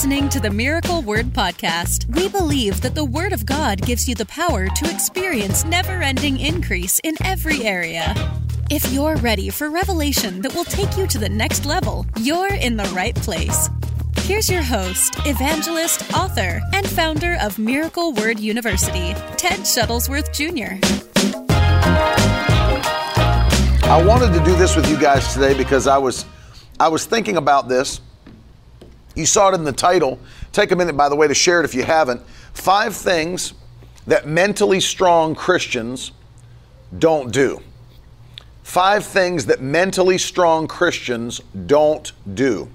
listening 0.00 0.30
to 0.30 0.40
the 0.40 0.48
Miracle 0.48 1.02
Word 1.02 1.26
Podcast. 1.26 2.06
We 2.16 2.26
believe 2.30 2.80
that 2.80 2.94
the 2.94 3.04
Word 3.04 3.34
of 3.34 3.44
God 3.44 3.82
gives 3.82 4.08
you 4.08 4.14
the 4.14 4.24
power 4.24 4.66
to 4.66 4.90
experience 4.90 5.62
never 5.66 6.00
ending 6.00 6.40
increase 6.40 6.98
in 7.04 7.16
every 7.22 7.64
area. 7.64 8.14
If 8.70 8.90
you're 8.94 9.16
ready 9.16 9.50
for 9.50 9.68
revelation 9.68 10.40
that 10.40 10.54
will 10.54 10.64
take 10.64 10.96
you 10.96 11.06
to 11.06 11.18
the 11.18 11.28
next 11.28 11.66
level, 11.66 12.06
you're 12.18 12.54
in 12.54 12.78
the 12.78 12.90
right 12.96 13.14
place. 13.14 13.68
Here's 14.20 14.48
your 14.48 14.62
host, 14.62 15.16
evangelist, 15.26 16.14
author, 16.14 16.62
and 16.72 16.88
founder 16.88 17.36
of 17.38 17.58
Miracle 17.58 18.14
Word 18.14 18.40
University, 18.40 19.12
Ted 19.36 19.60
Shuttlesworth 19.68 20.32
Jr. 20.32 20.80
I 23.86 24.02
wanted 24.02 24.32
to 24.32 24.42
do 24.46 24.56
this 24.56 24.76
with 24.76 24.88
you 24.88 24.98
guys 24.98 25.34
today 25.34 25.52
because 25.52 25.86
I 25.86 25.98
was 25.98 26.24
I 26.80 26.88
was 26.88 27.04
thinking 27.04 27.36
about 27.36 27.68
this. 27.68 28.00
You 29.20 29.26
saw 29.26 29.50
it 29.50 29.54
in 29.54 29.64
the 29.64 29.72
title. 29.72 30.18
Take 30.50 30.72
a 30.72 30.76
minute, 30.76 30.96
by 30.96 31.10
the 31.10 31.14
way, 31.14 31.28
to 31.28 31.34
share 31.34 31.60
it 31.60 31.64
if 31.64 31.74
you 31.74 31.82
haven't. 31.82 32.22
Five 32.54 32.96
things 32.96 33.52
that 34.06 34.26
mentally 34.26 34.80
strong 34.80 35.34
Christians 35.34 36.12
don't 36.98 37.30
do. 37.30 37.60
Five 38.62 39.04
things 39.04 39.46
that 39.46 39.60
mentally 39.60 40.16
strong 40.16 40.66
Christians 40.66 41.40
don't 41.66 42.12
do. 42.34 42.68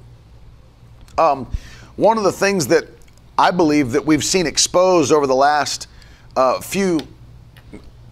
Um, 1.18 1.48
one 1.96 2.18
of 2.18 2.24
the 2.24 2.32
things 2.32 2.68
that 2.68 2.86
I 3.40 3.50
believe 3.50 3.92
that 3.94 4.06
we've 4.06 4.24
seen 4.24 4.46
exposed 4.46 5.12
over 5.12 5.26
the 5.26 5.36
last 5.36 5.88
uh, 6.36 6.62
few, 6.62 7.00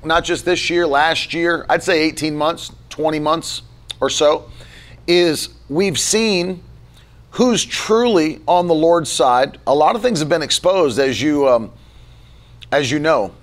not 0.03 0.23
just 0.23 0.43
this 0.43 0.69
year, 0.69 0.87
last 0.87 1.33
year, 1.33 1.65
I'd 1.69 1.83
say 1.83 2.01
18 2.01 2.35
months, 2.35 2.71
20 2.89 3.19
months 3.19 3.61
or 3.99 4.09
so, 4.09 4.49
is 5.07 5.49
we've 5.69 5.99
seen 5.99 6.63
who's 7.33 7.65
truly 7.65 8.39
on 8.47 8.67
the 8.67 8.73
Lord's 8.73 9.11
side. 9.11 9.57
A 9.65 9.73
lot 9.73 9.95
of 9.95 10.01
things 10.01 10.19
have 10.19 10.29
been 10.29 10.41
exposed, 10.41 10.99
as 10.99 11.21
you 11.21 11.47
um, 11.47 11.71
as 12.71 12.91
you 12.91 12.99
know. 12.99 13.33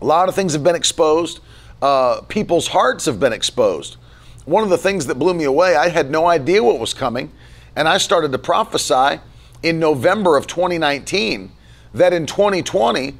A 0.00 0.04
lot 0.04 0.28
of 0.28 0.34
things 0.34 0.52
have 0.52 0.64
been 0.64 0.74
exposed. 0.74 1.40
Uh, 1.80 2.20
people's 2.22 2.68
hearts 2.68 3.04
have 3.06 3.18
been 3.20 3.32
exposed. 3.32 3.96
One 4.44 4.64
of 4.64 4.70
the 4.70 4.78
things 4.78 5.06
that 5.06 5.16
blew 5.16 5.34
me 5.34 5.44
away, 5.44 5.76
I 5.76 5.88
had 5.88 6.10
no 6.10 6.26
idea 6.26 6.62
what 6.62 6.80
was 6.80 6.92
coming, 6.92 7.30
and 7.76 7.88
I 7.88 7.98
started 7.98 8.32
to 8.32 8.38
prophesy 8.38 9.20
in 9.62 9.78
November 9.78 10.36
of 10.36 10.48
2019 10.48 11.52
that 11.94 12.12
in 12.12 12.26
2020 12.26 13.14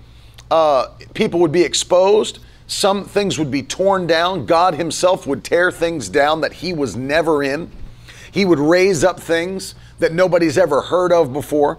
uh, 0.51 0.89
people 1.15 1.39
would 1.39 1.53
be 1.53 1.63
exposed. 1.63 2.41
Some 2.67 3.05
things 3.05 3.39
would 3.39 3.51
be 3.51 3.63
torn 3.63 4.09
down. 4.09 4.45
God 4.47 4.75
Himself 4.75 5.25
would 5.27 5.45
tear 5.45 5.71
things 5.71 6.09
down 6.09 6.41
that 6.41 6.55
He 6.55 6.73
was 6.73 6.97
never 6.97 7.45
in. 7.45 7.71
He 8.33 8.45
would 8.45 8.59
raise 8.59 9.05
up 9.05 9.21
things 9.21 9.75
that 9.99 10.13
nobody's 10.13 10.59
ever 10.59 10.81
heard 10.81 11.13
of 11.13 11.33
before. 11.33 11.79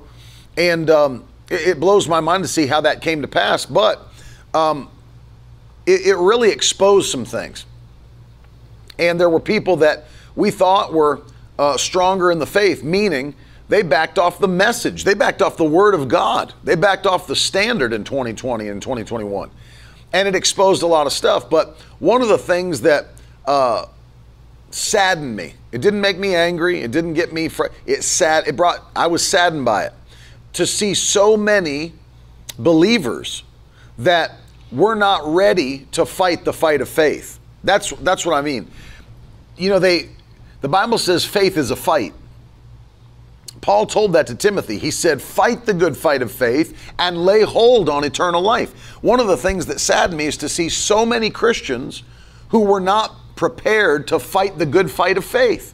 And 0.56 0.90
um, 0.90 1.26
it, 1.50 1.68
it, 1.68 1.80
blows 1.80 2.08
my 2.08 2.20
mind 2.20 2.44
to 2.44 2.48
see 2.48 2.68
how 2.68 2.80
that 2.82 3.02
came 3.02 3.22
to 3.24 3.28
pass. 3.28 3.66
But 3.66 4.08
um, 4.54 4.90
it, 5.86 6.06
it 6.06 6.16
really 6.16 6.52
exposed 6.52 7.12
some 7.12 7.26
things. 7.26 7.66
And 9.00 9.20
there 9.20 9.30
were 9.30 9.40
people 9.40 9.78
that 9.78 10.06
we 10.36 10.52
thought 10.52 10.94
were 10.94 11.22
uh, 11.58 11.78
stronger 11.78 12.32
in 12.32 12.38
the 12.38 12.46
faith, 12.46 12.84
meaning 12.84 13.36
they 13.70 13.82
backed 13.82 14.20
off 14.20 14.38
the 14.38 14.48
message. 14.48 15.04
They 15.04 15.16
backed 15.16 15.42
off 15.42 15.58
the 15.58 15.64
word 15.64 15.96
of 15.96 16.08
God. 16.08 16.54
They 16.64 16.76
backed 16.76 17.08
off 17.08 17.26
the 17.26 17.36
standard 17.36 17.94
in 17.94 18.04
2020 18.04 18.68
and 18.68 18.82
2021. 18.82 19.50
And 20.14 20.28
it 20.28 20.36
exposed 20.36 20.84
a 20.84 20.88
lot 20.88 21.08
of 21.08 21.14
stuff. 21.14 21.50
But 21.50 21.78
one 21.98 22.22
of 22.22 22.28
the 22.28 22.38
things 22.38 22.82
that 22.82 23.08
uh, 23.46 23.88
saddened 24.74 25.36
me. 25.36 25.54
It 25.72 25.82
didn't 25.82 26.02
make 26.02 26.18
me 26.18 26.36
angry. 26.36 26.82
It 26.82 26.92
didn't 26.92 27.14
get 27.14 27.34
me. 27.34 27.48
Fr- 27.48 27.68
it 27.86 28.04
sad. 28.04 28.48
It 28.48 28.56
brought. 28.56 28.80
I 28.96 29.08
was 29.08 29.26
saddened 29.26 29.66
by 29.66 29.86
it 29.86 29.94
to 30.54 30.68
see 30.68 30.94
so 30.94 31.36
many 31.38 31.94
believers 32.58 33.44
that 33.98 34.32
were 34.72 34.96
not 34.96 35.22
ready 35.26 35.88
to 35.92 36.06
fight 36.06 36.46
the 36.46 36.54
fight 36.54 36.82
of 36.82 36.90
faith. 36.90 37.40
That's 37.64 37.92
that's 37.92 38.26
what 38.26 38.36
I 38.36 38.42
mean. 38.42 38.70
You 39.58 39.70
know, 39.70 39.80
they. 39.80 40.10
The 40.62 40.70
Bible 40.70 40.98
says 40.98 41.26
faith 41.26 41.58
is 41.58 41.72
a 41.72 41.76
fight. 41.76 42.14
Paul 43.64 43.86
told 43.86 44.14
that 44.14 44.28
to 44.28 44.36
Timothy. 44.36 44.78
He 44.78 44.92
said, 44.92 45.22
Fight 45.22 45.66
the 45.66 45.74
good 45.74 45.96
fight 45.96 46.22
of 46.22 46.32
faith 46.32 46.94
and 47.00 47.26
lay 47.26 47.44
hold 47.44 47.88
on 47.88 48.04
eternal 48.04 48.42
life. 48.42 48.74
One 49.02 49.22
of 49.22 49.28
the 49.28 49.38
things 49.38 49.68
that 49.68 49.80
saddened 49.80 50.18
me 50.18 50.26
is 50.26 50.36
to 50.38 50.50
see 50.50 50.68
so 50.68 51.06
many 51.06 51.30
Christians 51.30 52.04
who 52.50 52.60
were 52.60 52.82
not 52.82 53.16
prepared 53.50 54.08
to 54.08 54.18
fight 54.20 54.58
the 54.58 54.66
good 54.66 54.90
fight 54.90 55.18
of 55.18 55.26
faith. 55.26 55.74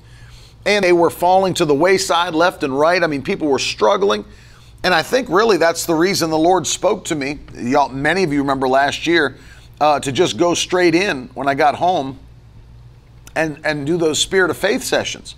And 0.65 0.83
they 0.83 0.91
were 0.91 1.11
falling 1.11 1.53
to 1.55 1.65
the 1.65 1.75
wayside 1.75 2.33
left 2.33 2.63
and 2.63 2.77
right. 2.77 3.03
I 3.03 3.05
mean, 3.05 3.21
people 3.21 3.47
were 3.47 3.59
struggling. 3.59 4.25
And 4.83 4.91
I 4.91 5.03
think 5.03 5.29
really 5.29 5.57
that's 5.57 5.85
the 5.85 5.93
reason 5.93 6.31
the 6.31 6.37
Lord 6.37 6.65
spoke 6.65 7.05
to 7.05 7.15
me. 7.15 7.37
Y'all, 7.55 7.89
many 7.89 8.23
of 8.23 8.33
you 8.33 8.39
remember 8.39 8.67
last 8.67 9.05
year 9.05 9.37
uh, 9.79 9.99
to 9.99 10.11
just 10.11 10.35
go 10.35 10.55
straight 10.55 10.95
in 10.95 11.27
when 11.35 11.47
I 11.47 11.53
got 11.53 11.75
home 11.75 12.17
and, 13.35 13.59
and 13.63 13.85
do 13.85 13.97
those 13.97 14.17
spirit 14.17 14.49
of 14.49 14.57
faith 14.57 14.81
sessions. 14.81 15.35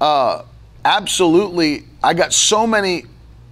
Uh, 0.00 0.44
absolutely, 0.86 1.84
I 2.02 2.14
got 2.14 2.32
so 2.32 2.66
many 2.66 3.04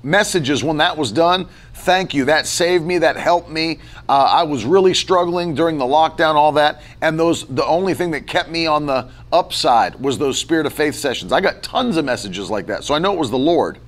messages 0.03 0.65
when 0.65 0.79
that 0.79 0.97
was 0.97 1.13
done 1.13 1.47
Thank 1.83 2.15
you. 2.15 2.27
That 2.27 2.47
saved 2.47 2.85
me. 2.85 2.99
That 2.99 3.17
helped 3.17 3.51
me. 3.51 3.81
Uh, 4.09 4.13
I 4.13 4.45
was 4.45 4.65
really 4.65 4.95
struggling 4.95 5.53
during 5.57 5.79
the 5.79 5.85
lockdown, 5.85 6.37
all 6.37 6.53
that. 6.53 6.81
And 7.01 7.19
those, 7.19 7.45
the 7.47 7.67
only 7.67 7.93
thing 7.93 8.13
that 8.13 8.29
kept 8.29 8.49
me 8.51 8.69
on 8.69 8.87
the 8.87 9.11
upside 9.33 9.97
was 9.97 10.17
those 10.17 10.39
Spirit 10.39 10.67
of 10.67 10.73
Faith 10.73 10.95
sessions. 10.95 11.33
I 11.33 11.41
got 11.41 11.61
tons 11.65 11.97
of 11.97 12.05
messages 12.05 12.49
like 12.51 12.67
that. 12.67 12.85
So 12.85 12.95
I 12.95 13.01
know 13.01 13.13
it 13.13 13.19
was 13.19 13.31
the 13.31 13.39
Lord. 13.39 13.79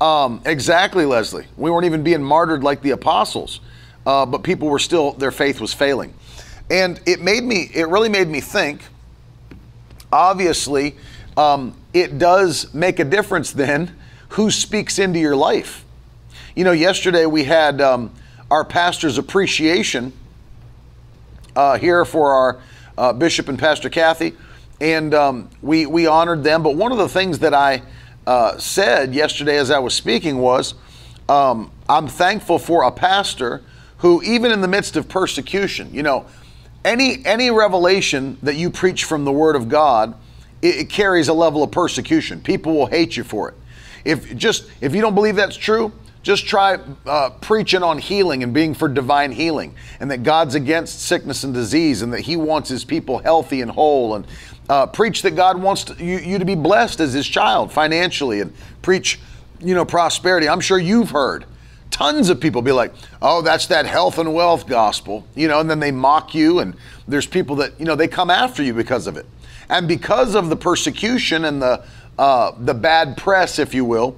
Um, 0.00 0.40
exactly, 0.44 1.04
Leslie. 1.04 1.46
We 1.56 1.68
weren't 1.68 1.86
even 1.86 2.04
being 2.04 2.22
martyred 2.22 2.62
like 2.62 2.80
the 2.82 2.90
apostles, 2.90 3.58
uh, 4.06 4.24
but 4.24 4.44
people 4.44 4.68
were 4.68 4.78
still, 4.78 5.10
their 5.12 5.32
faith 5.32 5.60
was 5.60 5.74
failing. 5.74 6.14
And 6.70 7.00
it 7.06 7.20
made 7.20 7.42
me, 7.42 7.70
it 7.74 7.88
really 7.88 8.08
made 8.08 8.28
me 8.28 8.40
think, 8.40 8.82
obviously, 10.12 10.94
um, 11.36 11.74
it 11.92 12.18
does 12.18 12.72
make 12.72 13.00
a 13.00 13.04
difference 13.04 13.50
then 13.50 13.96
who 14.30 14.48
speaks 14.52 15.00
into 15.00 15.18
your 15.18 15.34
life. 15.34 15.85
You 16.56 16.64
know, 16.64 16.72
yesterday 16.72 17.26
we 17.26 17.44
had 17.44 17.82
um, 17.82 18.10
our 18.50 18.64
pastor's 18.64 19.18
appreciation 19.18 20.14
uh, 21.54 21.76
here 21.76 22.06
for 22.06 22.32
our 22.32 22.60
uh, 22.96 23.12
bishop 23.12 23.50
and 23.50 23.58
Pastor 23.58 23.90
Kathy, 23.90 24.32
and 24.80 25.12
um, 25.12 25.50
we 25.60 25.84
we 25.84 26.06
honored 26.06 26.42
them. 26.44 26.62
But 26.62 26.74
one 26.74 26.92
of 26.92 26.98
the 26.98 27.10
things 27.10 27.40
that 27.40 27.52
I 27.52 27.82
uh, 28.26 28.56
said 28.56 29.14
yesterday 29.14 29.58
as 29.58 29.70
I 29.70 29.78
was 29.80 29.92
speaking 29.92 30.38
was, 30.38 30.72
um, 31.28 31.70
I'm 31.90 32.08
thankful 32.08 32.58
for 32.58 32.84
a 32.84 32.90
pastor 32.90 33.62
who, 33.98 34.22
even 34.22 34.50
in 34.50 34.62
the 34.62 34.68
midst 34.68 34.96
of 34.96 35.10
persecution, 35.10 35.92
you 35.92 36.02
know, 36.02 36.24
any 36.86 37.22
any 37.26 37.50
revelation 37.50 38.38
that 38.42 38.56
you 38.56 38.70
preach 38.70 39.04
from 39.04 39.26
the 39.26 39.32
Word 39.32 39.56
of 39.56 39.68
God, 39.68 40.14
it, 40.62 40.76
it 40.76 40.88
carries 40.88 41.28
a 41.28 41.34
level 41.34 41.62
of 41.62 41.70
persecution. 41.70 42.40
People 42.40 42.74
will 42.74 42.86
hate 42.86 43.14
you 43.14 43.24
for 43.24 43.50
it. 43.50 43.54
If 44.06 44.34
just 44.38 44.70
if 44.80 44.94
you 44.94 45.02
don't 45.02 45.14
believe 45.14 45.36
that's 45.36 45.54
true, 45.58 45.92
just 46.26 46.44
try 46.44 46.76
uh, 47.06 47.30
preaching 47.40 47.84
on 47.84 47.98
healing 47.98 48.42
and 48.42 48.52
being 48.52 48.74
for 48.74 48.88
divine 48.88 49.30
healing, 49.30 49.72
and 50.00 50.10
that 50.10 50.24
God's 50.24 50.56
against 50.56 51.02
sickness 51.02 51.44
and 51.44 51.54
disease, 51.54 52.02
and 52.02 52.12
that 52.12 52.22
He 52.22 52.36
wants 52.36 52.68
His 52.68 52.84
people 52.84 53.18
healthy 53.18 53.60
and 53.60 53.70
whole. 53.70 54.16
And 54.16 54.26
uh, 54.68 54.86
preach 54.86 55.22
that 55.22 55.36
God 55.36 55.56
wants 55.56 55.84
to, 55.84 56.04
you, 56.04 56.18
you 56.18 56.40
to 56.40 56.44
be 56.44 56.56
blessed 56.56 56.98
as 56.98 57.12
His 57.12 57.28
child 57.28 57.70
financially, 57.70 58.40
and 58.40 58.52
preach, 58.82 59.20
you 59.60 59.76
know, 59.76 59.84
prosperity. 59.84 60.48
I'm 60.48 60.60
sure 60.60 60.80
you've 60.80 61.10
heard 61.10 61.44
tons 61.92 62.28
of 62.28 62.40
people 62.40 62.60
be 62.60 62.72
like, 62.72 62.92
"Oh, 63.22 63.40
that's 63.40 63.68
that 63.68 63.86
health 63.86 64.18
and 64.18 64.34
wealth 64.34 64.66
gospel," 64.66 65.24
you 65.36 65.46
know, 65.46 65.60
and 65.60 65.70
then 65.70 65.78
they 65.78 65.92
mock 65.92 66.34
you, 66.34 66.58
and 66.58 66.74
there's 67.06 67.28
people 67.28 67.54
that 67.56 67.78
you 67.78 67.86
know 67.86 67.94
they 67.94 68.08
come 68.08 68.30
after 68.30 68.64
you 68.64 68.74
because 68.74 69.06
of 69.06 69.16
it, 69.16 69.26
and 69.68 69.86
because 69.86 70.34
of 70.34 70.48
the 70.48 70.56
persecution 70.56 71.44
and 71.44 71.62
the 71.62 71.84
uh, 72.18 72.50
the 72.58 72.74
bad 72.74 73.16
press, 73.16 73.60
if 73.60 73.72
you 73.72 73.84
will 73.84 74.16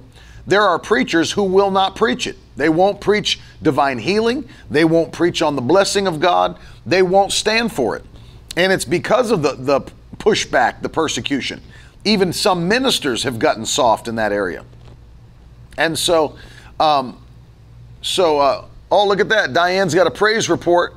there 0.49 0.63
are 0.63 0.79
preachers 0.79 1.31
who 1.31 1.43
will 1.43 1.69
not 1.69 1.95
preach 1.95 2.25
it. 2.25 2.35
They 2.57 2.69
won't 2.69 2.99
preach 2.99 3.39
divine 3.61 3.99
healing. 3.99 4.49
They 4.69 4.83
won't 4.83 5.11
preach 5.11 5.41
on 5.43 5.55
the 5.55 5.61
blessing 5.61 6.07
of 6.07 6.19
God. 6.19 6.57
They 6.85 7.03
won't 7.03 7.31
stand 7.31 7.71
for 7.71 7.95
it. 7.95 8.03
And 8.57 8.73
it's 8.73 8.83
because 8.83 9.29
of 9.29 9.43
the, 9.43 9.53
the 9.53 9.81
pushback, 10.17 10.81
the 10.81 10.89
persecution. 10.89 11.61
Even 12.03 12.33
some 12.33 12.67
ministers 12.67 13.23
have 13.23 13.37
gotten 13.37 13.65
soft 13.65 14.07
in 14.07 14.15
that 14.15 14.31
area. 14.31 14.65
And 15.77 15.97
so, 15.97 16.35
um, 16.79 17.21
so, 18.01 18.39
uh, 18.39 18.65
oh, 18.91 19.07
look 19.07 19.19
at 19.19 19.29
that. 19.29 19.53
Diane's 19.53 19.93
got 19.93 20.07
a 20.07 20.11
praise 20.11 20.49
report. 20.49 20.95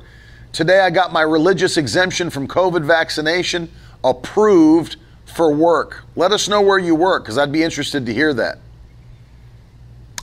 Today 0.51 0.79
I 0.79 0.89
got 0.89 1.13
my 1.13 1.21
religious 1.21 1.77
exemption 1.77 2.29
from 2.31 2.47
COVID 2.47 2.83
vaccination 2.83 3.69
approved 4.03 4.95
for 5.25 5.53
work. 5.53 6.03
Let 6.15 6.31
us 6.31 6.49
know 6.49 6.61
where 6.61 6.79
you 6.79 6.95
work 6.95 7.23
because 7.23 7.37
I'd 7.37 7.51
be 7.51 7.63
interested 7.63 8.05
to 8.07 8.13
hear 8.13 8.33
that. 8.33 8.57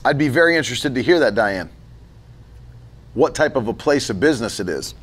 I'd 0.03 0.17
be 0.17 0.29
very 0.29 0.57
interested 0.57 0.95
to 0.95 1.03
hear 1.03 1.19
that, 1.19 1.35
Diane. 1.35 1.69
What 3.13 3.35
type 3.35 3.55
of 3.55 3.67
a 3.67 3.73
place 3.73 4.09
of 4.09 4.19
business 4.19 4.59
it 4.59 4.69
is. 4.69 4.95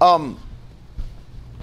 Um, 0.00 0.40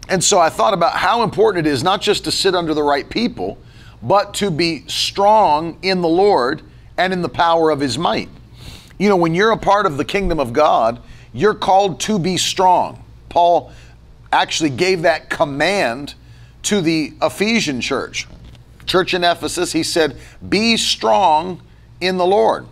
and 0.08 0.24
so 0.24 0.40
I 0.40 0.50
thought 0.50 0.74
about 0.74 0.94
how 0.94 1.24
important 1.24 1.66
it 1.68 1.70
is 1.72 1.84
not 1.84 2.02
just 2.02 2.24
to 2.26 2.32
sit 2.32 2.56
under 2.56 2.74
the 2.74 2.84
right 2.84 3.10
people, 3.10 3.58
but 4.02 4.34
to 4.36 4.52
be 4.52 4.84
strong 4.88 5.78
in 5.82 6.02
the 6.02 6.08
Lord 6.08 6.62
and 6.98 7.14
in 7.14 7.22
the 7.22 7.30
power 7.30 7.70
of 7.70 7.80
his 7.80 7.98
might. 7.98 8.30
You 8.98 9.10
know, 9.10 9.16
when 9.16 9.36
you're 9.36 9.52
a 9.52 9.58
part 9.58 9.86
of 9.86 9.98
the 9.98 10.06
kingdom 10.06 10.40
of 10.40 10.54
God, 10.54 11.02
you're 11.34 11.56
called 11.56 12.00
to 12.02 12.20
be 12.20 12.38
strong. 12.38 13.04
Paul 13.30 13.72
actually 14.32 14.70
gave 14.70 15.02
that 15.02 15.30
command 15.30 16.16
to 16.64 16.82
the 16.82 17.14
Ephesian 17.22 17.82
church. 17.82 18.28
Church 18.86 19.14
in 19.14 19.24
Ephesus, 19.24 19.72
he 19.72 19.84
said, 19.84 20.18
Be 20.48 20.78
strong 20.78 21.62
in 22.02 22.18
the 22.18 22.26
Lord 22.26 22.66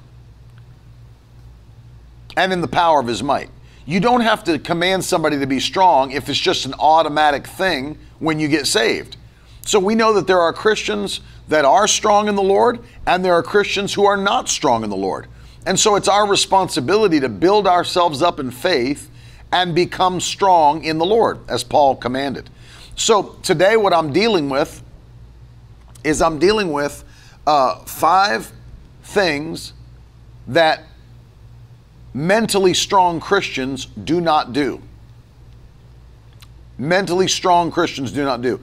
and 2.36 2.52
in 2.52 2.62
the 2.62 2.68
power 2.68 3.00
of 3.00 3.08
his 3.08 3.24
might. 3.24 3.50
You 3.86 4.00
don't 4.00 4.22
have 4.22 4.44
to 4.44 4.60
command 4.60 5.06
somebody 5.06 5.40
to 5.40 5.48
be 5.48 5.60
strong 5.60 6.12
if 6.12 6.30
it's 6.30 6.40
just 6.40 6.66
an 6.66 6.74
automatic 6.80 7.48
thing 7.48 7.98
when 8.20 8.40
you 8.40 8.48
get 8.48 8.68
saved. 8.68 9.18
So 9.66 9.80
we 9.80 9.96
know 9.96 10.14
that 10.14 10.28
there 10.28 10.40
are 10.40 10.54
Christians 10.54 11.22
that 11.48 11.66
are 11.66 11.88
strong 11.88 12.28
in 12.28 12.36
the 12.36 12.44
Lord 12.44 12.80
and 13.08 13.24
there 13.24 13.34
are 13.34 13.44
Christians 13.44 13.94
who 13.94 14.06
are 14.06 14.18
not 14.18 14.50
strong 14.50 14.84
in 14.84 14.90
the 14.90 14.96
Lord. 14.96 15.28
And 15.66 15.80
so 15.80 15.96
it's 15.96 16.08
our 16.08 16.28
responsibility 16.28 17.20
to 17.20 17.30
build 17.30 17.68
ourselves 17.68 18.22
up 18.22 18.40
in 18.40 18.52
faith 18.52 19.10
and 19.52 19.74
become 19.74 20.20
strong 20.20 20.84
in 20.84 20.98
the 20.98 21.06
Lord, 21.06 21.40
as 21.50 21.64
Paul 21.64 21.96
commanded. 21.96 22.50
So 22.96 23.38
today, 23.44 23.78
what 23.78 23.94
I'm 23.94 24.14
dealing 24.14 24.50
with 24.50 24.84
is 26.04 26.22
I'm 26.22 26.40
dealing 26.40 26.72
with 26.72 27.04
uh, 27.48 27.80
five 27.86 28.52
things 29.10 29.74
that 30.48 30.84
mentally 32.14 32.74
strong 32.74 33.20
Christians 33.20 33.86
do 33.86 34.22
not 34.22 34.54
do. 34.54 34.82
Mentally 36.78 37.28
strong 37.28 37.72
Christians 37.72 38.12
do 38.12 38.24
not 38.24 38.42
do. 38.42 38.60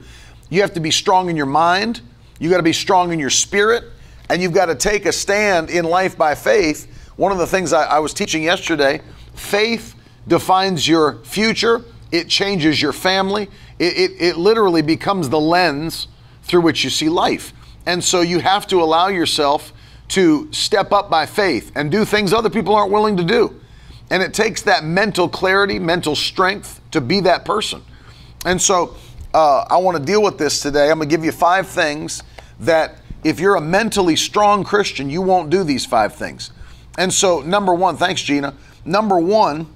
You 0.49 0.61
have 0.61 0.73
to 0.73 0.79
be 0.79 0.91
strong 0.91 1.29
in 1.29 1.35
your 1.35 1.45
mind, 1.45 2.01
you 2.39 2.49
got 2.49 2.57
to 2.57 2.63
be 2.63 2.73
strong 2.73 3.11
in 3.11 3.19
your 3.19 3.29
spirit, 3.29 3.83
and 4.29 4.41
you've 4.41 4.53
got 4.53 4.67
to 4.67 4.75
take 4.75 5.05
a 5.05 5.11
stand 5.11 5.69
in 5.69 5.85
life 5.85 6.17
by 6.17 6.33
faith. 6.33 7.11
One 7.17 7.31
of 7.31 7.37
the 7.37 7.47
things 7.47 7.73
I, 7.73 7.83
I 7.83 7.99
was 7.99 8.13
teaching 8.13 8.43
yesterday 8.43 9.01
faith 9.33 9.95
defines 10.27 10.87
your 10.87 11.23
future, 11.23 11.83
it 12.11 12.27
changes 12.29 12.81
your 12.81 12.93
family, 12.93 13.49
it, 13.79 13.97
it, 13.97 14.11
it 14.19 14.37
literally 14.37 14.81
becomes 14.81 15.29
the 15.29 15.39
lens 15.39 16.07
through 16.43 16.61
which 16.61 16.83
you 16.83 16.89
see 16.89 17.09
life. 17.09 17.53
And 17.85 18.03
so 18.03 18.21
you 18.21 18.39
have 18.39 18.67
to 18.67 18.81
allow 18.81 19.07
yourself 19.07 19.73
to 20.09 20.51
step 20.53 20.91
up 20.91 21.09
by 21.09 21.25
faith 21.25 21.71
and 21.75 21.91
do 21.91 22.05
things 22.05 22.33
other 22.33 22.49
people 22.49 22.75
aren't 22.75 22.91
willing 22.91 23.17
to 23.17 23.23
do. 23.23 23.59
And 24.09 24.23
it 24.23 24.33
takes 24.33 24.61
that 24.63 24.83
mental 24.83 25.27
clarity, 25.27 25.79
mental 25.79 26.15
strength 26.15 26.79
to 26.91 27.01
be 27.01 27.19
that 27.21 27.43
person. 27.43 27.81
And 28.45 28.61
so 28.61 28.95
uh, 29.33 29.65
I 29.69 29.77
want 29.77 29.97
to 29.97 30.03
deal 30.03 30.23
with 30.23 30.37
this 30.37 30.61
today. 30.61 30.89
I'm 30.89 30.97
going 30.97 31.09
to 31.09 31.15
give 31.15 31.25
you 31.25 31.31
five 31.31 31.67
things 31.67 32.23
that 32.61 32.99
if 33.23 33.39
you're 33.39 33.55
a 33.55 33.61
mentally 33.61 34.15
strong 34.15 34.63
Christian, 34.63 35.09
you 35.09 35.21
won't 35.21 35.49
do 35.49 35.63
these 35.63 35.85
five 35.85 36.15
things. 36.15 36.51
And 36.97 37.13
so, 37.13 37.41
number 37.41 37.73
one, 37.73 37.97
thanks, 37.97 38.21
Gina. 38.21 38.55
Number 38.85 39.19
one, 39.19 39.67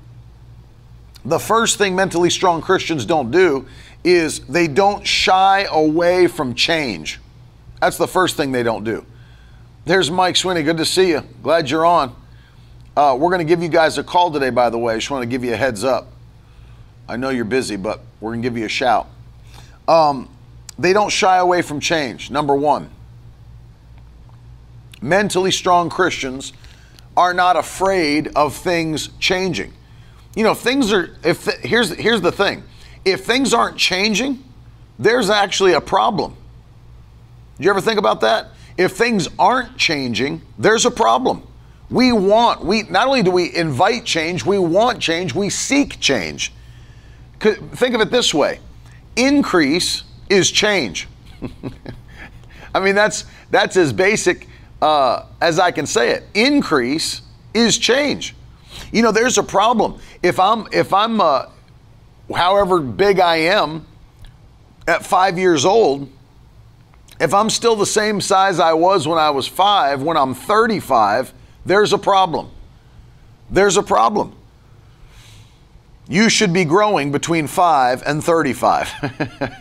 the 1.25 1.38
first 1.39 1.78
thing 1.78 1.95
mentally 1.95 2.30
strong 2.30 2.62
Christians 2.62 3.06
don't 3.06 3.30
do 3.30 3.68
is 4.04 4.39
they 4.48 4.68
don't 4.68 5.06
shy 5.06 5.68
away 5.69 6.28
from 6.28 6.56
change. 6.56 7.19
That's 7.80 7.98
the 7.98 8.07
first 8.07 8.38
thing 8.38 8.51
they 8.51 8.63
don't 8.63 8.83
do. 8.83 9.06
There's 9.83 10.12
Mike 10.12 10.36
Sweeney. 10.36 10.62
Good 10.62 10.78
to 10.78 10.86
see 10.86 11.10
you. 11.10 11.22
Glad 11.42 11.69
you're 11.69 11.86
on. 11.88 12.16
Uh, 12.95 13.18
we're 13.19 13.31
going 13.31 13.39
to 13.39 13.45
give 13.45 13.63
you 13.63 13.69
guys 13.69 13.98
a 13.98 14.04
call 14.04 14.30
today, 14.30 14.51
by 14.51 14.69
the 14.69 14.78
way. 14.78 14.94
I 14.94 14.98
just 14.98 15.10
want 15.10 15.24
to 15.24 15.28
give 15.28 15.44
you 15.44 15.54
a 15.54 15.57
heads 15.57 15.83
up. 15.83 16.12
I 17.10 17.18
know 17.18 17.30
you're 17.30 17.45
busy, 17.45 17.78
but 17.78 18.00
we're 18.19 18.31
going 18.31 18.44
to 18.44 18.48
give 18.48 18.57
you 18.57 18.66
a 18.66 18.69
shout. 18.69 19.07
Um, 19.88 20.30
they 20.78 20.94
don't 20.94 21.10
shy 21.10 21.38
away 21.38 21.63
from 21.63 21.80
change. 21.80 22.30
Number 22.30 22.56
one, 22.56 22.92
mentally 25.01 25.51
strong 25.51 25.89
Christians 25.89 26.54
are 27.18 27.33
not 27.33 27.56
afraid 27.56 28.28
of 28.36 28.56
things 28.56 29.10
changing. 29.19 29.74
You 30.36 30.44
know, 30.44 30.54
things 30.54 30.94
are. 30.94 31.10
If 31.24 31.45
here's 31.63 31.89
here's 31.89 32.22
the 32.22 32.31
thing, 32.31 32.63
if 33.04 33.25
things 33.25 33.51
aren't 33.51 33.78
changing, 33.78 34.44
there's 35.00 35.31
actually 35.31 35.74
a 35.74 35.81
problem. 35.81 36.36
Did 37.57 37.66
you 37.66 37.72
ever 37.72 37.81
think 37.81 37.98
about 37.98 38.22
that? 38.22 38.51
If 38.81 38.94
things 38.94 39.28
aren't 39.38 39.78
changing, 39.78 40.42
there's 40.57 40.86
a 40.86 40.92
problem. 40.92 41.48
We 41.92 42.12
want, 42.12 42.66
we 42.66 42.83
not 42.83 43.07
only 43.07 43.22
do 43.22 43.30
we 43.30 43.54
invite 43.54 44.06
change, 44.06 44.44
we 44.44 44.57
want 44.57 45.00
change, 45.00 45.36
we 45.36 45.50
seek 45.50 46.00
change. 46.00 46.51
Think 47.39 47.95
of 47.95 48.01
it 48.01 48.12
this 48.12 48.33
way 48.33 48.60
increase 49.16 50.04
is 50.30 50.50
change. 50.50 51.07
I 52.74 52.80
mean, 52.80 52.95
that's, 52.95 53.25
that's 53.51 53.75
as 53.78 53.92
basic 53.92 54.48
uh, 54.81 55.25
as 55.42 55.60
I 55.60 55.69
can 55.72 55.86
say 55.86 56.12
it. 56.12 56.24
Increase 56.33 57.22
is 57.54 57.78
change. 57.78 58.36
You 58.92 59.04
know, 59.04 59.12
there's 59.12 59.38
a 59.38 59.44
problem. 59.44 60.00
If 60.24 60.39
I'm, 60.39 60.68
if 60.72 60.94
I'm, 60.94 61.22
uh, 61.22 61.48
however 62.33 62.80
big 62.80 63.19
I 63.19 63.36
am 63.36 63.86
at 64.88 65.06
five 65.06 65.38
years 65.38 65.66
old, 65.66 66.10
if 67.21 67.35
I'm 67.35 67.51
still 67.51 67.75
the 67.75 67.85
same 67.85 68.19
size 68.19 68.59
I 68.59 68.73
was 68.73 69.07
when 69.07 69.19
I 69.19 69.29
was 69.29 69.47
five, 69.47 70.01
when 70.01 70.18
I'm 70.18 70.33
35, 70.33 71.31
there's 71.65 71.94
a 71.94 71.97
problem. 72.00 72.50
There's 73.51 73.77
a 73.77 73.83
problem. 73.83 74.35
You 76.07 76.29
should 76.29 76.51
be 76.51 76.65
growing 76.65 77.12
between 77.12 77.45
5 77.45 78.03
and 78.07 78.23
35. 78.23 78.89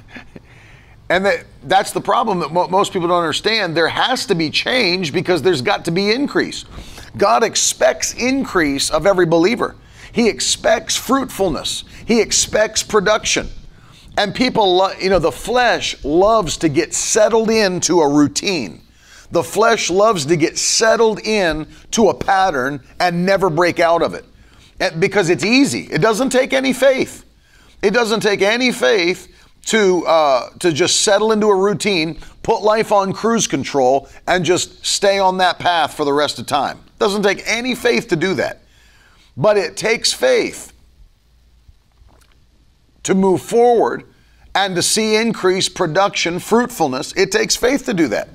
and 1.11 1.27
that, 1.27 1.45
that's 1.65 1.93
the 1.93 2.01
problem 2.01 2.39
that 2.39 2.51
mo- 2.51 2.69
most 2.69 2.95
people 2.95 3.09
don't 3.09 3.19
understand. 3.19 3.77
There 3.77 3.89
has 3.89 4.25
to 4.27 4.35
be 4.35 4.49
change 4.49 5.13
because 5.13 5.43
there's 5.43 5.61
got 5.61 5.85
to 5.85 5.91
be 5.91 6.13
increase. 6.13 6.65
God 7.19 7.45
expects 7.45 8.15
increase 8.15 8.89
of 8.91 9.07
every 9.07 9.27
believer. 9.27 9.77
He 10.13 10.29
expects 10.29 10.97
fruitfulness. 10.97 11.85
He 12.07 12.23
expects 12.23 12.83
production. 12.83 13.49
And 14.17 14.35
people, 14.35 14.77
lo- 14.77 14.93
you 15.01 15.11
know, 15.11 15.19
the 15.19 15.33
flesh 15.33 16.03
loves 16.05 16.57
to 16.59 16.69
get 16.69 16.95
settled 16.95 17.51
into 17.51 18.01
a 18.01 18.09
routine. 18.09 18.83
The 19.31 19.43
flesh 19.43 19.91
loves 19.91 20.27
to 20.27 20.37
get 20.37 20.59
settled 20.59 21.21
in 21.21 21.69
to 21.93 22.09
a 22.09 22.15
pattern 22.15 22.83
and 22.99 23.25
never 23.25 23.49
break 23.49 23.79
out 23.79 24.03
of 24.03 24.15
it 24.15 24.25
because 24.99 25.31
it's 25.31 25.45
easy. 25.45 25.87
It 25.91 26.01
doesn't 26.01 26.31
take 26.31 26.53
any 26.53 26.73
faith. 26.73 27.25
It 27.83 27.93
doesn't 27.93 28.21
take 28.21 28.43
any 28.43 28.73
faith 28.73 29.29
to 29.67 30.05
uh, 30.07 30.51
to 30.59 30.73
just 30.73 31.03
settle 31.03 31.33
into 31.33 31.47
a 31.47 31.57
routine, 31.57 32.19
put 32.43 32.63
life 32.63 32.93
on 32.93 33.13
cruise 33.13 33.47
control, 33.47 34.09
and 34.27 34.45
just 34.45 34.85
stay 34.85 35.19
on 35.19 35.39
that 35.39 35.59
path 35.59 35.95
for 35.95 36.05
the 36.05 36.13
rest 36.13 36.39
of 36.39 36.47
time. 36.47 36.79
It 36.79 36.99
doesn't 36.99 37.23
take 37.23 37.43
any 37.47 37.75
faith 37.75 38.09
to 38.09 38.17
do 38.17 38.35
that, 38.35 38.63
but 39.37 39.57
it 39.57 39.77
takes 39.77 40.13
faith 40.13 40.73
to 43.05 43.15
move 43.15 43.43
forward 43.43 44.05
and 44.55 44.75
to 44.77 44.83
see 44.83 45.17
increased 45.17 45.75
production, 45.75 46.39
fruitfulness, 46.39 47.13
it 47.17 47.31
takes 47.31 47.57
faith 47.57 47.85
to 47.87 47.95
do 47.95 48.09
that. 48.09 48.29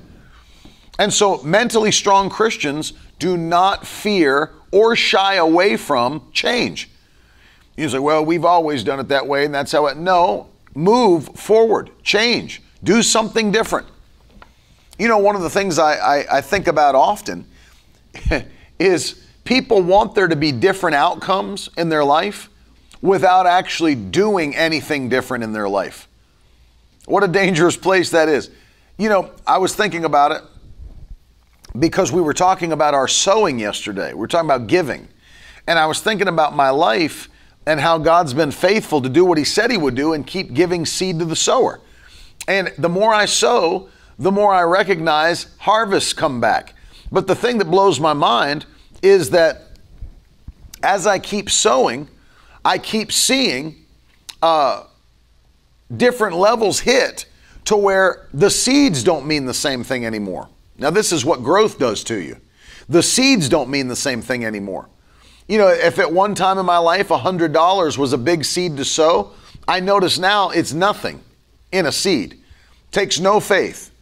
And 0.98 1.12
so, 1.12 1.42
mentally 1.42 1.92
strong 1.92 2.30
Christians 2.30 2.94
do 3.18 3.36
not 3.36 3.86
fear 3.86 4.52
or 4.72 4.96
shy 4.96 5.34
away 5.34 5.76
from 5.76 6.22
change. 6.32 6.90
You 7.76 7.88
say, 7.88 7.98
well, 7.98 8.24
we've 8.24 8.44
always 8.44 8.82
done 8.82 9.00
it 9.00 9.08
that 9.08 9.26
way, 9.26 9.44
and 9.44 9.54
that's 9.54 9.72
how 9.72 9.86
it. 9.86 9.98
No, 9.98 10.48
move 10.74 11.28
forward, 11.28 11.90
change, 12.02 12.62
do 12.82 13.02
something 13.02 13.52
different. 13.52 13.86
You 14.98 15.08
know, 15.08 15.18
one 15.18 15.36
of 15.36 15.42
the 15.42 15.50
things 15.50 15.78
I, 15.78 15.94
I, 15.96 16.38
I 16.38 16.40
think 16.40 16.68
about 16.68 16.94
often 16.94 17.46
is 18.78 19.26
people 19.44 19.82
want 19.82 20.14
there 20.14 20.28
to 20.28 20.36
be 20.36 20.52
different 20.52 20.96
outcomes 20.96 21.68
in 21.76 21.90
their 21.90 22.04
life 22.04 22.48
without 23.02 23.46
actually 23.46 23.94
doing 23.94 24.54
anything 24.56 25.08
different 25.08 25.44
in 25.44 25.52
their 25.52 25.68
life. 25.68 26.08
What 27.06 27.22
a 27.22 27.28
dangerous 27.28 27.76
place 27.76 28.10
that 28.10 28.28
is. 28.28 28.50
You 28.98 29.08
know, 29.08 29.30
I 29.46 29.58
was 29.58 29.74
thinking 29.74 30.04
about 30.04 30.32
it 30.32 30.42
because 31.78 32.10
we 32.10 32.20
were 32.20 32.34
talking 32.34 32.72
about 32.72 32.94
our 32.94 33.08
sowing 33.08 33.58
yesterday. 33.58 34.14
We 34.14 34.24
are 34.24 34.28
talking 34.28 34.48
about 34.48 34.66
giving. 34.66 35.08
And 35.66 35.78
I 35.78 35.86
was 35.86 36.00
thinking 36.00 36.28
about 36.28 36.54
my 36.54 36.70
life 36.70 37.28
and 37.66 37.80
how 37.80 37.98
God's 37.98 38.32
been 38.32 38.50
faithful 38.50 39.02
to 39.02 39.08
do 39.08 39.24
what 39.24 39.38
He 39.38 39.44
said 39.44 39.70
He 39.70 39.76
would 39.76 39.94
do 39.94 40.12
and 40.12 40.26
keep 40.26 40.54
giving 40.54 40.86
seed 40.86 41.18
to 41.18 41.24
the 41.24 41.36
sower. 41.36 41.80
And 42.48 42.72
the 42.78 42.88
more 42.88 43.12
I 43.12 43.26
sow, 43.26 43.88
the 44.18 44.32
more 44.32 44.54
I 44.54 44.62
recognize 44.62 45.48
harvests 45.58 46.12
come 46.12 46.40
back. 46.40 46.74
But 47.10 47.26
the 47.26 47.34
thing 47.34 47.58
that 47.58 47.66
blows 47.66 48.00
my 48.00 48.12
mind 48.12 48.66
is 49.02 49.30
that 49.30 49.62
as 50.82 51.06
I 51.06 51.18
keep 51.18 51.50
sowing, 51.50 52.08
I 52.66 52.78
keep 52.78 53.12
seeing 53.12 53.76
uh, 54.42 54.82
different 55.96 56.36
levels 56.36 56.80
hit 56.80 57.26
to 57.66 57.76
where 57.76 58.26
the 58.34 58.50
seeds 58.50 59.04
don't 59.04 59.24
mean 59.24 59.46
the 59.46 59.54
same 59.54 59.84
thing 59.84 60.04
anymore. 60.04 60.48
Now, 60.76 60.90
this 60.90 61.12
is 61.12 61.24
what 61.24 61.44
growth 61.44 61.78
does 61.78 62.02
to 62.04 62.16
you. 62.16 62.38
The 62.88 63.04
seeds 63.04 63.48
don't 63.48 63.70
mean 63.70 63.86
the 63.86 63.94
same 63.94 64.20
thing 64.20 64.44
anymore. 64.44 64.88
You 65.46 65.58
know, 65.58 65.68
if 65.68 66.00
at 66.00 66.12
one 66.12 66.34
time 66.34 66.58
in 66.58 66.66
my 66.66 66.78
life 66.78 67.08
$100 67.08 67.98
was 67.98 68.12
a 68.12 68.18
big 68.18 68.44
seed 68.44 68.76
to 68.78 68.84
sow, 68.84 69.30
I 69.68 69.78
notice 69.78 70.18
now 70.18 70.50
it's 70.50 70.72
nothing 70.72 71.22
in 71.70 71.86
a 71.86 71.92
seed. 71.92 72.40
Takes 72.90 73.20
no 73.20 73.38
faith. 73.38 73.92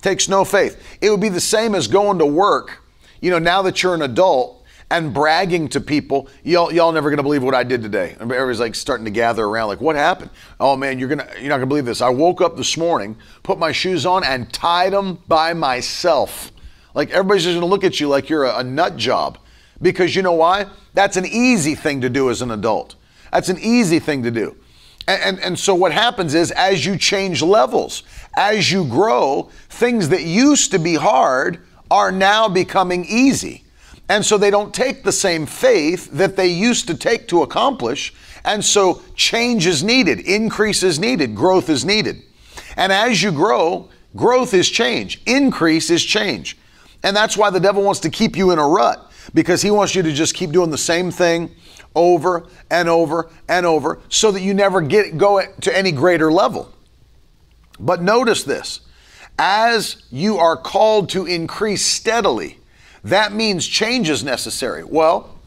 Takes 0.00 0.30
no 0.30 0.46
faith. 0.46 0.82
It 1.02 1.10
would 1.10 1.20
be 1.20 1.28
the 1.28 1.40
same 1.42 1.74
as 1.74 1.88
going 1.88 2.18
to 2.20 2.26
work 2.26 2.84
you 3.24 3.30
know, 3.30 3.38
now 3.38 3.62
that 3.62 3.82
you're 3.82 3.94
an 3.94 4.02
adult 4.02 4.53
and 4.90 5.12
bragging 5.12 5.68
to 5.70 5.80
people, 5.80 6.28
y'all, 6.42 6.72
y'all 6.72 6.92
never 6.92 7.10
gonna 7.10 7.22
believe 7.22 7.42
what 7.42 7.54
I 7.54 7.64
did 7.64 7.82
today. 7.82 8.16
Everybody's 8.20 8.60
like 8.60 8.74
starting 8.74 9.04
to 9.04 9.10
gather 9.10 9.44
around, 9.44 9.68
like, 9.68 9.80
what 9.80 9.96
happened? 9.96 10.30
Oh 10.60 10.76
man, 10.76 10.98
you're 10.98 11.08
gonna, 11.08 11.28
you're 11.38 11.48
not 11.48 11.56
gonna 11.56 11.66
believe 11.66 11.86
this. 11.86 12.00
I 12.00 12.10
woke 12.10 12.40
up 12.40 12.56
this 12.56 12.76
morning, 12.76 13.16
put 13.42 13.58
my 13.58 13.72
shoes 13.72 14.06
on, 14.06 14.24
and 14.24 14.52
tied 14.52 14.92
them 14.92 15.18
by 15.26 15.54
myself. 15.54 16.52
Like 16.94 17.10
everybody's 17.10 17.44
just 17.44 17.56
gonna 17.56 17.66
look 17.66 17.84
at 17.84 18.00
you 18.00 18.08
like 18.08 18.28
you're 18.28 18.44
a, 18.44 18.58
a 18.58 18.64
nut 18.64 18.96
job. 18.96 19.38
Because 19.82 20.14
you 20.14 20.22
know 20.22 20.32
why? 20.32 20.66
That's 20.94 21.16
an 21.16 21.26
easy 21.26 21.74
thing 21.74 22.00
to 22.02 22.08
do 22.08 22.30
as 22.30 22.42
an 22.42 22.50
adult. 22.50 22.94
That's 23.32 23.48
an 23.48 23.58
easy 23.58 23.98
thing 23.98 24.22
to 24.22 24.30
do. 24.30 24.56
And, 25.06 25.22
and, 25.22 25.40
and, 25.40 25.58
so 25.58 25.74
what 25.74 25.92
happens 25.92 26.34
is 26.34 26.50
as 26.52 26.86
you 26.86 26.96
change 26.96 27.42
levels, 27.42 28.04
as 28.36 28.72
you 28.72 28.86
grow, 28.86 29.50
things 29.68 30.08
that 30.08 30.22
used 30.22 30.70
to 30.70 30.78
be 30.78 30.94
hard 30.94 31.58
are 31.90 32.10
now 32.10 32.48
becoming 32.48 33.04
easy. 33.04 33.63
And 34.08 34.24
so 34.24 34.36
they 34.36 34.50
don't 34.50 34.74
take 34.74 35.02
the 35.02 35.12
same 35.12 35.46
faith 35.46 36.10
that 36.12 36.36
they 36.36 36.48
used 36.48 36.86
to 36.88 36.94
take 36.94 37.26
to 37.28 37.42
accomplish. 37.42 38.12
And 38.44 38.64
so 38.64 39.02
change 39.14 39.66
is 39.66 39.82
needed, 39.82 40.20
increase 40.20 40.82
is 40.82 40.98
needed, 40.98 41.34
growth 41.34 41.70
is 41.70 41.84
needed. 41.84 42.22
And 42.76 42.92
as 42.92 43.22
you 43.22 43.32
grow, 43.32 43.88
growth 44.14 44.52
is 44.52 44.68
change, 44.68 45.22
increase 45.24 45.90
is 45.90 46.04
change. 46.04 46.58
And 47.02 47.16
that's 47.16 47.36
why 47.36 47.50
the 47.50 47.60
devil 47.60 47.82
wants 47.82 48.00
to 48.00 48.10
keep 48.10 48.36
you 48.36 48.50
in 48.50 48.58
a 48.58 48.66
rut 48.66 49.10
because 49.32 49.62
he 49.62 49.70
wants 49.70 49.94
you 49.94 50.02
to 50.02 50.12
just 50.12 50.34
keep 50.34 50.50
doing 50.50 50.70
the 50.70 50.78
same 50.78 51.10
thing 51.10 51.54
over 51.94 52.46
and 52.70 52.88
over 52.88 53.30
and 53.48 53.64
over 53.64 54.00
so 54.08 54.30
that 54.30 54.42
you 54.42 54.52
never 54.52 54.80
get 54.80 55.16
go 55.16 55.40
to 55.60 55.76
any 55.76 55.92
greater 55.92 56.30
level. 56.30 56.72
But 57.78 58.02
notice 58.02 58.44
this. 58.44 58.80
As 59.38 60.02
you 60.10 60.38
are 60.38 60.56
called 60.56 61.08
to 61.10 61.26
increase 61.26 61.84
steadily, 61.84 62.58
that 63.04 63.32
means 63.32 63.66
change 63.66 64.08
is 64.08 64.24
necessary. 64.24 64.82
Well, 64.82 65.38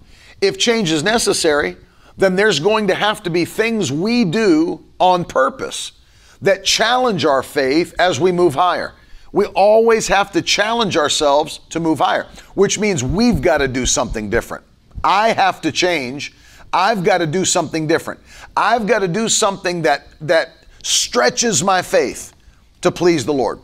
if 0.42 0.58
change 0.58 0.92
is 0.92 1.04
necessary, 1.04 1.76
then 2.18 2.36
there's 2.36 2.60
going 2.60 2.88
to 2.88 2.96
have 2.96 3.24
to 3.24 3.30
be 3.30 3.46
things 3.46 3.92
we 3.92 4.26
do 4.26 4.84
on 5.00 5.26
purpose 5.26 5.94
that 6.42 6.64
challenge 6.64 7.26
our 7.26 7.44
faith 7.44 7.94
as 8.00 8.20
we 8.20 8.32
move 8.32 8.54
higher. 8.54 8.94
We 9.32 9.46
always 9.48 10.08
have 10.08 10.32
to 10.32 10.42
challenge 10.42 10.98
ourselves 10.98 11.60
to 11.70 11.80
move 11.80 12.00
higher, 12.00 12.28
which 12.54 12.80
means 12.80 13.04
we've 13.04 13.42
got 13.42 13.58
to 13.58 13.68
do 13.68 13.86
something 13.86 14.30
different. 14.30 14.64
I 15.04 15.34
have 15.34 15.62
to 15.62 15.72
change. 15.72 16.34
I've 16.72 17.04
got 17.04 17.20
to 17.20 17.28
do 17.28 17.44
something 17.44 17.88
different. 17.88 18.20
I've 18.56 18.88
got 18.88 19.00
to 19.00 19.08
do 19.08 19.30
something 19.30 19.82
that 19.84 20.08
that 20.22 20.54
stretches 20.84 21.64
my 21.64 21.82
faith 21.82 22.34
to 22.82 22.92
please 22.92 23.26
the 23.26 23.34
Lord. 23.34 23.60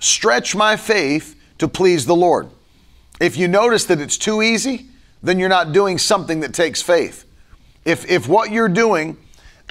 Stretch 0.00 0.54
my 0.54 0.76
faith 0.76 1.40
to 1.58 1.68
please 1.68 2.06
the 2.06 2.16
Lord. 2.16 2.48
If 3.22 3.36
you 3.36 3.46
notice 3.46 3.84
that 3.84 4.00
it's 4.00 4.18
too 4.18 4.42
easy, 4.42 4.86
then 5.22 5.38
you're 5.38 5.48
not 5.48 5.70
doing 5.70 5.96
something 5.96 6.40
that 6.40 6.52
takes 6.52 6.82
faith. 6.82 7.24
If 7.84 8.10
if 8.10 8.26
what 8.26 8.50
you're 8.50 8.68
doing, 8.68 9.16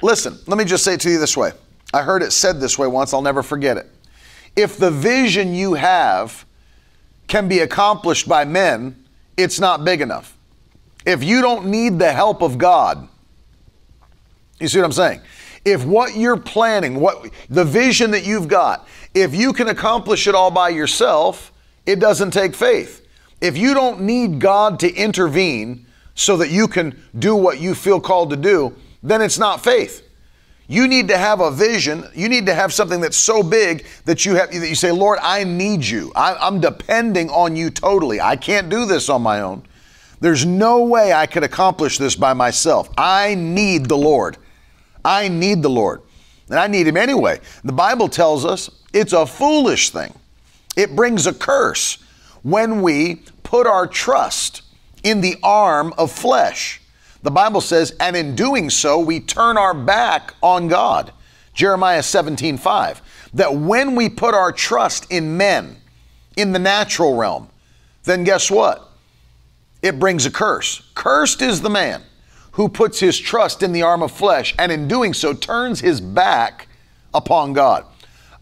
listen, 0.00 0.38
let 0.46 0.56
me 0.56 0.64
just 0.64 0.82
say 0.82 0.94
it 0.94 1.00
to 1.00 1.10
you 1.10 1.18
this 1.18 1.36
way. 1.36 1.52
I 1.92 2.00
heard 2.00 2.22
it 2.22 2.30
said 2.30 2.60
this 2.60 2.78
way 2.78 2.86
once, 2.86 3.12
I'll 3.12 3.20
never 3.20 3.42
forget 3.42 3.76
it. 3.76 3.90
If 4.56 4.78
the 4.78 4.90
vision 4.90 5.52
you 5.52 5.74
have 5.74 6.46
can 7.26 7.46
be 7.46 7.58
accomplished 7.58 8.26
by 8.26 8.46
men, 8.46 9.04
it's 9.36 9.60
not 9.60 9.84
big 9.84 10.00
enough. 10.00 10.34
If 11.04 11.22
you 11.22 11.42
don't 11.42 11.66
need 11.66 11.98
the 11.98 12.10
help 12.10 12.40
of 12.40 12.56
God, 12.56 13.06
you 14.60 14.68
see 14.68 14.78
what 14.78 14.86
I'm 14.86 14.92
saying? 14.92 15.20
If 15.66 15.84
what 15.84 16.16
you're 16.16 16.38
planning, 16.38 17.00
what 17.00 17.30
the 17.50 17.66
vision 17.66 18.12
that 18.12 18.24
you've 18.24 18.48
got, 18.48 18.88
if 19.12 19.34
you 19.34 19.52
can 19.52 19.68
accomplish 19.68 20.26
it 20.26 20.34
all 20.34 20.50
by 20.50 20.70
yourself, 20.70 21.52
it 21.84 22.00
doesn't 22.00 22.30
take 22.30 22.54
faith. 22.54 23.01
If 23.42 23.58
you 23.58 23.74
don't 23.74 24.02
need 24.02 24.38
God 24.38 24.78
to 24.80 24.94
intervene 24.94 25.84
so 26.14 26.36
that 26.36 26.50
you 26.50 26.68
can 26.68 26.96
do 27.18 27.34
what 27.34 27.60
you 27.60 27.74
feel 27.74 28.00
called 28.00 28.30
to 28.30 28.36
do, 28.36 28.72
then 29.02 29.20
it's 29.20 29.36
not 29.36 29.64
faith. 29.64 30.08
You 30.68 30.86
need 30.86 31.08
to 31.08 31.18
have 31.18 31.40
a 31.40 31.50
vision. 31.50 32.04
You 32.14 32.28
need 32.28 32.46
to 32.46 32.54
have 32.54 32.72
something 32.72 33.00
that's 33.00 33.16
so 33.16 33.42
big 33.42 33.84
that 34.04 34.24
you 34.24 34.36
have 34.36 34.52
that 34.52 34.68
you 34.68 34.76
say, 34.76 34.92
Lord, 34.92 35.18
I 35.20 35.42
need 35.42 35.84
you. 35.84 36.12
I, 36.14 36.46
am 36.46 36.60
depending 36.60 37.30
on 37.30 37.56
you 37.56 37.68
totally. 37.68 38.20
I 38.20 38.36
can't 38.36 38.70
do 38.70 38.86
this 38.86 39.08
on 39.08 39.22
my 39.22 39.40
own. 39.40 39.64
There's 40.20 40.46
no 40.46 40.84
way 40.84 41.12
I 41.12 41.26
could 41.26 41.42
accomplish 41.42 41.98
this 41.98 42.14
by 42.14 42.34
myself. 42.34 42.88
I 42.96 43.34
need 43.34 43.86
the 43.86 43.98
Lord. 43.98 44.36
I 45.04 45.26
need 45.26 45.62
the 45.62 45.68
Lord. 45.68 46.00
And 46.48 46.60
I 46.60 46.68
need 46.68 46.86
him 46.86 46.96
anyway. 46.96 47.40
The 47.64 47.72
Bible 47.72 48.08
tells 48.08 48.44
us 48.44 48.70
it's 48.92 49.12
a 49.12 49.26
foolish 49.26 49.90
thing. 49.90 50.14
It 50.76 50.94
brings 50.94 51.26
a 51.26 51.34
curse 51.34 51.98
when 52.42 52.82
we 52.82 53.22
put 53.52 53.66
our 53.66 53.86
trust 53.86 54.62
in 55.02 55.20
the 55.20 55.36
arm 55.42 55.92
of 55.98 56.10
flesh. 56.10 56.80
The 57.22 57.30
Bible 57.30 57.60
says, 57.60 57.94
and 58.00 58.16
in 58.16 58.34
doing 58.34 58.70
so, 58.70 58.98
we 58.98 59.20
turn 59.20 59.58
our 59.58 59.74
back 59.74 60.32
on 60.40 60.68
God. 60.68 61.12
Jeremiah 61.52 62.02
17, 62.02 62.56
5. 62.56 63.02
That 63.34 63.54
when 63.54 63.94
we 63.94 64.08
put 64.08 64.32
our 64.32 64.52
trust 64.52 65.12
in 65.12 65.36
men, 65.36 65.76
in 66.38 66.52
the 66.52 66.58
natural 66.58 67.14
realm, 67.14 67.50
then 68.04 68.24
guess 68.24 68.50
what? 68.50 68.88
It 69.82 69.98
brings 69.98 70.24
a 70.24 70.30
curse. 70.30 70.90
Cursed 70.94 71.42
is 71.42 71.60
the 71.60 71.68
man 71.68 72.00
who 72.52 72.70
puts 72.70 73.00
his 73.00 73.18
trust 73.18 73.62
in 73.62 73.72
the 73.72 73.82
arm 73.82 74.02
of 74.02 74.12
flesh 74.12 74.54
and 74.58 74.72
in 74.72 74.88
doing 74.88 75.12
so 75.12 75.34
turns 75.34 75.78
his 75.78 76.00
back 76.00 76.68
upon 77.12 77.52
God. 77.52 77.84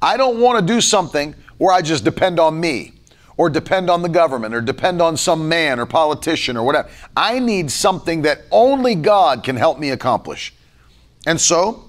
I 0.01 0.17
don't 0.17 0.39
want 0.39 0.61
to 0.61 0.73
do 0.73 0.81
something 0.81 1.35
where 1.59 1.75
I 1.75 1.83
just 1.83 2.05
depend 2.05 2.39
on 2.39 2.61
me 2.61 3.00
or 3.41 3.49
depend 3.49 3.89
on 3.89 4.03
the 4.03 4.09
government 4.11 4.55
or 4.55 4.61
depend 4.61 5.01
on 5.01 5.17
some 5.17 5.49
man 5.49 5.81
or 5.81 5.87
politician 5.87 6.59
or 6.59 6.63
whatever. 6.63 6.91
I 7.17 7.39
need 7.39 7.71
something 7.71 8.21
that 8.21 8.43
only 8.51 8.95
God 8.95 9.43
can 9.43 9.57
help 9.57 9.79
me 9.79 9.89
accomplish. 9.89 10.53
And 11.27 11.41
so, 11.41 11.89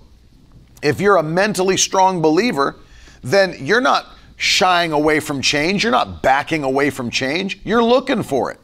if 0.81 1.01
you're 1.01 1.17
a 1.17 1.23
mentally 1.23 1.75
strong 1.75 2.21
believer, 2.21 2.77
then 3.21 3.53
you're 3.59 3.81
not 3.81 4.05
shying 4.37 4.93
away 4.93 5.19
from 5.19 5.41
change. 5.41 5.83
You're 5.83 5.91
not 5.91 6.23
backing 6.23 6.63
away 6.63 6.89
from 6.89 7.09
change. 7.09 7.59
You're 7.65 7.83
looking 7.83 8.23
for 8.23 8.49
it. 8.49 8.59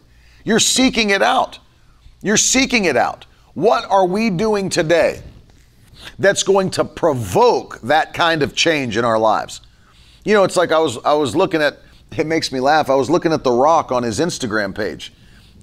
You're 0.46 0.62
seeking 0.62 1.10
it 1.10 1.22
out. 1.22 1.60
You're 2.22 2.38
seeking 2.38 2.86
it 2.86 2.96
out. 2.96 3.25
What 3.53 3.84
are 3.91 4.06
we 4.06 4.29
doing 4.29 4.70
today 4.70 5.22
that's 6.20 6.44
going 6.44 6.70
to 6.72 6.86
provoke 6.86 7.82
that 7.82 8.13
kind 8.13 8.44
of 8.44 8.56
change 8.56 8.96
in 8.96 9.03
our 9.03 9.20
lives? 9.20 9.60
You 10.24 10.34
know, 10.34 10.46
it's 10.46 10.56
like 10.56 10.72
I 10.72 10.79
was 10.79 10.98
I 11.03 11.15
was 11.15 11.36
looking 11.36 11.62
at 11.62 11.79
it 12.11 12.25
makes 12.25 12.51
me 12.51 12.59
laugh. 12.59 12.89
I 12.89 12.95
was 12.95 13.09
looking 13.09 13.33
at 13.33 13.43
The 13.43 13.51
Rock 13.51 13.91
on 13.91 14.03
his 14.03 14.19
Instagram 14.19 14.75
page. 14.75 15.13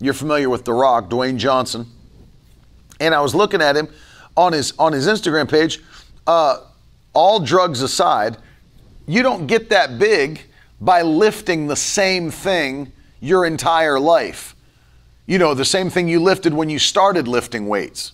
You're 0.01 0.15
familiar 0.15 0.51
with 0.51 0.65
The 0.65 0.73
Rock, 0.73 1.09
Dwayne 1.09 1.37
Johnson. 1.37 1.87
And 3.01 3.15
I 3.15 3.21
was 3.21 3.35
looking 3.35 3.63
at 3.63 3.77
him 3.77 3.89
on 4.37 4.53
his 4.53 4.73
on 4.79 4.93
his 4.93 5.07
Instagram 5.07 5.49
page. 5.49 5.81
Uh, 6.27 6.59
all 7.13 7.41
drugs 7.41 7.83
aside, 7.83 8.37
you 9.07 9.23
don't 9.23 9.47
get 9.47 9.71
that 9.71 9.99
big 9.99 10.43
by 10.81 11.03
lifting 11.03 11.67
the 11.67 11.77
same 11.77 12.31
thing 12.31 12.93
your 13.21 13.47
entire 13.47 13.99
life. 13.99 14.55
You 15.27 15.39
know, 15.39 15.55
the 15.55 15.65
same 15.65 15.91
thing 15.91 16.09
you 16.09 16.21
lifted 16.21 16.53
when 16.53 16.69
you 16.69 16.79
started 16.79 17.27
lifting 17.27 17.67
weights. 17.67 18.13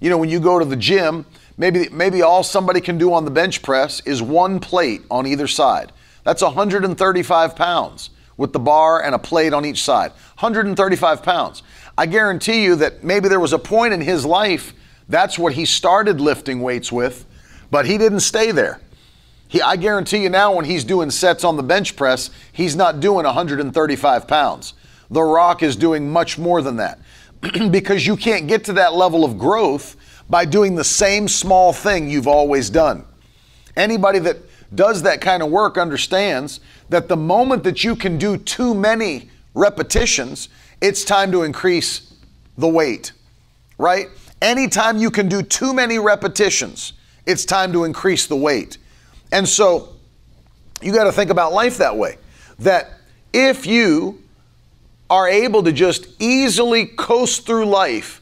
You 0.00 0.10
know, 0.10 0.18
when 0.18 0.28
you 0.28 0.40
go 0.40 0.58
to 0.58 0.64
the 0.64 0.76
gym, 0.76 1.24
maybe 1.56 1.88
maybe 1.90 2.22
all 2.22 2.42
somebody 2.42 2.80
can 2.80 2.98
do 2.98 3.12
on 3.12 3.24
the 3.24 3.30
bench 3.30 3.62
press 3.62 4.00
is 4.00 4.20
one 4.20 4.60
plate 4.60 5.02
on 5.10 5.26
either 5.26 5.46
side. 5.46 5.92
That's 6.24 6.42
135 6.42 7.56
pounds 7.56 8.10
with 8.36 8.52
the 8.52 8.58
bar 8.58 9.02
and 9.02 9.14
a 9.14 9.18
plate 9.18 9.52
on 9.52 9.64
each 9.64 9.82
side. 9.82 10.10
135 10.38 11.22
pounds. 11.22 11.62
I 11.96 12.06
guarantee 12.06 12.64
you 12.64 12.76
that 12.76 13.04
maybe 13.04 13.28
there 13.28 13.40
was 13.40 13.52
a 13.52 13.58
point 13.58 13.92
in 13.92 14.00
his 14.00 14.24
life 14.24 14.74
that's 15.08 15.38
what 15.38 15.52
he 15.52 15.64
started 15.64 16.20
lifting 16.20 16.60
weights 16.60 16.90
with, 16.90 17.26
but 17.70 17.86
he 17.86 17.98
didn't 17.98 18.20
stay 18.20 18.50
there. 18.50 18.80
He, 19.48 19.60
I 19.60 19.76
guarantee 19.76 20.22
you 20.22 20.30
now, 20.30 20.54
when 20.54 20.64
he's 20.64 20.84
doing 20.84 21.10
sets 21.10 21.44
on 21.44 21.56
the 21.56 21.62
bench 21.62 21.96
press, 21.96 22.30
he's 22.52 22.74
not 22.74 23.00
doing 23.00 23.26
135 23.26 24.26
pounds. 24.26 24.74
The 25.10 25.22
Rock 25.22 25.62
is 25.62 25.76
doing 25.76 26.10
much 26.10 26.38
more 26.38 26.62
than 26.62 26.76
that 26.76 26.98
because 27.70 28.06
you 28.06 28.16
can't 28.16 28.46
get 28.46 28.64
to 28.64 28.72
that 28.74 28.94
level 28.94 29.24
of 29.24 29.36
growth 29.36 29.96
by 30.30 30.46
doing 30.46 30.74
the 30.74 30.84
same 30.84 31.28
small 31.28 31.74
thing 31.74 32.08
you've 32.08 32.28
always 32.28 32.70
done. 32.70 33.04
Anybody 33.76 34.18
that 34.20 34.38
does 34.74 35.02
that 35.02 35.20
kind 35.20 35.42
of 35.42 35.50
work 35.50 35.76
understands 35.76 36.60
that 36.88 37.08
the 37.08 37.16
moment 37.16 37.64
that 37.64 37.84
you 37.84 37.94
can 37.94 38.18
do 38.18 38.36
too 38.36 38.74
many 38.74 39.30
repetitions, 39.54 40.48
it's 40.80 41.04
time 41.04 41.30
to 41.32 41.42
increase 41.42 42.14
the 42.56 42.68
weight, 42.68 43.12
right? 43.78 44.08
Anytime 44.40 44.98
you 44.98 45.10
can 45.10 45.28
do 45.28 45.42
too 45.42 45.72
many 45.72 45.98
repetitions, 45.98 46.94
it's 47.26 47.44
time 47.44 47.72
to 47.72 47.84
increase 47.84 48.26
the 48.26 48.36
weight. 48.36 48.78
And 49.30 49.48
so 49.48 49.90
you 50.80 50.92
got 50.92 51.04
to 51.04 51.12
think 51.12 51.30
about 51.30 51.52
life 51.52 51.78
that 51.78 51.96
way. 51.96 52.18
That 52.58 52.90
if 53.32 53.66
you 53.66 54.22
are 55.08 55.28
able 55.28 55.62
to 55.62 55.72
just 55.72 56.06
easily 56.20 56.86
coast 56.86 57.46
through 57.46 57.66
life 57.66 58.20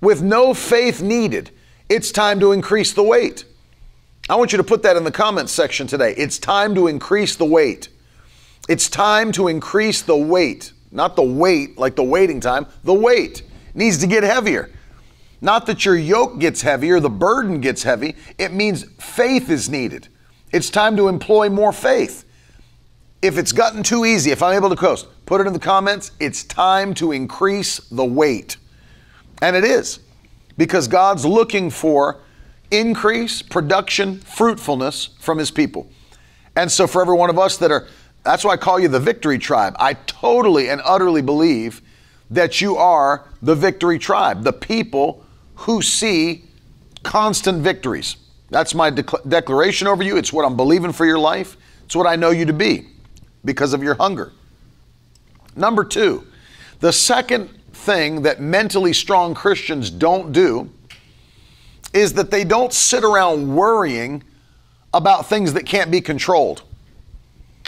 with 0.00 0.22
no 0.22 0.52
faith 0.54 1.00
needed, 1.00 1.50
it's 1.88 2.10
time 2.10 2.40
to 2.40 2.52
increase 2.52 2.92
the 2.92 3.02
weight. 3.02 3.44
I 4.28 4.36
want 4.36 4.52
you 4.52 4.58
to 4.58 4.64
put 4.64 4.82
that 4.84 4.96
in 4.96 5.04
the 5.04 5.10
comments 5.10 5.52
section 5.52 5.86
today. 5.86 6.14
It's 6.16 6.38
time 6.38 6.74
to 6.76 6.86
increase 6.86 7.34
the 7.36 7.44
weight. 7.44 7.88
It's 8.68 8.88
time 8.88 9.32
to 9.32 9.48
increase 9.48 10.02
the 10.02 10.16
weight. 10.16 10.72
not 10.94 11.16
the 11.16 11.22
weight, 11.22 11.78
like 11.78 11.96
the 11.96 12.04
waiting 12.04 12.38
time, 12.38 12.66
the 12.84 12.92
weight 12.92 13.42
needs 13.74 13.98
to 13.98 14.06
get 14.06 14.22
heavier. 14.22 14.70
Not 15.40 15.66
that 15.66 15.84
your 15.84 15.96
yoke 15.96 16.38
gets 16.38 16.60
heavier, 16.62 17.00
the 17.00 17.10
burden 17.10 17.60
gets 17.60 17.82
heavy. 17.82 18.14
It 18.38 18.52
means 18.52 18.84
faith 19.00 19.50
is 19.50 19.68
needed. 19.70 20.08
It's 20.52 20.68
time 20.68 20.96
to 20.98 21.08
employ 21.08 21.48
more 21.48 21.72
faith. 21.72 22.24
If 23.22 23.38
it's 23.38 23.52
gotten 23.52 23.82
too 23.82 24.04
easy, 24.04 24.30
if 24.30 24.42
I'm 24.42 24.54
able 24.54 24.68
to 24.68 24.76
coast, 24.76 25.06
put 25.24 25.40
it 25.40 25.46
in 25.46 25.52
the 25.54 25.58
comments. 25.58 26.12
It's 26.20 26.44
time 26.44 26.92
to 26.94 27.12
increase 27.12 27.78
the 27.88 28.04
weight. 28.04 28.58
And 29.40 29.56
it 29.56 29.64
is 29.64 30.00
because 30.58 30.86
God's 30.88 31.24
looking 31.24 31.70
for 31.70 32.20
increase, 32.72 33.42
production, 33.42 34.18
fruitfulness 34.20 35.10
from 35.20 35.38
His 35.38 35.50
people. 35.50 35.90
And 36.56 36.70
so, 36.70 36.86
for 36.86 37.02
every 37.02 37.16
one 37.16 37.30
of 37.30 37.38
us 37.38 37.56
that 37.58 37.70
are, 37.70 37.86
that's 38.24 38.44
why 38.44 38.52
I 38.52 38.56
call 38.56 38.80
you 38.80 38.88
the 38.88 39.00
victory 39.00 39.38
tribe. 39.38 39.76
I 39.78 39.94
totally 39.94 40.68
and 40.68 40.80
utterly 40.84 41.22
believe 41.22 41.82
that 42.30 42.60
you 42.60 42.76
are 42.76 43.28
the 43.42 43.54
victory 43.54 43.98
tribe, 43.98 44.42
the 44.42 44.52
people 44.52 45.24
who 45.54 45.82
see 45.82 46.44
constant 47.02 47.62
victories. 47.62 48.16
That's 48.50 48.74
my 48.74 48.90
de- 48.90 49.04
declaration 49.28 49.86
over 49.86 50.02
you. 50.02 50.16
It's 50.16 50.32
what 50.32 50.44
I'm 50.44 50.56
believing 50.56 50.92
for 50.92 51.06
your 51.06 51.18
life. 51.18 51.56
It's 51.84 51.96
what 51.96 52.06
I 52.06 52.16
know 52.16 52.30
you 52.30 52.46
to 52.46 52.52
be 52.52 52.88
because 53.44 53.72
of 53.72 53.82
your 53.82 53.94
hunger. 53.94 54.32
Number 55.56 55.84
two, 55.84 56.26
the 56.80 56.92
second 56.92 57.48
thing 57.72 58.22
that 58.22 58.40
mentally 58.40 58.92
strong 58.92 59.34
Christians 59.34 59.90
don't 59.90 60.32
do 60.32 60.70
is 61.92 62.14
that 62.14 62.30
they 62.30 62.44
don't 62.44 62.72
sit 62.72 63.04
around 63.04 63.54
worrying 63.54 64.22
about 64.94 65.26
things 65.26 65.52
that 65.54 65.66
can't 65.66 65.90
be 65.90 66.00
controlled. 66.00 66.62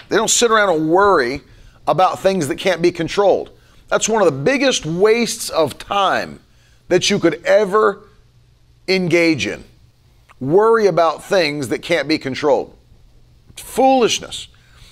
They 0.08 0.16
don't 0.16 0.30
sit 0.30 0.50
around 0.50 0.70
and 0.70 0.90
worry 0.90 1.42
about 1.86 2.20
things 2.20 2.48
that 2.48 2.56
can't 2.56 2.82
be 2.82 2.92
controlled. 2.92 3.50
That's 3.88 4.08
one 4.08 4.22
of 4.22 4.26
the 4.26 4.38
biggest 4.38 4.86
wastes 4.86 5.50
of 5.50 5.78
time 5.78 6.40
that 6.88 7.10
you 7.10 7.18
could 7.18 7.42
ever 7.44 8.02
engage 8.88 9.46
in. 9.46 9.64
Worry 10.40 10.86
about 10.86 11.24
things 11.24 11.68
that 11.68 11.80
can't 11.80 12.08
be 12.08 12.18
controlled. 12.18 12.76
Foolishness. 13.56 14.48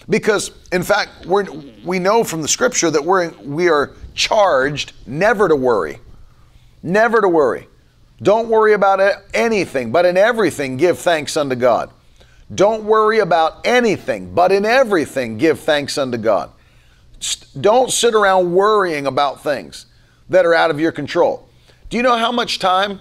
Because, 0.09 0.51
in 0.73 0.83
fact, 0.83 1.27
we 1.27 1.45
we 1.85 1.99
know 1.99 2.25
from 2.25 2.43
the 2.43 2.49
scripture 2.49 2.91
that 2.91 3.05
we're, 3.05 3.31
we 3.43 3.69
are 3.69 3.93
charged 4.15 4.93
never 5.07 5.49
to 5.49 5.57
worry. 5.57 5.99
Never 6.83 7.21
to 7.21 7.29
worry. 7.29 7.69
Don't 8.23 8.49
worry 8.49 8.73
about 8.73 9.00
anything, 9.35 9.91
but 9.91 10.07
in 10.07 10.17
everything 10.17 10.76
give 10.76 10.99
thanks 10.99 11.37
unto 11.37 11.57
God. 11.57 11.91
Don't 12.55 12.85
worry 12.85 13.19
about 13.19 13.67
anything, 13.67 14.33
but 14.33 14.52
in 14.52 14.64
everything 14.64 15.38
give 15.38 15.59
thanks 15.61 15.99
unto 15.99 16.19
God. 16.19 16.50
Don't 17.61 17.91
sit 17.91 18.14
around 18.14 18.52
worrying 18.52 19.07
about 19.07 19.43
things 19.43 19.87
that 20.29 20.47
are 20.47 20.55
out 20.55 20.71
of 20.71 20.79
your 20.79 20.93
control. 20.93 21.49
Do 21.88 21.97
you 21.97 22.02
know 22.02 22.17
how 22.17 22.33
much 22.33 22.59
time? 22.59 23.00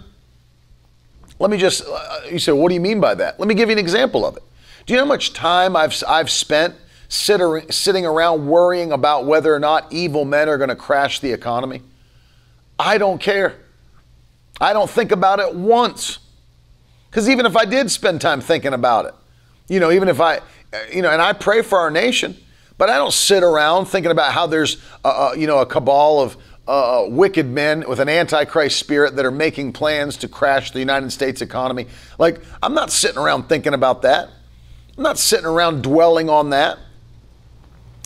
Let 1.40 1.50
me 1.50 1.58
just, 1.58 1.84
uh, 1.88 2.22
you 2.32 2.40
say, 2.40 2.52
what 2.52 2.70
do 2.70 2.76
you 2.76 2.82
mean 2.82 3.00
by 3.00 3.16
that? 3.16 3.40
Let 3.40 3.48
me 3.48 3.56
give 3.56 3.70
you 3.70 3.74
an 3.74 3.80
example 3.80 4.26
of 4.26 4.38
it. 4.38 4.44
Do 4.86 4.94
you 4.94 4.98
know 4.98 5.06
how 5.06 5.10
much 5.10 5.34
time 5.34 5.76
I've, 5.76 5.96
I've 6.08 6.30
spent 6.30 6.76
sit, 7.10 7.42
sitting 7.74 8.06
around 8.06 8.48
worrying 8.48 8.92
about 8.92 9.26
whether 9.26 9.54
or 9.54 9.60
not 9.60 9.92
evil 9.92 10.26
men 10.26 10.50
are 10.50 10.58
going 10.58 10.70
to 10.70 10.76
crash 10.76 11.20
the 11.20 11.32
economy? 11.32 11.82
I 12.78 12.98
don't 12.98 13.20
care. 13.20 13.61
I 14.62 14.74
don't 14.74 14.90
think 14.90 15.12
about 15.12 15.40
it 15.40 15.56
once. 15.56 16.20
Because 17.10 17.28
even 17.28 17.46
if 17.46 17.58
I 17.58 17.66
did 17.66 17.90
spend 17.92 18.22
time 18.22 18.40
thinking 18.40 18.74
about 18.74 19.06
it, 19.06 19.14
you 19.68 19.80
know, 19.80 19.92
even 19.92 20.08
if 20.08 20.22
I, 20.22 20.38
eh, 20.72 20.86
you 20.94 21.02
know, 21.02 21.10
and 21.10 21.22
I 21.22 21.34
pray 21.34 21.62
for 21.64 21.80
our 21.80 21.90
nation, 21.90 22.38
but 22.78 22.90
I 22.90 22.98
don't 22.98 23.12
sit 23.12 23.44
around 23.44 23.88
thinking 23.88 24.12
about 24.12 24.32
how 24.32 24.48
there's, 24.48 24.82
a, 25.04 25.32
you 25.36 25.48
know, 25.48 25.60
a 25.60 25.66
cabal 25.66 26.22
of 26.22 26.38
uh, 26.68 27.04
uh, 27.04 27.10
wicked 27.10 27.48
men 27.48 27.84
with 27.88 28.00
an 28.00 28.08
antichrist 28.08 28.78
spirit 28.78 29.16
that 29.16 29.26
are 29.26 29.32
making 29.32 29.74
plans 29.74 30.16
to 30.18 30.28
crash 30.28 30.72
the 30.72 30.80
United 30.80 31.12
States 31.12 31.42
economy. 31.42 31.88
Like, 32.20 32.40
I'm 32.62 32.74
not 32.74 32.92
sitting 32.92 33.18
around 33.18 33.50
thinking 33.50 33.74
about 33.74 34.04
that. 34.04 34.30
I'm 34.96 35.04
not 35.04 35.18
sitting 35.18 35.48
around 35.48 35.82
dwelling 35.82 36.30
on 36.30 36.52
that 36.52 36.78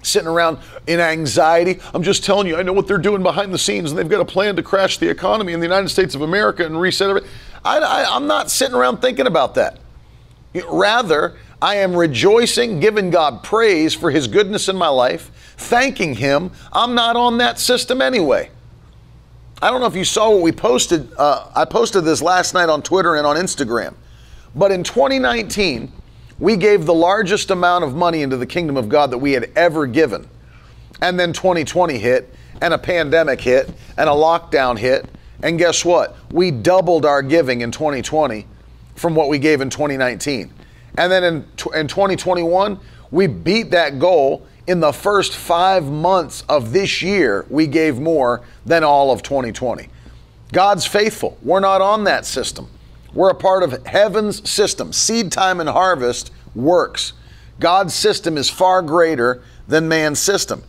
sitting 0.05 0.27
around 0.27 0.59
in 0.87 0.99
anxiety. 0.99 1.79
I'm 1.93 2.03
just 2.03 2.23
telling 2.23 2.47
you, 2.47 2.57
I 2.57 2.63
know 2.63 2.73
what 2.73 2.87
they're 2.87 2.97
doing 2.97 3.23
behind 3.23 3.53
the 3.53 3.57
scenes, 3.57 3.91
and 3.91 3.97
they've 3.97 4.09
got 4.09 4.21
a 4.21 4.25
plan 4.25 4.55
to 4.55 4.63
crash 4.63 4.97
the 4.97 5.09
economy 5.09 5.53
in 5.53 5.59
the 5.59 5.65
United 5.65 5.89
States 5.89 6.15
of 6.15 6.21
America 6.21 6.65
and 6.65 6.79
reset 6.79 7.09
everything. 7.09 7.29
I, 7.63 8.05
I'm 8.07 8.27
not 8.27 8.51
sitting 8.51 8.75
around 8.75 9.01
thinking 9.01 9.27
about 9.27 9.55
that. 9.55 9.79
Rather, 10.69 11.35
I 11.61 11.77
am 11.77 11.95
rejoicing, 11.95 12.79
giving 12.79 13.09
God 13.09 13.43
praise 13.43 13.93
for 13.93 14.11
His 14.11 14.27
goodness 14.27 14.69
in 14.69 14.75
my 14.75 14.87
life, 14.87 15.31
thanking 15.57 16.15
Him. 16.15 16.51
I'm 16.71 16.93
not 16.93 17.15
on 17.15 17.39
that 17.39 17.59
system 17.59 18.01
anyway. 18.01 18.51
I 19.61 19.71
don't 19.71 19.79
know 19.79 19.87
if 19.87 19.95
you 19.95 20.05
saw 20.05 20.29
what 20.31 20.41
we 20.41 20.51
posted. 20.51 21.11
Uh, 21.17 21.49
I 21.55 21.65
posted 21.65 22.03
this 22.03 22.21
last 22.21 22.53
night 22.53 22.69
on 22.69 22.81
Twitter 22.81 23.15
and 23.15 23.25
on 23.25 23.35
Instagram. 23.35 23.95
But 24.53 24.71
in 24.71 24.83
2019, 24.83 25.91
we 26.39 26.57
gave 26.57 26.85
the 26.85 26.93
largest 26.93 27.49
amount 27.51 27.83
of 27.83 27.95
money 27.95 28.21
into 28.21 28.37
the 28.37 28.45
kingdom 28.45 28.77
of 28.77 28.89
God 28.89 29.11
that 29.11 29.17
we 29.17 29.33
had 29.33 29.51
ever 29.55 29.87
given. 29.87 30.27
And 31.01 31.19
then 31.19 31.33
2020 31.33 31.97
hit, 31.97 32.33
and 32.61 32.73
a 32.73 32.77
pandemic 32.77 33.41
hit, 33.41 33.67
and 33.97 34.09
a 34.09 34.13
lockdown 34.13 34.77
hit. 34.77 35.05
And 35.43 35.57
guess 35.57 35.85
what? 35.85 36.15
We 36.31 36.51
doubled 36.51 37.05
our 37.05 37.21
giving 37.21 37.61
in 37.61 37.71
2020 37.71 38.45
from 38.95 39.15
what 39.15 39.29
we 39.29 39.39
gave 39.39 39.61
in 39.61 39.69
2019. 39.69 40.51
And 40.97 41.11
then 41.11 41.23
in, 41.23 41.35
in 41.73 41.87
2021, 41.87 42.79
we 43.11 43.27
beat 43.27 43.71
that 43.71 43.99
goal. 43.99 44.47
In 44.67 44.79
the 44.79 44.91
first 44.91 45.35
five 45.35 45.85
months 45.85 46.43
of 46.49 46.73
this 46.73 47.01
year, 47.01 47.45
we 47.49 47.67
gave 47.67 47.99
more 47.99 48.41
than 48.65 48.83
all 48.83 49.11
of 49.11 49.21
2020. 49.21 49.89
God's 50.51 50.85
faithful. 50.85 51.37
We're 51.43 51.59
not 51.59 51.81
on 51.81 52.05
that 52.05 52.25
system. 52.25 52.67
We're 53.15 53.29
a 53.29 53.35
part 53.35 53.63
of 53.63 53.87
heaven's 53.87 54.47
system. 54.47 54.93
Seed 54.93 55.31
time 55.31 55.59
and 55.59 55.69
harvest 55.69 56.31
works. 56.53 57.13
God's 57.59 57.93
system 57.93 58.37
is 58.37 58.49
far 58.49 58.81
greater 58.81 59.41
than 59.67 59.87
man's 59.87 60.19
system. 60.19 60.63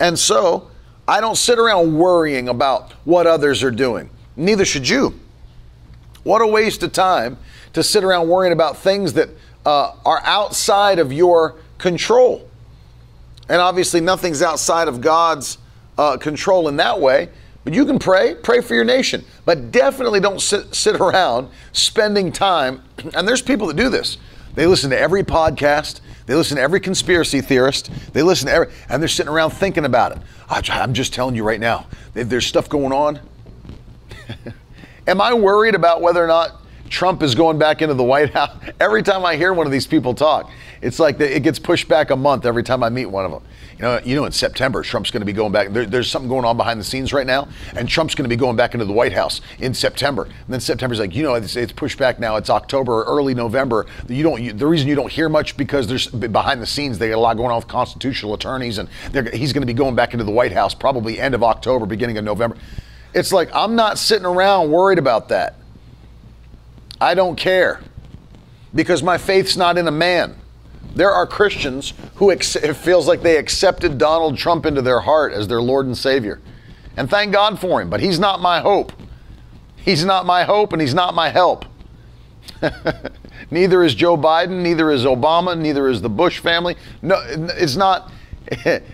And 0.00 0.18
so, 0.18 0.70
I 1.06 1.20
don't 1.20 1.36
sit 1.36 1.58
around 1.58 1.96
worrying 1.96 2.48
about 2.48 2.92
what 3.04 3.26
others 3.26 3.62
are 3.62 3.70
doing. 3.70 4.08
Neither 4.36 4.64
should 4.64 4.88
you. 4.88 5.20
What 6.22 6.40
a 6.40 6.46
waste 6.46 6.82
of 6.82 6.92
time 6.92 7.36
to 7.74 7.82
sit 7.82 8.04
around 8.04 8.28
worrying 8.28 8.52
about 8.52 8.78
things 8.78 9.12
that 9.12 9.28
uh, 9.66 9.94
are 10.06 10.22
outside 10.24 10.98
of 10.98 11.12
your 11.12 11.56
control. 11.78 12.48
And 13.48 13.60
obviously, 13.60 14.00
nothing's 14.00 14.40
outside 14.40 14.88
of 14.88 15.00
God's 15.00 15.58
uh, 15.98 16.16
control 16.16 16.68
in 16.68 16.76
that 16.76 17.00
way. 17.00 17.28
But 17.64 17.74
you 17.74 17.86
can 17.86 17.98
pray, 17.98 18.34
pray 18.34 18.60
for 18.60 18.74
your 18.74 18.84
nation, 18.84 19.24
but 19.44 19.70
definitely 19.70 20.20
don't 20.20 20.40
sit, 20.40 20.74
sit 20.74 20.96
around 20.96 21.48
spending 21.72 22.32
time. 22.32 22.82
And 23.14 23.26
there's 23.26 23.42
people 23.42 23.66
that 23.66 23.76
do 23.76 23.88
this. 23.88 24.16
They 24.54 24.66
listen 24.66 24.90
to 24.90 24.98
every 24.98 25.22
podcast, 25.22 26.00
they 26.26 26.34
listen 26.34 26.56
to 26.56 26.62
every 26.62 26.80
conspiracy 26.80 27.40
theorist, 27.40 27.90
they 28.12 28.22
listen 28.22 28.48
to 28.48 28.52
every, 28.52 28.72
and 28.88 29.02
they're 29.02 29.08
sitting 29.08 29.32
around 29.32 29.50
thinking 29.50 29.84
about 29.84 30.12
it. 30.12 30.18
I'm 30.48 30.92
just 30.92 31.14
telling 31.14 31.34
you 31.34 31.42
right 31.42 31.60
now, 31.60 31.86
there's 32.12 32.46
stuff 32.46 32.68
going 32.68 32.92
on. 32.92 33.20
Am 35.06 35.20
I 35.20 35.34
worried 35.34 35.74
about 35.74 36.00
whether 36.00 36.22
or 36.22 36.26
not 36.26 36.62
Trump 36.88 37.22
is 37.22 37.34
going 37.34 37.58
back 37.58 37.82
into 37.82 37.94
the 37.94 38.04
White 38.04 38.30
House? 38.30 38.56
Every 38.80 39.02
time 39.02 39.24
I 39.24 39.36
hear 39.36 39.52
one 39.52 39.66
of 39.66 39.72
these 39.72 39.86
people 39.86 40.14
talk, 40.14 40.50
it's 40.82 40.98
like 40.98 41.18
it 41.18 41.42
gets 41.42 41.58
pushed 41.58 41.88
back 41.88 42.10
a 42.10 42.16
month 42.16 42.44
every 42.44 42.64
time 42.64 42.82
I 42.82 42.88
meet 42.88 43.06
one 43.06 43.24
of 43.24 43.30
them. 43.30 43.42
You 43.82 43.88
know, 43.88 44.00
you 44.04 44.14
know, 44.14 44.24
in 44.26 44.30
September, 44.30 44.80
Trump's 44.82 45.10
going 45.10 45.22
to 45.22 45.26
be 45.26 45.32
going 45.32 45.50
back. 45.50 45.70
There, 45.70 45.84
there's 45.84 46.08
something 46.08 46.28
going 46.28 46.44
on 46.44 46.56
behind 46.56 46.78
the 46.78 46.84
scenes 46.84 47.12
right 47.12 47.26
now, 47.26 47.48
and 47.74 47.88
Trump's 47.88 48.14
going 48.14 48.22
to 48.22 48.28
be 48.28 48.36
going 48.36 48.54
back 48.54 48.74
into 48.74 48.86
the 48.86 48.92
White 48.92 49.12
House 49.12 49.40
in 49.58 49.74
September. 49.74 50.22
And 50.22 50.34
then 50.48 50.60
September's 50.60 51.00
like, 51.00 51.16
you 51.16 51.24
know, 51.24 51.34
it's, 51.34 51.56
it's 51.56 51.72
pushed 51.72 51.98
back 51.98 52.20
now. 52.20 52.36
It's 52.36 52.48
October 52.48 53.02
or 53.02 53.04
early 53.06 53.34
November. 53.34 53.86
You 54.08 54.22
don't. 54.22 54.40
You, 54.40 54.52
the 54.52 54.68
reason 54.68 54.86
you 54.86 54.94
don't 54.94 55.10
hear 55.10 55.28
much 55.28 55.56
because 55.56 55.88
there's 55.88 56.06
behind 56.06 56.62
the 56.62 56.66
scenes 56.66 56.96
they 56.96 57.08
got 57.08 57.16
a 57.16 57.20
lot 57.20 57.36
going 57.36 57.50
on 57.50 57.56
with 57.56 57.66
constitutional 57.66 58.34
attorneys, 58.34 58.78
and 58.78 58.88
he's 59.32 59.52
going 59.52 59.62
to 59.62 59.66
be 59.66 59.74
going 59.74 59.96
back 59.96 60.12
into 60.12 60.24
the 60.24 60.30
White 60.30 60.52
House 60.52 60.74
probably 60.74 61.18
end 61.18 61.34
of 61.34 61.42
October, 61.42 61.84
beginning 61.84 62.18
of 62.18 62.24
November. 62.24 62.56
It's 63.14 63.32
like 63.32 63.52
I'm 63.52 63.74
not 63.74 63.98
sitting 63.98 64.26
around 64.26 64.70
worried 64.70 65.00
about 65.00 65.30
that. 65.30 65.56
I 67.00 67.14
don't 67.14 67.34
care 67.34 67.80
because 68.72 69.02
my 69.02 69.18
faith's 69.18 69.56
not 69.56 69.76
in 69.76 69.88
a 69.88 69.92
man. 69.92 70.36
There 70.94 71.10
are 71.10 71.26
Christians 71.26 71.94
who 72.16 72.30
ex- 72.30 72.56
it 72.56 72.74
feels 72.74 73.08
like 73.08 73.22
they 73.22 73.38
accepted 73.38 73.98
Donald 73.98 74.36
Trump 74.36 74.66
into 74.66 74.82
their 74.82 75.00
heart 75.00 75.32
as 75.32 75.48
their 75.48 75.62
Lord 75.62 75.86
and 75.86 75.96
Savior. 75.96 76.40
And 76.96 77.08
thank 77.08 77.32
God 77.32 77.58
for 77.58 77.80
him, 77.80 77.88
but 77.88 78.00
he's 78.00 78.18
not 78.18 78.40
my 78.40 78.60
hope. 78.60 78.92
He's 79.76 80.04
not 80.04 80.26
my 80.26 80.44
hope 80.44 80.72
and 80.72 80.80
he's 80.80 80.94
not 80.94 81.14
my 81.14 81.30
help. 81.30 81.64
neither 83.50 83.82
is 83.82 83.94
Joe 83.94 84.16
Biden, 84.16 84.62
neither 84.62 84.90
is 84.90 85.04
Obama, 85.04 85.58
neither 85.58 85.88
is 85.88 86.02
the 86.02 86.10
Bush 86.10 86.38
family. 86.38 86.76
No, 87.00 87.16
it's 87.26 87.76
not. 87.76 88.12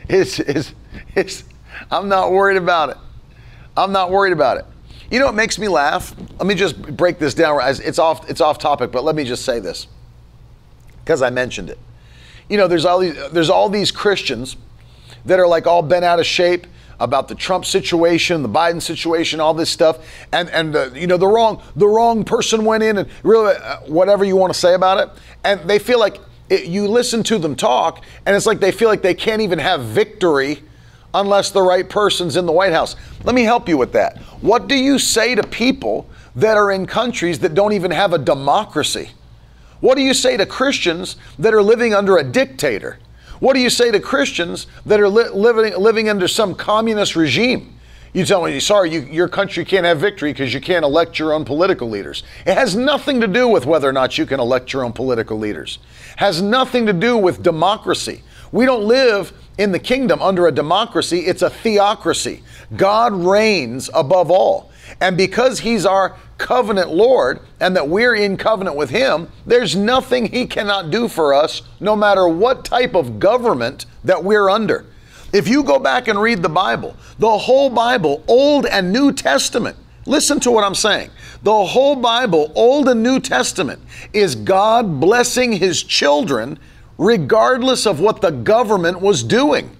It's, 0.08 0.38
it's, 0.38 0.74
it's, 1.16 1.44
I'm 1.90 2.08
not 2.08 2.30
worried 2.30 2.58
about 2.58 2.90
it. 2.90 2.96
I'm 3.76 3.92
not 3.92 4.10
worried 4.10 4.32
about 4.32 4.58
it. 4.58 4.66
You 5.10 5.18
know 5.18 5.26
what 5.26 5.34
makes 5.34 5.58
me 5.58 5.68
laugh? 5.68 6.14
Let 6.38 6.46
me 6.46 6.54
just 6.54 6.80
break 6.80 7.18
this 7.18 7.34
down. 7.34 7.58
It's 7.64 7.98
off, 7.98 8.28
it's 8.30 8.40
off 8.40 8.58
topic, 8.58 8.92
but 8.92 9.04
let 9.04 9.16
me 9.16 9.24
just 9.24 9.44
say 9.44 9.58
this 9.58 9.88
because 11.02 11.22
I 11.22 11.30
mentioned 11.30 11.70
it 11.70 11.78
you 12.48 12.56
know, 12.56 12.66
there's 12.68 12.84
all 12.84 12.98
these 12.98 13.30
there's 13.30 13.50
all 13.50 13.68
these 13.68 13.90
Christians 13.90 14.56
that 15.24 15.38
are 15.38 15.46
like 15.46 15.66
all 15.66 15.82
bent 15.82 16.04
out 16.04 16.18
of 16.18 16.26
shape. 16.26 16.66
about 17.00 17.28
the 17.28 17.34
Trump 17.34 17.64
situation, 17.64 18.42
the 18.42 18.48
Biden 18.48 18.82
situation, 18.82 19.40
all 19.40 19.54
this 19.54 19.70
stuff, 19.70 19.98
and 20.32 20.50
and 20.50 20.74
uh, 20.74 20.90
you 20.94 21.06
know 21.06 21.16
the 21.16 21.26
wrong 21.26 21.62
the 21.76 21.86
wrong 21.86 22.24
person 22.24 22.64
went 22.64 22.82
in 22.82 22.98
and 22.98 23.08
really 23.22 23.54
uh, 23.54 23.76
whatever 23.86 24.24
you 24.24 24.36
want 24.36 24.52
to 24.52 24.58
say 24.58 24.74
about 24.74 24.98
it, 24.98 25.08
and 25.44 25.60
they 25.68 25.78
feel 25.78 25.98
like 25.98 26.18
it, 26.48 26.64
you 26.64 26.88
listen 26.88 27.22
to 27.24 27.38
them 27.38 27.54
talk, 27.54 28.04
and 28.26 28.34
it's 28.34 28.46
like 28.46 28.60
they 28.60 28.72
feel 28.72 28.88
like 28.88 29.02
they 29.02 29.14
can't 29.14 29.42
even 29.42 29.58
have 29.58 29.82
victory 29.84 30.62
unless 31.14 31.50
the 31.50 31.62
right 31.62 31.88
person's 31.88 32.36
in 32.36 32.46
the 32.46 32.52
White 32.52 32.72
House. 32.72 32.96
Let 33.24 33.34
me 33.34 33.42
help 33.42 33.68
you 33.68 33.76
with 33.76 33.92
that. 33.92 34.18
What 34.40 34.68
do 34.68 34.74
you 34.74 34.98
say 34.98 35.34
to 35.34 35.42
people 35.42 36.08
that 36.36 36.56
are 36.56 36.70
in 36.70 36.86
countries 36.86 37.38
that 37.40 37.54
don't 37.54 37.72
even 37.72 37.90
have 37.90 38.12
a 38.12 38.18
democracy? 38.18 39.10
What 39.80 39.96
do 39.96 40.02
you 40.02 40.14
say 40.14 40.36
to 40.36 40.46
Christians 40.46 41.16
that 41.38 41.54
are 41.54 41.62
living 41.62 41.94
under 41.94 42.16
a 42.16 42.24
dictator? 42.24 42.98
What 43.40 43.54
do 43.54 43.60
you 43.60 43.70
say 43.70 43.90
to 43.90 44.00
Christians 44.00 44.66
that 44.84 45.00
are 45.00 45.08
li- 45.08 45.28
living, 45.28 45.76
living 45.76 46.08
under 46.08 46.26
some 46.26 46.54
communist 46.54 47.14
regime? 47.14 47.78
You 48.12 48.24
tell 48.24 48.42
me, 48.42 48.58
sorry, 48.58 48.90
you, 48.90 49.02
your 49.02 49.28
country 49.28 49.64
can't 49.64 49.84
have 49.84 50.00
victory 50.00 50.32
because 50.32 50.52
you 50.52 50.60
can't 50.60 50.84
elect 50.84 51.18
your 51.18 51.32
own 51.34 51.44
political 51.44 51.88
leaders. 51.88 52.24
It 52.46 52.54
has 52.54 52.74
nothing 52.74 53.20
to 53.20 53.28
do 53.28 53.46
with 53.46 53.66
whether 53.66 53.88
or 53.88 53.92
not 53.92 54.18
you 54.18 54.26
can 54.26 54.40
elect 54.40 54.72
your 54.72 54.84
own 54.84 54.92
political 54.92 55.38
leaders. 55.38 55.78
It 56.14 56.18
has 56.18 56.40
nothing 56.42 56.86
to 56.86 56.92
do 56.92 57.16
with 57.16 57.42
democracy. 57.42 58.22
We 58.50 58.64
don't 58.64 58.84
live 58.84 59.32
in 59.58 59.72
the 59.72 59.78
kingdom 59.78 60.22
under 60.22 60.46
a 60.46 60.52
democracy, 60.52 61.20
it's 61.20 61.42
a 61.42 61.50
theocracy. 61.50 62.42
God 62.76 63.12
reigns 63.12 63.90
above 63.92 64.30
all. 64.30 64.70
And 65.00 65.16
because 65.16 65.60
he's 65.60 65.84
our 65.84 66.16
covenant 66.38 66.90
Lord 66.90 67.40
and 67.60 67.76
that 67.76 67.88
we're 67.88 68.14
in 68.14 68.36
covenant 68.36 68.76
with 68.76 68.90
him, 68.90 69.28
there's 69.44 69.76
nothing 69.76 70.26
he 70.26 70.46
cannot 70.46 70.90
do 70.90 71.08
for 71.08 71.34
us, 71.34 71.62
no 71.80 71.94
matter 71.94 72.26
what 72.26 72.64
type 72.64 72.94
of 72.94 73.18
government 73.18 73.84
that 74.04 74.24
we're 74.24 74.48
under. 74.48 74.86
If 75.32 75.46
you 75.46 75.62
go 75.62 75.78
back 75.78 76.08
and 76.08 76.20
read 76.20 76.42
the 76.42 76.48
Bible, 76.48 76.96
the 77.18 77.36
whole 77.36 77.68
Bible, 77.68 78.24
Old 78.26 78.64
and 78.64 78.92
New 78.92 79.12
Testament, 79.12 79.76
listen 80.06 80.40
to 80.40 80.50
what 80.50 80.64
I'm 80.64 80.74
saying. 80.74 81.10
The 81.42 81.64
whole 81.66 81.96
Bible, 81.96 82.50
Old 82.54 82.88
and 82.88 83.02
New 83.02 83.20
Testament, 83.20 83.82
is 84.12 84.34
God 84.34 85.00
blessing 85.00 85.52
his 85.52 85.82
children 85.82 86.58
regardless 86.96 87.86
of 87.86 88.00
what 88.00 88.20
the 88.22 88.30
government 88.30 89.00
was 89.00 89.22
doing. 89.22 89.76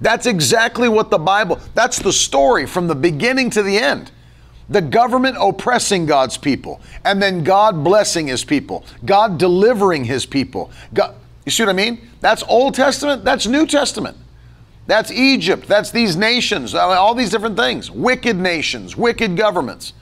That's 0.00 0.26
exactly 0.26 0.88
what 0.88 1.10
the 1.10 1.18
Bible, 1.18 1.58
that's 1.74 1.98
the 1.98 2.12
story 2.12 2.66
from 2.66 2.86
the 2.86 2.94
beginning 2.94 3.50
to 3.50 3.62
the 3.62 3.78
end. 3.78 4.10
The 4.68 4.82
government 4.82 5.36
oppressing 5.40 6.06
God's 6.06 6.36
people, 6.36 6.80
and 7.04 7.22
then 7.22 7.44
God 7.44 7.84
blessing 7.84 8.26
his 8.26 8.44
people, 8.44 8.84
God 9.04 9.38
delivering 9.38 10.04
his 10.04 10.26
people. 10.26 10.70
God, 10.92 11.14
you 11.44 11.52
see 11.52 11.62
what 11.62 11.70
I 11.70 11.72
mean? 11.72 12.00
That's 12.20 12.42
Old 12.48 12.74
Testament, 12.74 13.24
that's 13.24 13.46
New 13.46 13.66
Testament. 13.66 14.16
That's 14.88 15.10
Egypt, 15.10 15.66
that's 15.66 15.90
these 15.90 16.16
nations, 16.16 16.74
all 16.74 17.14
these 17.14 17.30
different 17.30 17.56
things. 17.56 17.90
Wicked 17.90 18.36
nations, 18.36 18.96
wicked 18.96 19.36
governments. 19.36 19.92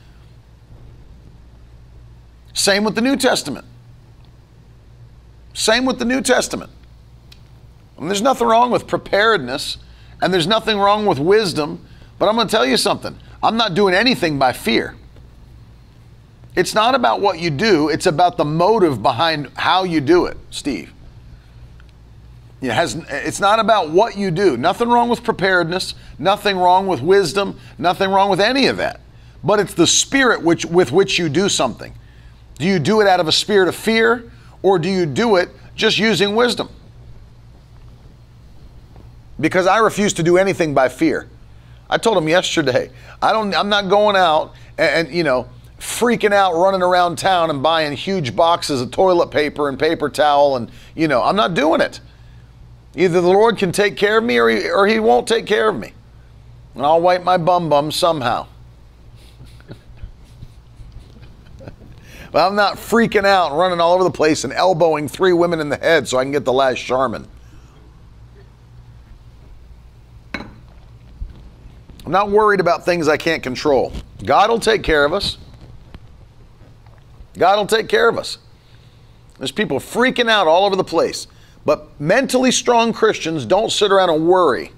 Same 2.52 2.84
with 2.84 2.94
the 2.94 3.00
New 3.00 3.16
Testament. 3.16 3.66
Same 5.54 5.84
with 5.84 5.98
the 5.98 6.04
New 6.04 6.20
Testament. 6.20 6.70
And 7.98 8.08
there's 8.08 8.22
nothing 8.22 8.46
wrong 8.46 8.70
with 8.70 8.86
preparedness, 8.86 9.78
and 10.20 10.32
there's 10.34 10.46
nothing 10.46 10.78
wrong 10.78 11.06
with 11.06 11.18
wisdom, 11.18 11.86
but 12.18 12.28
I'm 12.28 12.34
going 12.34 12.46
to 12.46 12.50
tell 12.50 12.66
you 12.66 12.76
something. 12.76 13.18
I'm 13.44 13.58
not 13.58 13.74
doing 13.74 13.94
anything 13.94 14.38
by 14.38 14.54
fear. 14.54 14.96
It's 16.56 16.74
not 16.74 16.94
about 16.94 17.20
what 17.20 17.38
you 17.38 17.50
do, 17.50 17.90
it's 17.90 18.06
about 18.06 18.38
the 18.38 18.44
motive 18.44 19.02
behind 19.02 19.50
how 19.54 19.84
you 19.84 20.00
do 20.00 20.24
it, 20.24 20.38
Steve. 20.50 20.92
It 22.62 22.70
has, 22.70 22.94
it's 23.10 23.40
not 23.40 23.58
about 23.58 23.90
what 23.90 24.16
you 24.16 24.30
do. 24.30 24.56
Nothing 24.56 24.88
wrong 24.88 25.10
with 25.10 25.22
preparedness, 25.22 25.94
nothing 26.18 26.56
wrong 26.56 26.86
with 26.86 27.02
wisdom, 27.02 27.58
nothing 27.76 28.08
wrong 28.08 28.30
with 28.30 28.40
any 28.40 28.66
of 28.66 28.78
that. 28.78 29.00
But 29.42 29.60
it's 29.60 29.74
the 29.74 29.86
spirit 29.86 30.42
which, 30.42 30.64
with 30.64 30.90
which 30.90 31.18
you 31.18 31.28
do 31.28 31.50
something. 31.50 31.92
Do 32.58 32.64
you 32.64 32.78
do 32.78 33.02
it 33.02 33.06
out 33.06 33.20
of 33.20 33.28
a 33.28 33.32
spirit 33.32 33.68
of 33.68 33.74
fear, 33.74 34.30
or 34.62 34.78
do 34.78 34.88
you 34.88 35.04
do 35.04 35.36
it 35.36 35.50
just 35.74 35.98
using 35.98 36.34
wisdom? 36.34 36.70
Because 39.38 39.66
I 39.66 39.78
refuse 39.78 40.14
to 40.14 40.22
do 40.22 40.38
anything 40.38 40.72
by 40.72 40.88
fear. 40.88 41.28
I 41.94 41.96
told 41.96 42.18
him 42.18 42.28
yesterday, 42.28 42.90
I 43.22 43.32
don't 43.32 43.54
I'm 43.54 43.68
not 43.68 43.88
going 43.88 44.16
out 44.16 44.54
and, 44.76 45.06
and, 45.06 45.14
you 45.14 45.22
know, 45.22 45.48
freaking 45.78 46.32
out 46.32 46.54
running 46.54 46.82
around 46.82 47.18
town 47.18 47.50
and 47.50 47.62
buying 47.62 47.96
huge 47.96 48.34
boxes 48.34 48.80
of 48.80 48.90
toilet 48.90 49.30
paper 49.30 49.68
and 49.68 49.78
paper 49.78 50.08
towel 50.08 50.56
and 50.56 50.72
you 50.96 51.06
know, 51.06 51.22
I'm 51.22 51.36
not 51.36 51.54
doing 51.54 51.80
it. 51.80 52.00
Either 52.96 53.20
the 53.20 53.28
Lord 53.28 53.58
can 53.58 53.70
take 53.70 53.96
care 53.96 54.18
of 54.18 54.24
me 54.24 54.38
or 54.38 54.48
he, 54.48 54.68
or 54.68 54.88
he 54.88 54.98
won't 54.98 55.28
take 55.28 55.46
care 55.46 55.68
of 55.68 55.78
me. 55.78 55.92
And 56.74 56.84
I'll 56.84 57.00
wipe 57.00 57.22
my 57.22 57.36
bum 57.36 57.68
bum 57.68 57.92
somehow. 57.92 58.48
but 62.32 62.44
I'm 62.44 62.56
not 62.56 62.74
freaking 62.74 63.24
out 63.24 63.56
running 63.56 63.80
all 63.80 63.94
over 63.94 64.02
the 64.02 64.10
place 64.10 64.42
and 64.42 64.52
elbowing 64.52 65.06
three 65.06 65.32
women 65.32 65.60
in 65.60 65.68
the 65.68 65.76
head 65.76 66.08
so 66.08 66.18
I 66.18 66.24
can 66.24 66.32
get 66.32 66.44
the 66.44 66.52
last 66.52 66.80
Charmin. 66.80 67.28
I'm 72.04 72.12
not 72.12 72.30
worried 72.30 72.60
about 72.60 72.84
things 72.84 73.08
I 73.08 73.16
can't 73.16 73.42
control. 73.42 73.92
God 74.24 74.50
will 74.50 74.60
take 74.60 74.82
care 74.82 75.04
of 75.04 75.12
us. 75.12 75.38
God 77.38 77.56
will 77.56 77.66
take 77.66 77.88
care 77.88 78.08
of 78.08 78.18
us. 78.18 78.38
There's 79.38 79.52
people 79.52 79.78
freaking 79.78 80.28
out 80.28 80.46
all 80.46 80.66
over 80.66 80.76
the 80.76 80.84
place. 80.84 81.26
But 81.64 81.98
mentally 81.98 82.50
strong 82.50 82.92
Christians 82.92 83.46
don't 83.46 83.72
sit 83.72 83.90
around 83.90 84.10
and 84.10 84.28
worry. 84.28 84.72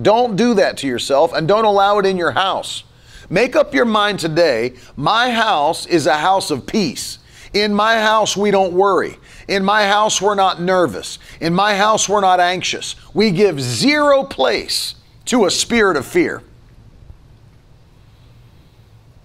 Don't 0.00 0.34
do 0.34 0.54
that 0.54 0.76
to 0.78 0.88
yourself 0.88 1.32
and 1.32 1.46
don't 1.46 1.64
allow 1.64 1.98
it 1.98 2.06
in 2.06 2.16
your 2.16 2.32
house. 2.32 2.82
Make 3.30 3.54
up 3.56 3.72
your 3.72 3.84
mind 3.84 4.18
today 4.18 4.74
my 4.96 5.30
house 5.30 5.86
is 5.86 6.06
a 6.06 6.18
house 6.18 6.50
of 6.50 6.66
peace. 6.66 7.18
In 7.54 7.72
my 7.72 8.00
house, 8.00 8.36
we 8.36 8.50
don't 8.50 8.72
worry. 8.72 9.16
In 9.46 9.64
my 9.64 9.86
house, 9.86 10.20
we're 10.20 10.34
not 10.34 10.60
nervous. 10.60 11.20
In 11.40 11.54
my 11.54 11.76
house, 11.76 12.08
we're 12.08 12.20
not 12.20 12.40
anxious. 12.40 12.96
We 13.14 13.30
give 13.30 13.60
zero 13.60 14.24
place 14.24 14.96
to 15.26 15.46
a 15.46 15.50
spirit 15.50 15.96
of 15.96 16.06
fear. 16.06 16.42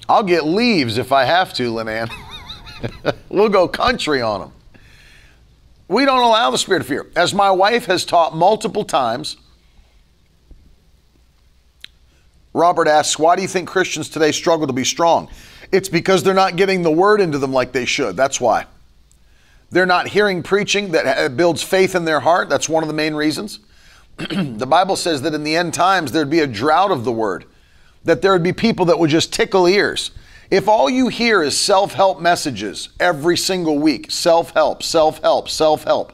I'll 0.08 0.24
get 0.24 0.46
leaves 0.46 0.98
if 0.98 1.12
I 1.12 1.26
have 1.26 1.54
to, 1.54 1.72
Linan. 1.72 2.12
we'll 3.30 3.50
go 3.50 3.68
country 3.68 4.22
on 4.22 4.40
them. 4.40 4.52
We 5.88 6.06
don't 6.06 6.22
allow 6.22 6.52
the 6.52 6.58
spirit 6.58 6.82
of 6.82 6.88
fear. 6.88 7.08
As 7.16 7.34
my 7.34 7.52
wife 7.52 7.86
has 7.86 8.06
taught 8.06 8.36
multiple 8.36 8.84
times, 8.84 9.38
Robert 12.54 12.88
asks, 12.88 13.20
Why 13.20 13.36
do 13.36 13.42
you 13.42 13.48
think 13.48 13.68
Christians 13.68 14.10
today 14.10 14.32
struggle 14.32 14.68
to 14.68 14.74
be 14.74 14.84
strong? 14.84 15.30
It's 15.72 15.90
because 15.90 16.24
they're 16.24 16.34
not 16.34 16.56
getting 16.56 16.82
the 16.82 16.92
word 16.92 17.22
into 17.22 17.38
them 17.38 17.54
like 17.54 17.72
they 17.72 17.86
should. 17.86 18.16
That's 18.16 18.42
why. 18.42 18.66
They're 19.72 19.86
not 19.86 20.08
hearing 20.08 20.42
preaching 20.42 20.92
that 20.92 21.38
builds 21.38 21.62
faith 21.62 21.94
in 21.94 22.06
their 22.06 22.20
heart. 22.20 22.50
That's 22.50 22.68
one 22.68 22.84
of 22.84 22.88
the 22.88 22.94
main 22.94 23.14
reasons. 23.14 23.60
the 24.58 24.68
Bible 24.68 24.98
says 24.98 25.22
that 25.22 25.34
in 25.34 25.44
the 25.44 25.56
end 25.56 25.74
times 25.74 26.12
there'd 26.12 26.30
be 26.30 26.42
a 26.42 26.48
drought 26.48 26.92
of 26.92 27.06
the 27.06 27.12
word, 27.12 27.46
that 28.04 28.22
there 28.22 28.34
would 28.34 28.44
be 28.44 28.52
people 28.52 28.86
that 28.86 29.00
would 29.00 29.10
just 29.10 29.32
tickle 29.32 29.66
ears. 29.66 30.12
If 30.52 30.68
all 30.68 30.90
you 30.90 31.08
hear 31.08 31.42
is 31.42 31.58
self 31.58 31.94
help 31.94 32.20
messages 32.20 32.90
every 33.00 33.38
single 33.38 33.80
week, 33.80 34.12
self 34.12 34.52
help, 34.52 34.84
self 34.84 35.22
help, 35.22 35.48
self 35.48 35.86
help, 35.86 36.12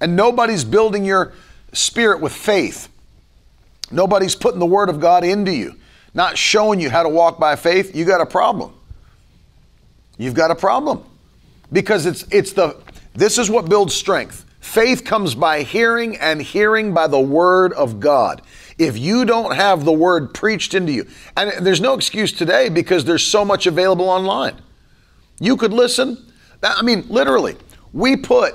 and 0.00 0.14
nobody's 0.14 0.62
building 0.62 1.06
your 1.06 1.32
spirit 1.72 2.20
with 2.20 2.34
faith, 2.34 2.90
nobody's 3.90 4.34
putting 4.34 4.60
the 4.60 4.66
word 4.66 4.90
of 4.90 5.00
God 5.00 5.24
into 5.24 5.54
you, 5.54 5.76
not 6.12 6.36
showing 6.36 6.80
you 6.80 6.90
how 6.90 7.02
to 7.02 7.08
walk 7.08 7.38
by 7.38 7.56
faith, 7.56 7.96
you 7.96 8.04
got 8.04 8.20
a 8.20 8.26
problem. 8.26 8.74
You've 10.18 10.34
got 10.34 10.50
a 10.50 10.54
problem. 10.54 11.04
Because 11.72 12.04
it's 12.04 12.26
it's 12.30 12.52
the 12.52 12.76
this 13.14 13.38
is 13.38 13.48
what 13.48 13.70
builds 13.70 13.94
strength. 13.94 14.44
Faith 14.62 15.04
comes 15.04 15.34
by 15.34 15.64
hearing, 15.64 16.16
and 16.16 16.40
hearing 16.40 16.94
by 16.94 17.08
the 17.08 17.20
Word 17.20 17.72
of 17.72 17.98
God. 17.98 18.40
If 18.78 18.96
you 18.96 19.24
don't 19.24 19.56
have 19.56 19.84
the 19.84 19.92
Word 19.92 20.32
preached 20.32 20.72
into 20.72 20.92
you, 20.92 21.08
and 21.36 21.66
there's 21.66 21.80
no 21.80 21.94
excuse 21.94 22.32
today 22.32 22.68
because 22.68 23.04
there's 23.04 23.26
so 23.26 23.44
much 23.44 23.66
available 23.66 24.08
online. 24.08 24.54
You 25.40 25.56
could 25.56 25.72
listen. 25.72 26.32
I 26.62 26.80
mean, 26.82 27.04
literally, 27.08 27.56
we 27.92 28.16
put 28.16 28.54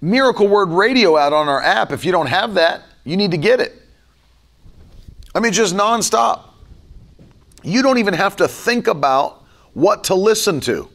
Miracle 0.00 0.48
Word 0.48 0.70
Radio 0.70 1.16
out 1.16 1.32
on 1.32 1.48
our 1.48 1.62
app. 1.62 1.92
If 1.92 2.04
you 2.04 2.10
don't 2.10 2.26
have 2.26 2.54
that, 2.54 2.82
you 3.04 3.16
need 3.16 3.30
to 3.30 3.38
get 3.38 3.60
it. 3.60 3.80
I 5.32 5.38
mean, 5.38 5.52
just 5.52 5.76
nonstop. 5.76 6.42
You 7.62 7.82
don't 7.82 7.98
even 7.98 8.14
have 8.14 8.34
to 8.36 8.48
think 8.48 8.88
about 8.88 9.44
what 9.74 10.02
to 10.04 10.16
listen 10.16 10.58
to. 10.62 10.88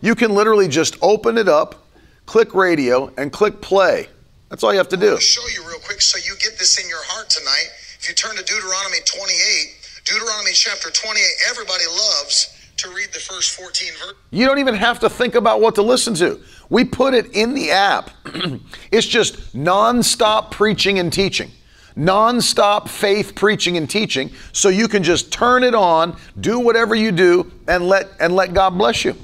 You 0.00 0.14
can 0.14 0.34
literally 0.34 0.66
just 0.66 0.96
open 1.02 1.36
it 1.36 1.46
up 1.46 1.81
click 2.26 2.54
radio, 2.54 3.12
and 3.16 3.32
click 3.32 3.60
play. 3.60 4.08
That's 4.48 4.62
all 4.62 4.72
you 4.72 4.78
have 4.78 4.88
to 4.88 4.96
do. 4.96 5.12
I'll 5.12 5.18
show 5.18 5.46
you 5.48 5.66
real 5.66 5.80
quick 5.80 6.00
so 6.02 6.18
you 6.18 6.36
get 6.38 6.58
this 6.58 6.78
in 6.82 6.88
your 6.88 7.02
heart 7.04 7.30
tonight. 7.30 7.68
If 7.98 8.08
you 8.08 8.14
turn 8.14 8.36
to 8.36 8.42
Deuteronomy 8.42 8.98
28, 9.04 10.02
Deuteronomy 10.04 10.50
chapter 10.52 10.90
28, 10.90 11.22
everybody 11.48 11.84
loves 11.86 12.58
to 12.78 12.88
read 12.90 13.08
the 13.12 13.20
first 13.20 13.56
14 13.58 13.92
verses. 13.92 14.14
You 14.30 14.44
don't 14.46 14.58
even 14.58 14.74
have 14.74 14.98
to 15.00 15.08
think 15.08 15.36
about 15.36 15.60
what 15.60 15.74
to 15.76 15.82
listen 15.82 16.14
to. 16.14 16.40
We 16.68 16.84
put 16.84 17.14
it 17.14 17.34
in 17.34 17.54
the 17.54 17.70
app. 17.70 18.10
it's 18.90 19.06
just 19.06 19.56
nonstop 19.56 20.50
preaching 20.50 20.98
and 20.98 21.12
teaching. 21.12 21.50
non-stop 21.96 22.88
faith 22.88 23.34
preaching 23.34 23.76
and 23.76 23.88
teaching 23.88 24.30
so 24.52 24.68
you 24.68 24.88
can 24.88 25.02
just 25.02 25.32
turn 25.32 25.62
it 25.62 25.74
on, 25.74 26.16
do 26.40 26.58
whatever 26.58 26.94
you 26.94 27.12
do 27.12 27.50
and 27.68 27.86
let 27.86 28.08
and 28.20 28.34
let 28.34 28.54
God 28.54 28.70
bless 28.70 29.04
you. 29.04 29.14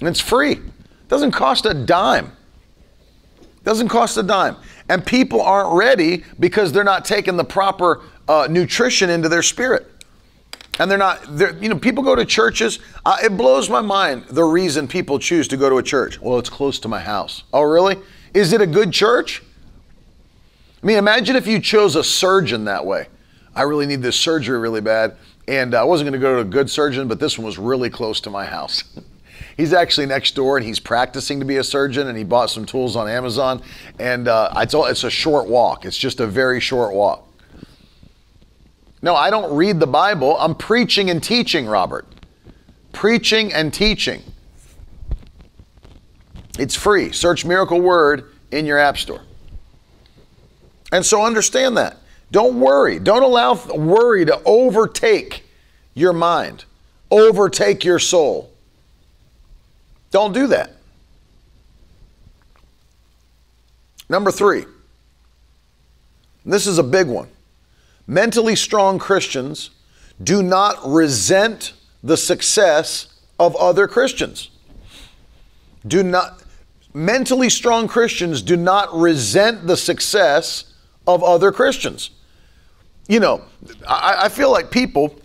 And 0.00 0.08
it's 0.08 0.20
free. 0.20 0.60
Doesn't 1.08 1.32
cost 1.32 1.66
a 1.66 1.74
dime. 1.74 2.32
Doesn't 3.64 3.88
cost 3.88 4.16
a 4.16 4.22
dime. 4.22 4.56
And 4.88 5.04
people 5.04 5.40
aren't 5.40 5.76
ready 5.76 6.24
because 6.38 6.72
they're 6.72 6.84
not 6.84 7.04
taking 7.04 7.36
the 7.36 7.44
proper 7.44 8.02
uh, 8.28 8.46
nutrition 8.50 9.10
into 9.10 9.28
their 9.28 9.42
spirit. 9.42 9.90
And 10.78 10.90
they're 10.90 10.98
not, 10.98 11.20
they're, 11.28 11.56
you 11.56 11.68
know, 11.68 11.78
people 11.78 12.02
go 12.02 12.14
to 12.14 12.24
churches. 12.24 12.80
Uh, 13.06 13.16
it 13.22 13.36
blows 13.36 13.70
my 13.70 13.80
mind 13.80 14.24
the 14.28 14.44
reason 14.44 14.88
people 14.88 15.18
choose 15.18 15.48
to 15.48 15.56
go 15.56 15.70
to 15.70 15.76
a 15.78 15.82
church. 15.82 16.20
Well, 16.20 16.38
it's 16.38 16.50
close 16.50 16.78
to 16.80 16.88
my 16.88 17.00
house. 17.00 17.44
Oh, 17.52 17.62
really? 17.62 17.96
Is 18.34 18.52
it 18.52 18.60
a 18.60 18.66
good 18.66 18.92
church? 18.92 19.42
I 20.82 20.86
mean, 20.86 20.98
imagine 20.98 21.36
if 21.36 21.46
you 21.46 21.60
chose 21.60 21.96
a 21.96 22.04
surgeon 22.04 22.64
that 22.64 22.84
way. 22.84 23.06
I 23.54 23.62
really 23.62 23.86
need 23.86 24.02
this 24.02 24.18
surgery 24.18 24.58
really 24.58 24.80
bad. 24.80 25.16
And 25.46 25.74
I 25.74 25.84
wasn't 25.84 26.10
going 26.10 26.20
to 26.20 26.26
go 26.26 26.34
to 26.34 26.40
a 26.40 26.50
good 26.50 26.68
surgeon, 26.68 27.06
but 27.06 27.20
this 27.20 27.38
one 27.38 27.46
was 27.46 27.56
really 27.56 27.88
close 27.88 28.20
to 28.22 28.30
my 28.30 28.44
house. 28.44 28.84
he's 29.56 29.72
actually 29.72 30.06
next 30.06 30.34
door 30.34 30.56
and 30.56 30.66
he's 30.66 30.80
practicing 30.80 31.38
to 31.40 31.44
be 31.44 31.56
a 31.56 31.64
surgeon 31.64 32.08
and 32.08 32.16
he 32.16 32.24
bought 32.24 32.50
some 32.50 32.64
tools 32.64 32.96
on 32.96 33.08
Amazon. 33.08 33.62
And 33.98 34.28
uh, 34.28 34.52
it's, 34.56 34.74
all, 34.74 34.86
it's 34.86 35.04
a 35.04 35.10
short 35.10 35.48
walk, 35.48 35.84
it's 35.84 35.98
just 35.98 36.20
a 36.20 36.26
very 36.26 36.60
short 36.60 36.94
walk. 36.94 37.28
No, 39.02 39.14
I 39.14 39.28
don't 39.28 39.54
read 39.54 39.80
the 39.80 39.86
Bible. 39.86 40.34
I'm 40.38 40.54
preaching 40.54 41.10
and 41.10 41.22
teaching, 41.22 41.66
Robert. 41.66 42.06
Preaching 42.92 43.52
and 43.52 43.72
teaching. 43.72 44.22
It's 46.58 46.74
free. 46.74 47.12
Search 47.12 47.44
Miracle 47.44 47.80
Word 47.82 48.30
in 48.50 48.64
your 48.64 48.78
App 48.78 48.96
Store. 48.96 49.20
And 50.90 51.04
so 51.04 51.22
understand 51.22 51.76
that. 51.76 51.98
Don't 52.30 52.58
worry. 52.58 52.98
Don't 52.98 53.22
allow 53.22 53.54
worry 53.74 54.24
to 54.24 54.40
overtake 54.46 55.44
your 55.94 56.12
mind, 56.12 56.64
overtake 57.10 57.84
your 57.84 57.98
soul. 57.98 58.50
Don't 60.14 60.32
do 60.32 60.46
that. 60.46 60.70
Number 64.08 64.30
three, 64.30 64.64
this 66.46 66.68
is 66.68 66.78
a 66.78 66.84
big 66.84 67.08
one. 67.08 67.26
Mentally 68.06 68.54
strong 68.54 69.00
Christians 69.00 69.70
do 70.22 70.40
not 70.40 70.78
resent 70.86 71.72
the 72.04 72.16
success 72.16 73.08
of 73.40 73.56
other 73.56 73.88
Christians. 73.88 74.50
Do 75.84 76.04
not 76.04 76.44
mentally 76.92 77.50
strong 77.50 77.88
Christians 77.88 78.40
do 78.40 78.56
not 78.56 78.94
resent 78.94 79.66
the 79.66 79.76
success 79.76 80.74
of 81.08 81.24
other 81.24 81.50
Christians. 81.50 82.10
You 83.08 83.18
know, 83.18 83.42
I, 83.88 84.26
I 84.26 84.28
feel 84.28 84.52
like 84.52 84.70
people, 84.70 85.16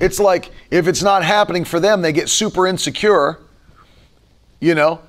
it's 0.00 0.18
like 0.18 0.50
if 0.70 0.86
it's 0.86 1.02
not 1.02 1.24
happening 1.24 1.64
for 1.64 1.78
them, 1.78 2.02
they 2.02 2.12
get 2.12 2.28
super 2.28 2.66
insecure, 2.66 3.38
you 4.60 4.74
know, 4.74 5.00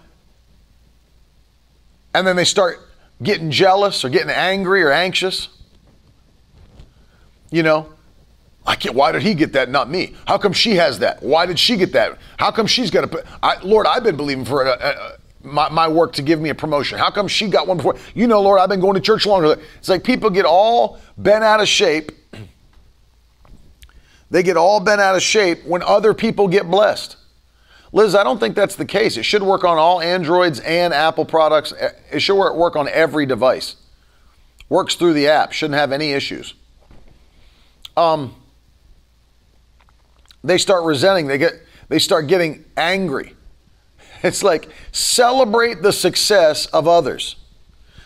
and 2.14 2.28
then 2.28 2.36
they 2.36 2.46
start 2.46 2.80
getting 3.24 3.52
jealous 3.52 4.04
or 4.04 4.10
getting 4.10 4.30
angry 4.30 4.84
or 4.84 4.92
anxious. 4.92 5.50
You 7.50 7.64
know, 7.64 7.90
I 8.66 8.76
can't. 8.76 8.96
Why 8.96 9.12
did 9.12 9.22
he 9.22 9.34
get 9.34 9.54
that, 9.54 9.70
not 9.70 9.90
me? 9.90 10.16
How 10.26 10.38
come 10.38 10.54
she 10.54 10.76
has 10.76 11.00
that? 11.00 11.22
Why 11.22 11.46
did 11.46 11.60
she 11.60 11.78
get 11.78 11.94
that? 11.94 12.18
How 12.38 12.52
come 12.52 12.68
she's 12.68 12.92
got 12.92 13.12
to? 13.12 13.24
I, 13.42 13.60
Lord, 13.62 13.88
I've 13.88 14.04
been 14.04 14.16
believing 14.16 14.46
for 14.46 14.64
a, 14.64 14.72
a, 14.72 15.18
my, 15.44 15.70
my 15.70 15.88
work 15.88 16.14
to 16.14 16.22
give 16.22 16.40
me 16.40 16.50
a 16.50 16.56
promotion. 16.56 16.98
How 16.98 17.10
come 17.10 17.28
she 17.28 17.48
got 17.48 17.68
one 17.68 17.78
before? 17.78 17.98
You 18.14 18.28
know, 18.28 18.42
Lord, 18.42 18.60
I've 18.60 18.70
been 18.70 18.80
going 18.80 18.96
to 18.96 19.02
church 19.02 19.26
longer. 19.26 19.60
It's 19.78 19.90
like 19.90 20.04
people 20.04 20.30
get 20.30 20.46
all 20.46 21.00
bent 21.18 21.44
out 21.44 21.60
of 21.60 21.68
shape. 21.68 22.12
They 24.32 24.42
get 24.42 24.58
all 24.58 24.80
bent 24.80 25.00
out 25.00 25.16
of 25.16 25.22
shape 25.22 25.64
when 25.66 25.84
other 25.84 26.16
people 26.16 26.48
get 26.48 26.70
blessed. 26.70 27.18
Liz, 27.94 28.16
I 28.16 28.24
don't 28.24 28.40
think 28.40 28.56
that's 28.56 28.76
the 28.76 28.86
case. 28.86 29.18
It 29.18 29.24
should 29.24 29.44
work 29.44 29.64
on 29.64 29.78
all 29.78 30.02
Androids 30.02 30.60
and 30.62 30.94
Apple 30.94 31.26
products. 31.26 31.74
It 32.12 32.22
should 32.22 32.38
work 32.38 32.76
on 32.76 32.88
every 32.88 33.28
device. 33.28 33.76
Works 34.70 34.96
through 34.96 35.14
the 35.14 35.28
app. 35.28 35.52
Shouldn't 35.52 35.78
have 35.78 35.92
any 35.92 36.14
issues 36.14 36.56
um, 37.98 38.36
they 40.44 40.58
start 40.58 40.84
resenting. 40.86 41.28
They 41.28 41.38
get 41.38 41.54
they 41.90 42.00
start 42.00 42.28
getting 42.28 42.66
angry. 42.78 43.36
It's 44.24 44.44
like 44.44 44.70
celebrate 44.92 45.82
the 45.82 45.92
success 45.92 46.68
of 46.68 46.88
others. 46.88 47.38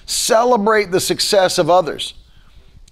Celebrate 0.05 0.89
the 0.89 1.01
success 1.01 1.57
of 1.57 1.69
others. 1.69 2.13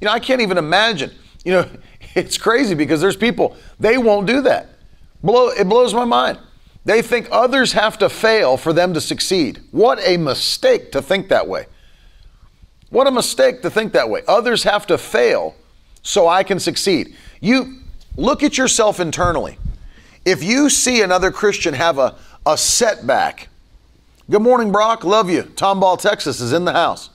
You 0.01 0.07
know, 0.07 0.11
I 0.11 0.19
can't 0.19 0.41
even 0.41 0.57
imagine. 0.57 1.09
You 1.45 1.53
know, 1.53 1.69
it's 2.15 2.37
crazy 2.37 2.75
because 2.75 3.01
there's 3.01 3.17
people 3.17 3.55
they 3.79 3.97
won't 3.97 4.27
do 4.27 4.41
that. 4.41 4.69
Blow 5.23 5.49
it 5.49 5.67
blows 5.67 5.93
my 5.93 6.05
mind. 6.05 6.39
They 6.85 7.01
think 7.01 7.27
others 7.31 7.73
have 7.73 7.97
to 7.99 8.09
fail 8.09 8.57
for 8.57 8.73
them 8.73 8.93
to 8.93 9.01
succeed. 9.01 9.61
What 9.71 9.99
a 10.05 10.17
mistake 10.17 10.91
to 10.91 11.01
think 11.01 11.29
that 11.29 11.47
way. 11.47 11.67
What 12.89 13.07
a 13.07 13.11
mistake 13.11 13.61
to 13.61 13.69
think 13.69 13.93
that 13.93 14.09
way. 14.09 14.21
Others 14.27 14.63
have 14.63 14.85
to 14.87 14.97
fail 14.97 15.55
so 16.01 16.27
I 16.27 16.43
can 16.43 16.59
succeed. 16.59 17.15
You 17.39 17.79
look 18.17 18.43
at 18.43 18.57
yourself 18.57 18.99
internally. 18.99 19.57
If 20.25 20.43
you 20.43 20.69
see 20.69 21.01
another 21.01 21.31
Christian 21.31 21.73
have 21.73 21.97
a, 21.97 22.15
a 22.45 22.57
setback, 22.57 23.47
good 24.29 24.41
morning, 24.41 24.71
Brock, 24.71 25.03
love 25.03 25.29
you. 25.29 25.43
Tomball, 25.43 25.99
Texas 25.99 26.39
is 26.39 26.53
in 26.53 26.65
the 26.65 26.73
house. 26.73 27.09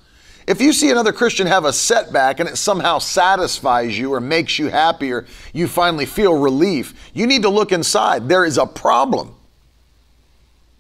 If 0.49 0.63
you 0.63 0.73
see 0.73 0.91
another 0.91 1.13
Christian 1.13 1.47
have 1.47 1.67
a 1.67 1.73
setback 1.75 2.41
and 2.41 2.49
it 2.49 2.57
somehow 2.57 3.01
satisfies 3.01 3.99
you 3.99 4.15
or 4.15 4.21
makes 4.21 4.59
you 4.59 4.69
happier, 4.69 5.27
you 5.53 5.69
finally 5.69 6.07
feel 6.07 6.39
relief, 6.39 7.11
you 7.13 7.27
need 7.27 7.43
to 7.43 7.51
look 7.51 7.71
inside. 7.71 8.31
There 8.31 8.47
is 8.47 8.57
a 8.57 8.65
problem. 8.65 9.35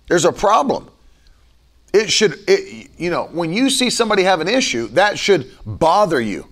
There's 0.08 0.24
a 0.24 0.32
problem. 0.32 0.90
It 1.92 2.10
should, 2.10 2.38
it, 2.48 2.88
you 2.96 3.10
know, 3.10 3.28
when 3.30 3.52
you 3.52 3.68
see 3.68 3.90
somebody 3.90 4.22
have 4.22 4.40
an 4.40 4.48
issue, 4.48 4.88
that 4.88 5.18
should 5.18 5.50
bother 5.66 6.18
you. 6.18 6.46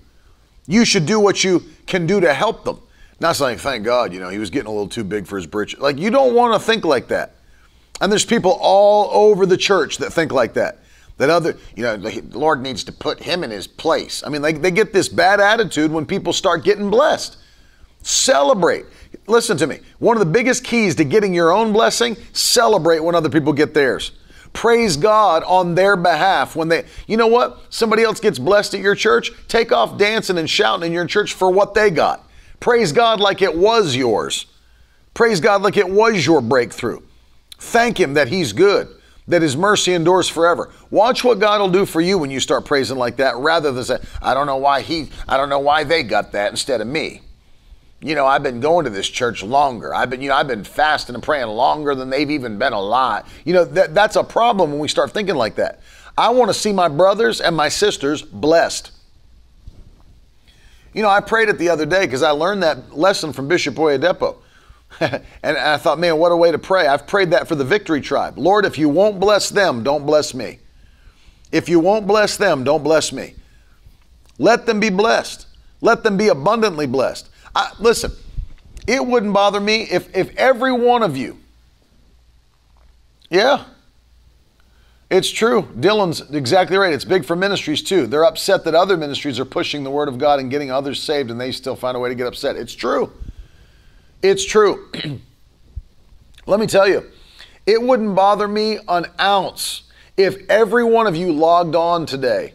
You 0.67 0.85
should 0.85 1.07
do 1.07 1.19
what 1.19 1.43
you 1.43 1.63
can 1.87 2.07
do 2.07 2.21
to 2.21 2.35
help 2.35 2.65
them. 2.65 2.83
Not 3.19 3.37
saying, 3.37 3.57
thank 3.59 3.83
God, 3.83 4.13
you 4.13 4.21
know, 4.21 4.29
he 4.29 4.39
was 4.39 4.51
getting 4.51 4.69
a 4.69 4.71
little 4.71 4.91
too 4.91 5.05
big 5.05 5.27
for 5.27 5.37
his 5.37 5.47
britches. 5.47 5.81
Like, 5.81 5.97
you 5.97 6.11
don't 6.11 6.35
want 6.35 6.53
to 6.53 6.61
think 6.61 6.85
like 6.85 7.09
that. 7.09 7.37
And 7.99 8.13
there's 8.13 8.27
people 8.27 8.59
all 8.61 9.09
over 9.11 9.47
the 9.47 9.57
church 9.57 9.97
that 9.99 10.13
think 10.13 10.33
like 10.33 10.53
that. 10.53 10.81
That 11.19 11.31
other, 11.31 11.57
you 11.75 11.83
know, 11.83 11.97
the 11.97 12.39
Lord 12.39 12.61
needs 12.61 12.85
to 12.85 12.93
put 12.93 13.21
him 13.21 13.43
in 13.43 13.51
his 13.51 13.67
place. 13.67 14.23
I 14.25 14.29
mean, 14.29 14.43
they, 14.43 14.53
they 14.53 14.71
get 14.71 14.93
this 14.93 15.09
bad 15.09 15.41
attitude 15.41 15.91
when 15.91 16.05
people 16.05 16.33
start 16.33 16.63
getting 16.63 16.91
blessed. 16.91 17.39
Celebrate. 18.03 18.85
Listen 19.27 19.57
to 19.57 19.67
me. 19.67 19.81
One 19.99 20.17
of 20.17 20.21
the 20.21 20.31
biggest 20.31 20.63
keys 20.63 20.95
to 20.97 21.05
getting 21.05 21.33
your 21.33 21.53
own 21.53 21.73
blessing, 21.73 22.17
celebrate 22.33 23.01
when 23.01 23.15
other 23.15 23.31
people 23.31 23.53
get 23.53 23.73
theirs 23.73 24.13
praise 24.57 24.97
God 24.97 25.45
on 25.45 25.75
their 25.75 25.97
behalf 25.97 26.57
when 26.57 26.69
they, 26.69 26.87
you 27.07 27.19
know 27.19 27.27
what? 27.27 27.61
Somebody 27.69 28.03
else 28.03 28.21
gets 28.21 28.39
blessed 28.39 28.73
at 28.73 28.81
your 28.81 28.95
church, 28.95 29.31
take 29.49 29.71
off 29.71 29.99
dancing 29.99 30.39
and 30.39 30.49
shouting 30.49 30.87
in 30.87 30.93
your 30.93 31.07
church 31.07 31.35
for 31.35 31.51
what 31.51 31.75
they 31.75 31.91
got. 31.91 32.27
Praise 32.59 32.91
God 32.91 33.21
like 33.21 33.43
it 33.43 33.55
was 33.55 33.95
yours. 33.95 34.47
Praise 35.13 35.41
God 35.41 35.61
like 35.61 35.77
it 35.77 35.89
was 35.89 36.25
your 36.25 36.41
breakthrough. 36.41 37.01
Thank 37.59 38.01
Him 38.01 38.15
that 38.15 38.29
He's 38.29 38.55
good, 38.55 38.89
that 39.29 39.43
His 39.43 39.57
mercy 39.57 39.93
endures 39.93 40.29
forever. 40.29 40.71
Watch 40.91 41.25
what 41.25 41.39
God 41.39 41.61
will 41.61 41.71
do 41.71 41.87
for 41.87 42.01
you 42.01 42.19
when 42.19 42.31
you 42.31 42.41
start 42.41 42.65
praising 42.65 42.97
like 42.97 43.17
that 43.17 43.37
rather 43.37 43.73
than 43.73 43.85
say, 43.85 43.99
I 44.23 44.35
don't 44.35 44.47
know 44.47 44.57
why 44.57 44.83
He, 44.83 45.11
I 45.29 45.37
don't 45.37 45.49
know 45.49 45.59
why 45.59 45.85
they 45.85 46.03
got 46.03 46.33
that 46.33 46.51
instead 46.51 46.81
of 46.81 46.87
me 46.87 47.23
you 48.01 48.15
know, 48.15 48.27
I've 48.27 48.43
been 48.43 48.61
going 48.61 48.85
to 48.85 48.91
this 48.91 49.09
church 49.09 49.43
longer. 49.43 49.95
I've 49.95 50.11
been, 50.11 50.21
you 50.21 50.29
know, 50.29 50.37
I've 50.37 50.47
been 50.47 50.65
fasting 50.65 51.15
and 51.15 51.23
praying 51.23 51.49
longer 51.49 51.95
than 51.95 52.11
they've 52.11 52.31
even 52.31 52.59
been 52.59 52.73
alive. 52.73 53.25
You 53.45 53.55
know, 53.55 53.65
that, 53.65 53.95
that's 53.95 54.17
a 54.17 54.25
problem 54.25 54.71
when 54.71 54.81
we 54.81 54.89
start 54.89 55.13
thinking 55.13 55.35
like 55.35 55.57
that. 55.57 55.81
I 56.19 56.31
want 56.31 56.49
to 56.51 56.55
see 56.55 56.73
my 56.73 56.89
brothers 56.89 57.41
and 57.41 57.57
my 57.57 57.69
sisters 57.69 58.23
blessed. 58.23 58.93
You 60.93 61.03
know, 61.03 61.09
I 61.09 61.21
prayed 61.21 61.49
it 61.49 61.59
the 61.59 61.69
other 61.69 61.87
day 61.87 62.07
because 62.07 62.23
I 62.23 62.31
learned 62.31 62.63
that 62.63 62.97
lesson 62.97 63.33
from 63.33 63.49
Bishop 63.49 63.75
Oyedepo. 63.75 64.37
and 65.01 65.23
I 65.59 65.77
thought, 65.77 65.99
man, 65.99 66.19
what 66.19 66.33
a 66.33 66.37
way 66.37 66.51
to 66.51 66.59
pray. 66.59 66.87
I've 66.87 67.07
prayed 67.07 67.31
that 67.31 67.49
for 67.49 67.55
the 67.55 67.65
victory 67.65 68.01
tribe. 68.01 68.39
Lord, 68.39 68.65
if 68.65 68.79
you 68.79 68.89
won't 68.89 69.21
bless 69.21 69.51
them, 69.51 69.83
don't 69.83 70.07
bless 70.07 70.35
me. 70.35 70.59
If 71.53 71.69
you 71.69 71.81
won't 71.81 72.07
bless 72.07 72.37
them, 72.37 72.65
don't 72.65 72.83
bless 72.83 73.13
me. 73.13 73.35
Let 74.39 74.67
them 74.67 74.81
be 74.81 74.91
blessed. 74.91 75.47
Let 75.81 76.03
them 76.03 76.17
be 76.17 76.29
abundantly 76.29 76.87
blessed. 76.87 77.29
I, 77.55 77.73
listen, 77.79 78.13
it 78.87 79.05
wouldn't 79.05 79.33
bother 79.33 79.61
me 79.61 79.83
if, 79.83 80.15
if 80.15 80.35
every 80.37 80.73
one 80.73 81.03
of 81.03 81.17
you, 81.17 81.39
yeah, 83.31 83.65
it's 85.11 85.31
true. 85.31 85.63
Dylan's 85.63 86.21
exactly 86.33 86.77
right. 86.77 86.93
It's 86.93 87.05
big 87.05 87.25
for 87.25 87.37
ministries 87.37 87.83
too. 87.83 88.07
They're 88.07 88.25
upset 88.25 88.65
that 88.65 88.75
other 88.75 88.97
ministries 88.97 89.39
are 89.39 89.45
pushing 89.45 89.85
the 89.85 89.91
word 89.91 90.09
of 90.09 90.19
God 90.19 90.41
and 90.41 90.51
getting 90.51 90.71
others 90.71 91.03
saved, 91.03 91.31
and 91.31 91.41
they 91.41 91.53
still 91.53 91.77
find 91.77 91.97
a 91.97 92.01
way 92.01 92.09
to 92.09 92.15
get 92.15 92.27
upset. 92.27 92.57
It's 92.57 92.75
true. 92.75 93.13
It's 94.29 94.45
true. 94.45 94.89
Let 96.47 96.61
me 96.61 96.67
tell 96.67 96.89
you, 96.89 97.05
it 97.67 97.81
wouldn't 97.81 98.15
bother 98.15 98.49
me 98.49 98.79
an 98.89 99.07
ounce 99.21 99.83
if 100.17 100.37
every 100.49 100.85
one 100.85 101.07
of 101.07 101.17
you 101.17 101.33
logged 101.33 101.75
on 101.75 102.07
today 102.07 102.55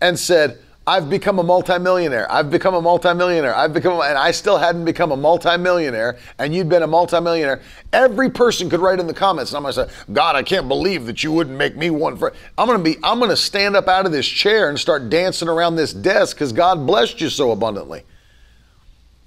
and 0.00 0.18
said, 0.18 0.58
I've 0.86 1.08
become 1.10 1.38
a 1.38 1.42
multimillionaire. 1.42 2.30
I've 2.32 2.50
become 2.50 2.74
a 2.74 2.80
multimillionaire. 2.80 3.54
I've 3.54 3.72
become, 3.72 4.00
and 4.00 4.18
I 4.18 4.30
still 4.30 4.58
hadn't 4.58 4.84
become 4.84 5.12
a 5.12 5.16
multimillionaire, 5.16 6.18
and 6.38 6.54
you'd 6.54 6.68
been 6.68 6.82
a 6.82 6.86
multimillionaire. 6.86 7.60
Every 7.92 8.30
person 8.30 8.68
could 8.70 8.80
write 8.80 8.98
in 8.98 9.06
the 9.06 9.14
comments, 9.14 9.52
and 9.52 9.58
I'm 9.58 9.62
gonna 9.62 9.88
say, 9.88 9.94
God, 10.12 10.36
I 10.36 10.42
can't 10.42 10.68
believe 10.68 11.06
that 11.06 11.22
you 11.22 11.32
wouldn't 11.32 11.56
make 11.56 11.76
me 11.76 11.90
one 11.90 12.16
for. 12.16 12.32
I'm 12.56 12.66
gonna 12.66 12.82
be, 12.82 12.96
I'm 13.04 13.20
gonna 13.20 13.36
stand 13.36 13.76
up 13.76 13.88
out 13.88 14.06
of 14.06 14.12
this 14.12 14.26
chair 14.26 14.68
and 14.68 14.80
start 14.80 15.10
dancing 15.10 15.48
around 15.48 15.76
this 15.76 15.92
desk 15.92 16.36
because 16.36 16.52
God 16.52 16.86
blessed 16.86 17.20
you 17.20 17.28
so 17.28 17.52
abundantly. 17.52 18.02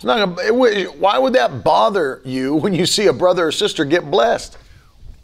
It's 0.04 0.06
not 0.06 0.36
gonna, 0.36 0.92
why 1.00 1.18
would 1.18 1.32
that 1.32 1.64
bother 1.64 2.22
you 2.26 2.56
when 2.58 2.74
you 2.74 2.86
see 2.86 3.08
a 3.08 3.14
brother 3.14 3.48
or 3.48 3.52
sister 3.54 3.86
get 3.86 4.12
blessed 4.12 4.58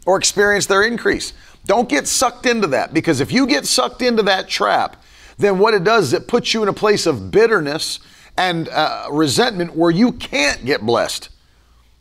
or 0.06 0.16
experience 0.16 0.64
their 0.64 0.82
increase? 0.84 1.34
Don't 1.66 1.86
get 1.86 2.08
sucked 2.08 2.46
into 2.46 2.66
that 2.68 2.94
because 2.94 3.20
if 3.20 3.30
you 3.30 3.46
get 3.46 3.66
sucked 3.66 4.00
into 4.00 4.22
that 4.22 4.48
trap, 4.48 4.96
then 5.36 5.58
what 5.58 5.74
it 5.74 5.84
does 5.84 6.06
is 6.06 6.12
it 6.14 6.26
puts 6.26 6.54
you 6.54 6.62
in 6.62 6.70
a 6.70 6.72
place 6.72 7.04
of 7.04 7.30
bitterness 7.30 8.00
and 8.38 8.70
uh, 8.70 9.08
resentment 9.10 9.76
where 9.76 9.90
you 9.90 10.12
can't 10.12 10.64
get 10.64 10.80
blessed. 10.80 11.28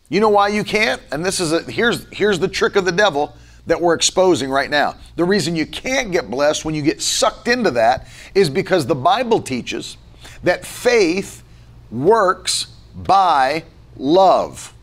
You 0.07 0.21
know 0.21 0.29
why 0.29 0.47
you 0.47 0.63
can't? 0.63 1.01
And 1.11 1.23
this 1.23 1.41
is 1.41 1.51
a, 1.51 1.61
here's 1.63 2.07
here's 2.13 2.39
the 2.39 2.47
trick 2.47 2.77
of 2.77 2.85
the 2.85 2.93
devil 2.93 3.35
that 3.67 3.79
we're 3.79 3.93
exposing 3.93 4.49
right 4.49 4.69
now. 4.69 4.95
The 5.17 5.25
reason 5.25 5.53
you 5.53 5.65
can't 5.65 6.13
get 6.13 6.31
blessed 6.31 6.63
when 6.63 6.75
you 6.75 6.81
get 6.81 7.01
sucked 7.01 7.49
into 7.49 7.71
that 7.71 8.07
is 8.33 8.49
because 8.49 8.85
the 8.85 8.95
Bible 8.95 9.41
teaches 9.41 9.97
that 10.43 10.65
faith 10.65 11.43
works 11.91 12.67
by 12.95 13.63
love. 13.97 14.73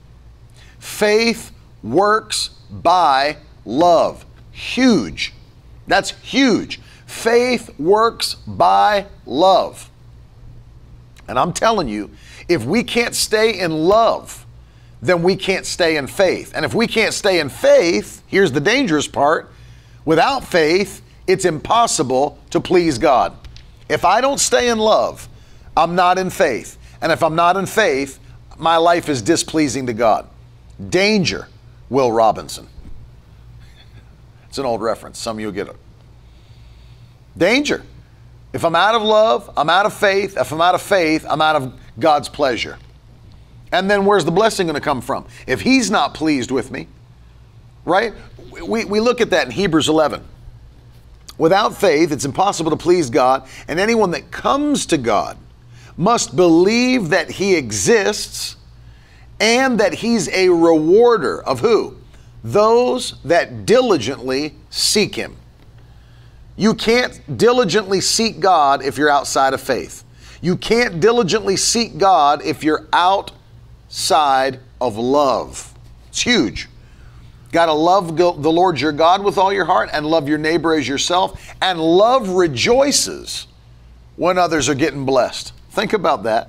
Faith 0.78 1.52
works 1.82 2.50
by 2.70 3.36
love. 3.64 4.24
Huge. 4.52 5.32
That's 5.86 6.10
huge. 6.22 6.80
Faith 7.06 7.78
works 7.78 8.34
by 8.46 9.06
love. 9.24 9.90
And 11.28 11.38
I'm 11.38 11.52
telling 11.52 11.88
you, 11.88 12.10
if 12.48 12.64
we 12.64 12.82
can't 12.82 13.14
stay 13.14 13.58
in 13.58 13.72
love, 13.72 14.46
then 15.02 15.22
we 15.22 15.36
can't 15.36 15.66
stay 15.66 15.96
in 15.96 16.06
faith. 16.06 16.52
And 16.54 16.64
if 16.64 16.74
we 16.74 16.86
can't 16.86 17.14
stay 17.14 17.40
in 17.40 17.48
faith, 17.48 18.22
here's 18.26 18.52
the 18.52 18.60
dangerous 18.60 19.08
part 19.08 19.50
without 20.04 20.44
faith, 20.44 21.02
it's 21.26 21.44
impossible 21.44 22.38
to 22.50 22.60
please 22.60 22.98
God. 22.98 23.36
If 23.88 24.04
I 24.04 24.20
don't 24.20 24.38
stay 24.38 24.68
in 24.68 24.78
love, 24.78 25.28
I'm 25.76 25.94
not 25.94 26.18
in 26.18 26.30
faith. 26.30 26.78
And 27.00 27.12
if 27.12 27.22
I'm 27.22 27.34
not 27.34 27.56
in 27.56 27.66
faith, 27.66 28.18
my 28.58 28.76
life 28.76 29.08
is 29.08 29.22
displeasing 29.22 29.86
to 29.86 29.92
God. 29.92 30.28
Danger, 30.88 31.48
Will 31.88 32.10
Robinson. 32.10 32.68
It's 34.48 34.58
an 34.58 34.64
old 34.64 34.82
reference. 34.82 35.18
Some 35.18 35.36
of 35.36 35.40
you 35.40 35.52
get 35.52 35.68
it. 35.68 35.76
Danger. 37.36 37.82
If 38.52 38.64
I'm 38.64 38.74
out 38.74 38.94
of 38.94 39.02
love, 39.02 39.50
I'm 39.56 39.68
out 39.68 39.86
of 39.86 39.92
faith. 39.92 40.36
If 40.38 40.52
I'm 40.52 40.60
out 40.60 40.74
of 40.74 40.80
faith, 40.80 41.26
I'm 41.28 41.42
out 41.42 41.56
of 41.56 41.74
God's 41.98 42.28
pleasure. 42.28 42.78
And 43.72 43.90
then 43.90 44.06
where's 44.06 44.24
the 44.24 44.30
blessing 44.30 44.66
going 44.66 44.74
to 44.74 44.80
come 44.80 45.00
from? 45.00 45.26
If 45.46 45.60
He's 45.60 45.90
not 45.90 46.14
pleased 46.14 46.50
with 46.50 46.70
me, 46.70 46.88
right? 47.84 48.14
We, 48.66 48.84
we 48.84 49.00
look 49.00 49.20
at 49.20 49.30
that 49.30 49.46
in 49.46 49.50
Hebrews 49.52 49.88
11. 49.88 50.22
Without 51.36 51.76
faith, 51.76 52.12
it's 52.12 52.24
impossible 52.24 52.70
to 52.70 52.76
please 52.76 53.10
God, 53.10 53.46
and 53.68 53.78
anyone 53.78 54.12
that 54.12 54.30
comes 54.30 54.86
to 54.86 54.96
God 54.96 55.36
must 55.96 56.36
believe 56.36 57.10
that 57.10 57.30
He 57.30 57.54
exists 57.54 58.56
and 59.40 59.80
that 59.80 59.94
He's 59.94 60.28
a 60.28 60.48
rewarder 60.48 61.42
of 61.42 61.60
who? 61.60 61.96
Those 62.44 63.20
that 63.24 63.66
diligently 63.66 64.54
seek 64.70 65.14
Him. 65.14 65.36
You 66.56 66.74
can't 66.74 67.36
diligently 67.36 68.00
seek 68.00 68.40
God 68.40 68.82
if 68.82 68.96
you're 68.96 69.10
outside 69.10 69.52
of 69.52 69.60
faith. 69.60 70.04
You 70.40 70.56
can't 70.56 71.00
diligently 71.00 71.56
seek 71.56 71.98
God 71.98 72.42
if 72.44 72.62
you're 72.62 72.86
outside 72.92 74.60
of 74.80 74.96
love. 74.96 75.74
It's 76.08 76.22
huge. 76.22 76.68
Got 77.52 77.66
to 77.66 77.72
love 77.72 78.16
the 78.16 78.32
Lord 78.32 78.80
your 78.80 78.92
God 78.92 79.22
with 79.24 79.38
all 79.38 79.52
your 79.52 79.64
heart 79.64 79.90
and 79.92 80.06
love 80.06 80.28
your 80.28 80.38
neighbor 80.38 80.74
as 80.74 80.86
yourself. 80.86 81.54
And 81.62 81.80
love 81.80 82.30
rejoices 82.30 83.46
when 84.16 84.38
others 84.38 84.68
are 84.68 84.74
getting 84.74 85.04
blessed. 85.04 85.52
Think 85.76 85.92
about 85.92 86.22
that. 86.22 86.48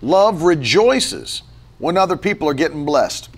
Love 0.00 0.42
rejoices 0.42 1.42
when 1.78 1.96
other 1.96 2.16
people 2.16 2.48
are 2.48 2.54
getting 2.54 2.84
blessed. 2.84 3.28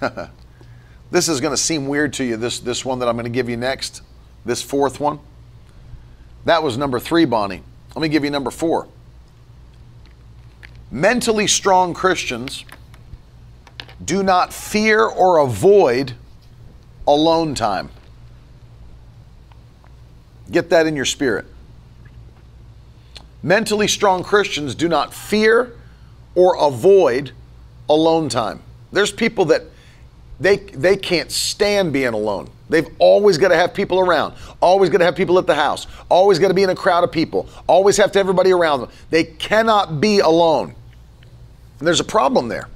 This 1.10 1.28
is 1.28 1.40
going 1.40 1.52
to 1.52 1.56
seem 1.56 1.88
weird 1.88 2.12
to 2.12 2.24
you, 2.24 2.36
this, 2.36 2.60
this 2.60 2.84
one 2.84 3.00
that 3.00 3.08
I'm 3.08 3.16
going 3.16 3.24
to 3.24 3.30
give 3.30 3.48
you 3.48 3.56
next, 3.56 4.02
this 4.44 4.62
fourth 4.62 5.00
one. 5.00 5.18
That 6.44 6.62
was 6.62 6.78
number 6.78 7.00
three, 7.00 7.24
Bonnie. 7.24 7.64
Let 7.96 8.02
me 8.02 8.08
give 8.08 8.22
you 8.22 8.30
number 8.30 8.52
four. 8.52 8.86
Mentally 10.92 11.48
strong 11.48 11.94
Christians 11.94 12.64
do 14.04 14.22
not 14.22 14.52
fear 14.52 15.04
or 15.04 15.38
avoid 15.38 16.12
alone 17.08 17.56
time. 17.56 17.90
Get 20.48 20.70
that 20.70 20.86
in 20.86 20.94
your 20.94 21.04
spirit. 21.04 21.46
Mentally 23.42 23.88
strong 23.88 24.22
Christians 24.22 24.74
do 24.74 24.88
not 24.88 25.14
fear 25.14 25.72
or 26.34 26.56
avoid 26.56 27.32
alone 27.88 28.28
time. 28.28 28.62
There's 28.92 29.12
people 29.12 29.46
that 29.46 29.62
they 30.38 30.56
they 30.56 30.96
can't 30.96 31.30
stand 31.30 31.92
being 31.92 32.14
alone. 32.14 32.48
They've 32.68 32.88
always 32.98 33.36
got 33.36 33.48
to 33.48 33.56
have 33.56 33.74
people 33.74 33.98
around. 33.98 34.34
Always 34.60 34.90
got 34.90 34.98
to 34.98 35.04
have 35.04 35.16
people 35.16 35.38
at 35.38 35.46
the 35.46 35.54
house. 35.54 35.86
Always 36.08 36.38
got 36.38 36.48
to 36.48 36.54
be 36.54 36.62
in 36.62 36.70
a 36.70 36.74
crowd 36.74 37.02
of 37.02 37.10
people. 37.10 37.48
Always 37.66 37.96
have 37.96 38.12
to 38.12 38.18
have 38.18 38.26
everybody 38.26 38.52
around 38.52 38.80
them. 38.80 38.90
They 39.10 39.24
cannot 39.24 40.00
be 40.00 40.20
alone. 40.20 40.74
And 41.78 41.86
there's 41.86 42.00
a 42.00 42.04
problem 42.04 42.48
there. 42.48 42.68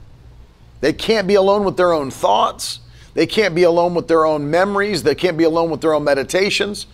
They 0.81 0.93
can't 0.93 1.29
be 1.29 1.35
alone 1.35 1.65
with 1.65 1.77
their 1.77 1.93
own 1.93 2.11
thoughts. 2.11 2.81
They 3.15 3.27
can't 3.27 3.55
be 3.55 3.63
alone 3.63 3.95
with 3.95 4.09
their 4.09 4.27
own 4.27 4.51
memories. 4.51 5.03
They 5.03 5.15
can't 5.15 5.39
be 5.39 5.45
alone 5.45 5.71
with 5.71 5.81
their 5.81 5.95
own 5.95 6.05
meditations. 6.05 6.87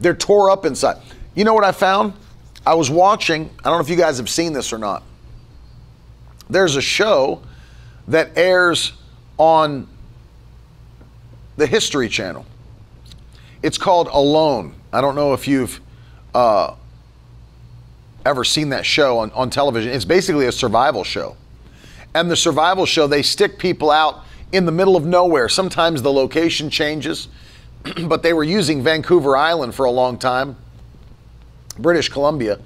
They're 0.00 0.14
tore 0.14 0.50
up 0.50 0.64
inside. 0.64 0.96
You 1.34 1.44
know 1.44 1.54
what 1.54 1.64
I 1.64 1.72
found? 1.72 2.14
I 2.66 2.74
was 2.74 2.90
watching, 2.90 3.48
I 3.60 3.70
don't 3.70 3.78
know 3.78 3.84
if 3.84 3.88
you 3.88 3.96
guys 3.96 4.18
have 4.18 4.28
seen 4.28 4.52
this 4.52 4.72
or 4.72 4.78
not. 4.78 5.04
There's 6.50 6.74
a 6.74 6.82
show 6.82 7.42
that 8.08 8.36
airs 8.36 8.92
on 9.38 9.86
the 11.56 11.66
History 11.66 12.08
Channel. 12.08 12.44
It's 13.62 13.78
called 13.78 14.08
Alone. 14.08 14.74
I 14.92 15.00
don't 15.00 15.14
know 15.14 15.32
if 15.32 15.46
you've 15.46 15.80
uh, 16.34 16.74
ever 18.24 18.42
seen 18.42 18.70
that 18.70 18.84
show 18.84 19.18
on, 19.18 19.30
on 19.30 19.48
television. 19.48 19.92
It's 19.92 20.04
basically 20.04 20.46
a 20.46 20.52
survival 20.52 21.04
show. 21.04 21.36
And 22.14 22.28
the 22.28 22.36
survival 22.36 22.84
show, 22.84 23.06
they 23.06 23.22
stick 23.22 23.58
people 23.58 23.92
out 23.92 24.24
in 24.50 24.66
the 24.66 24.72
middle 24.72 24.96
of 24.96 25.06
nowhere. 25.06 25.48
Sometimes 25.48 26.02
the 26.02 26.12
location 26.12 26.68
changes, 26.68 27.28
but 28.06 28.24
they 28.24 28.32
were 28.32 28.44
using 28.44 28.82
Vancouver 28.82 29.36
Island 29.36 29.74
for 29.74 29.84
a 29.84 29.90
long 29.90 30.18
time, 30.18 30.56
British 31.78 32.08
Columbia, 32.08 32.58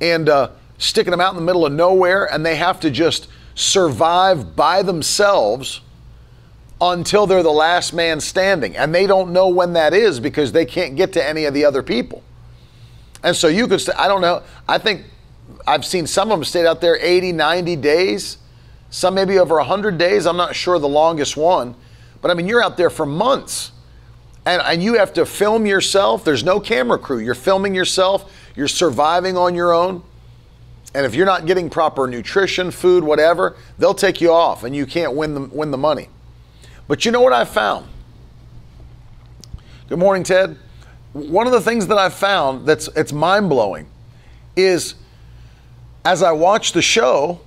and 0.00 0.28
uh, 0.28 0.50
sticking 0.78 1.10
them 1.10 1.20
out 1.20 1.30
in 1.30 1.36
the 1.36 1.44
middle 1.44 1.64
of 1.64 1.72
nowhere, 1.72 2.32
and 2.32 2.44
they 2.44 2.56
have 2.56 2.80
to 2.80 2.90
just 2.90 3.28
survive 3.54 4.56
by 4.56 4.82
themselves 4.82 5.80
until 6.80 7.26
they're 7.26 7.44
the 7.44 7.50
last 7.50 7.92
man 7.92 8.20
standing. 8.20 8.76
And 8.76 8.94
they 8.94 9.06
don't 9.06 9.32
know 9.32 9.48
when 9.48 9.74
that 9.74 9.94
is 9.94 10.18
because 10.18 10.50
they 10.52 10.64
can't 10.64 10.96
get 10.96 11.12
to 11.12 11.24
any 11.24 11.44
of 11.44 11.54
the 11.54 11.64
other 11.64 11.82
people. 11.82 12.22
And 13.22 13.36
so 13.36 13.46
you 13.46 13.68
could, 13.68 13.80
st- 13.80 13.96
I 13.96 14.08
don't 14.08 14.20
know, 14.20 14.42
I 14.68 14.78
think 14.78 15.04
I've 15.66 15.84
seen 15.84 16.08
some 16.08 16.32
of 16.32 16.38
them 16.38 16.44
stayed 16.44 16.66
out 16.66 16.80
there 16.80 16.96
80, 16.96 17.32
90 17.32 17.76
days, 17.76 18.38
some 18.90 19.14
maybe 19.14 19.38
over 19.38 19.56
100 19.56 19.96
days. 19.96 20.26
I'm 20.26 20.36
not 20.36 20.56
sure 20.56 20.78
the 20.80 20.88
longest 20.88 21.36
one. 21.36 21.76
But 22.20 22.30
I 22.32 22.34
mean, 22.34 22.48
you're 22.48 22.62
out 22.62 22.76
there 22.76 22.90
for 22.90 23.06
months. 23.06 23.70
And, 24.44 24.60
and 24.64 24.82
you 24.82 24.94
have 24.94 25.12
to 25.14 25.24
film 25.24 25.66
yourself. 25.66 26.24
There's 26.24 26.42
no 26.42 26.58
camera 26.58 26.98
crew. 26.98 27.18
You're 27.18 27.36
filming 27.36 27.76
yourself. 27.76 28.32
You're 28.54 28.68
surviving 28.68 29.36
on 29.36 29.54
your 29.54 29.72
own. 29.72 30.02
And 30.94 31.06
if 31.06 31.14
you're 31.14 31.26
not 31.26 31.46
getting 31.46 31.70
proper 31.70 32.06
nutrition, 32.06 32.70
food, 32.70 33.02
whatever, 33.02 33.56
they'll 33.78 33.94
take 33.94 34.20
you 34.20 34.30
off 34.32 34.62
and 34.62 34.76
you 34.76 34.84
can't 34.84 35.14
win 35.14 35.34
the, 35.34 35.40
win 35.40 35.70
the 35.70 35.78
money. 35.78 36.08
But 36.86 37.04
you 37.04 37.12
know 37.12 37.22
what 37.22 37.32
I 37.32 37.44
found? 37.44 37.86
Good 39.88 39.98
morning, 39.98 40.22
Ted. 40.22 40.56
One 41.12 41.46
of 41.46 41.52
the 41.52 41.60
things 41.60 41.86
that 41.86 41.98
I 41.98 42.08
found 42.08 42.66
that's 42.66 42.88
it's 42.88 43.12
mind-blowing 43.12 43.86
is 44.56 44.94
as 46.04 46.22
I 46.22 46.32
watch 46.32 46.72
the 46.72 46.82
show, 46.82 47.40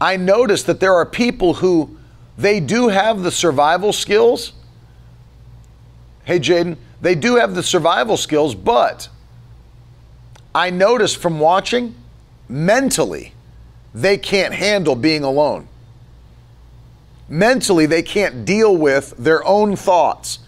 I 0.00 0.16
notice 0.16 0.62
that 0.64 0.80
there 0.80 0.94
are 0.94 1.06
people 1.06 1.54
who 1.54 1.96
they 2.38 2.58
do 2.58 2.88
have 2.88 3.22
the 3.22 3.30
survival 3.30 3.92
skills. 3.92 4.52
Hey 6.24 6.38
Jaden, 6.38 6.76
they 7.00 7.14
do 7.14 7.36
have 7.36 7.54
the 7.54 7.62
survival 7.62 8.16
skills, 8.16 8.54
but 8.54 9.08
I 10.54 10.70
notice 10.70 11.14
from 11.14 11.38
watching 11.40 11.94
mentally 12.48 13.34
they 13.94 14.18
can't 14.18 14.54
handle 14.54 14.94
being 14.94 15.22
alone 15.22 15.68
mentally 17.30 17.86
they 17.86 18.02
can't 18.02 18.44
deal 18.44 18.76
with 18.76 19.14
their 19.16 19.42
own 19.46 19.76
thoughts 19.76 20.40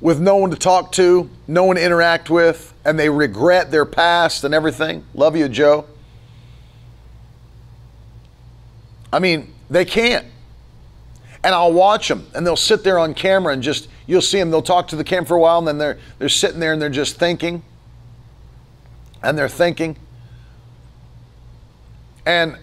with 0.00 0.20
no 0.20 0.36
one 0.36 0.50
to 0.50 0.56
talk 0.56 0.92
to, 0.92 1.28
no 1.48 1.64
one 1.64 1.76
to 1.76 1.84
interact 1.84 2.30
with, 2.30 2.72
and 2.84 2.98
they 2.98 3.08
regret 3.08 3.70
their 3.70 3.84
past 3.84 4.44
and 4.44 4.54
everything. 4.54 5.04
Love 5.14 5.34
you, 5.34 5.48
Joe. 5.48 5.86
I 9.12 9.18
mean, 9.18 9.52
they 9.70 9.84
can't. 9.84 10.26
And 11.42 11.54
I'll 11.54 11.72
watch 11.72 12.08
them, 12.08 12.26
and 12.34 12.46
they'll 12.46 12.56
sit 12.56 12.84
there 12.84 12.98
on 12.98 13.14
camera 13.14 13.52
and 13.52 13.62
just, 13.62 13.88
you'll 14.06 14.20
see 14.20 14.38
them, 14.38 14.50
they'll 14.50 14.62
talk 14.62 14.88
to 14.88 14.96
the 14.96 15.04
camera 15.04 15.26
for 15.26 15.36
a 15.36 15.40
while, 15.40 15.58
and 15.58 15.66
then 15.66 15.78
they're, 15.78 15.98
they're 16.18 16.28
sitting 16.28 16.60
there 16.60 16.72
and 16.72 16.80
they're 16.80 16.90
just 16.90 17.16
thinking. 17.16 17.62
And 19.24 19.36
they're 19.36 19.48
thinking. 19.48 19.96
And 22.26 22.58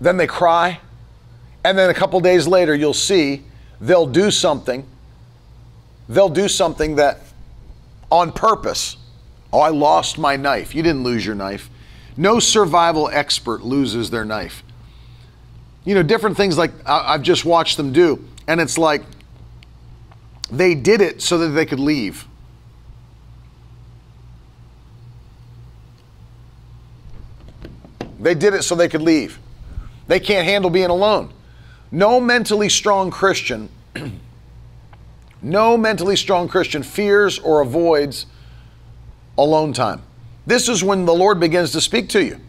then 0.00 0.16
they 0.16 0.26
cry. 0.26 0.80
And 1.64 1.76
then 1.78 1.90
a 1.90 1.94
couple 1.94 2.20
days 2.20 2.46
later, 2.46 2.74
you'll 2.74 2.94
see 2.94 3.42
they'll 3.80 4.06
do 4.06 4.30
something. 4.30 4.86
They'll 6.08 6.28
do 6.28 6.48
something 6.48 6.96
that 6.96 7.20
on 8.10 8.30
purpose. 8.30 8.98
Oh, 9.52 9.60
I 9.60 9.70
lost 9.70 10.18
my 10.18 10.36
knife. 10.36 10.74
You 10.74 10.82
didn't 10.82 11.02
lose 11.02 11.24
your 11.24 11.34
knife. 11.34 11.70
No 12.16 12.38
survival 12.38 13.08
expert 13.08 13.62
loses 13.62 14.10
their 14.10 14.24
knife. 14.24 14.62
You 15.84 15.94
know, 15.94 16.02
different 16.02 16.36
things 16.36 16.56
like 16.58 16.72
I've 16.86 17.22
just 17.22 17.44
watched 17.44 17.76
them 17.76 17.92
do. 17.92 18.24
And 18.46 18.60
it's 18.60 18.78
like 18.78 19.02
they 20.50 20.74
did 20.74 21.00
it 21.00 21.22
so 21.22 21.38
that 21.38 21.48
they 21.48 21.66
could 21.66 21.80
leave. 21.80 22.26
They 28.24 28.34
did 28.34 28.54
it 28.54 28.62
so 28.62 28.74
they 28.74 28.88
could 28.88 29.02
leave. 29.02 29.38
They 30.06 30.18
can't 30.18 30.46
handle 30.46 30.70
being 30.70 30.88
alone. 30.88 31.30
No 31.90 32.18
mentally 32.18 32.70
strong 32.70 33.10
Christian, 33.10 33.68
no 35.42 35.76
mentally 35.76 36.16
strong 36.16 36.48
Christian 36.48 36.82
fears 36.82 37.38
or 37.38 37.60
avoids 37.60 38.24
alone 39.36 39.74
time. 39.74 40.00
This 40.46 40.70
is 40.70 40.82
when 40.82 41.04
the 41.04 41.12
Lord 41.12 41.38
begins 41.38 41.72
to 41.72 41.82
speak 41.82 42.08
to 42.10 42.24
you. 42.24 42.40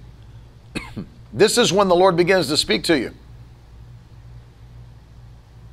this 1.34 1.57
is 1.57 1.73
when 1.73 1.89
the 1.89 1.95
Lord 1.95 2.15
begins 2.15 2.47
to 2.47 2.55
speak 2.55 2.86
to 2.86 2.97
you. 2.97 3.11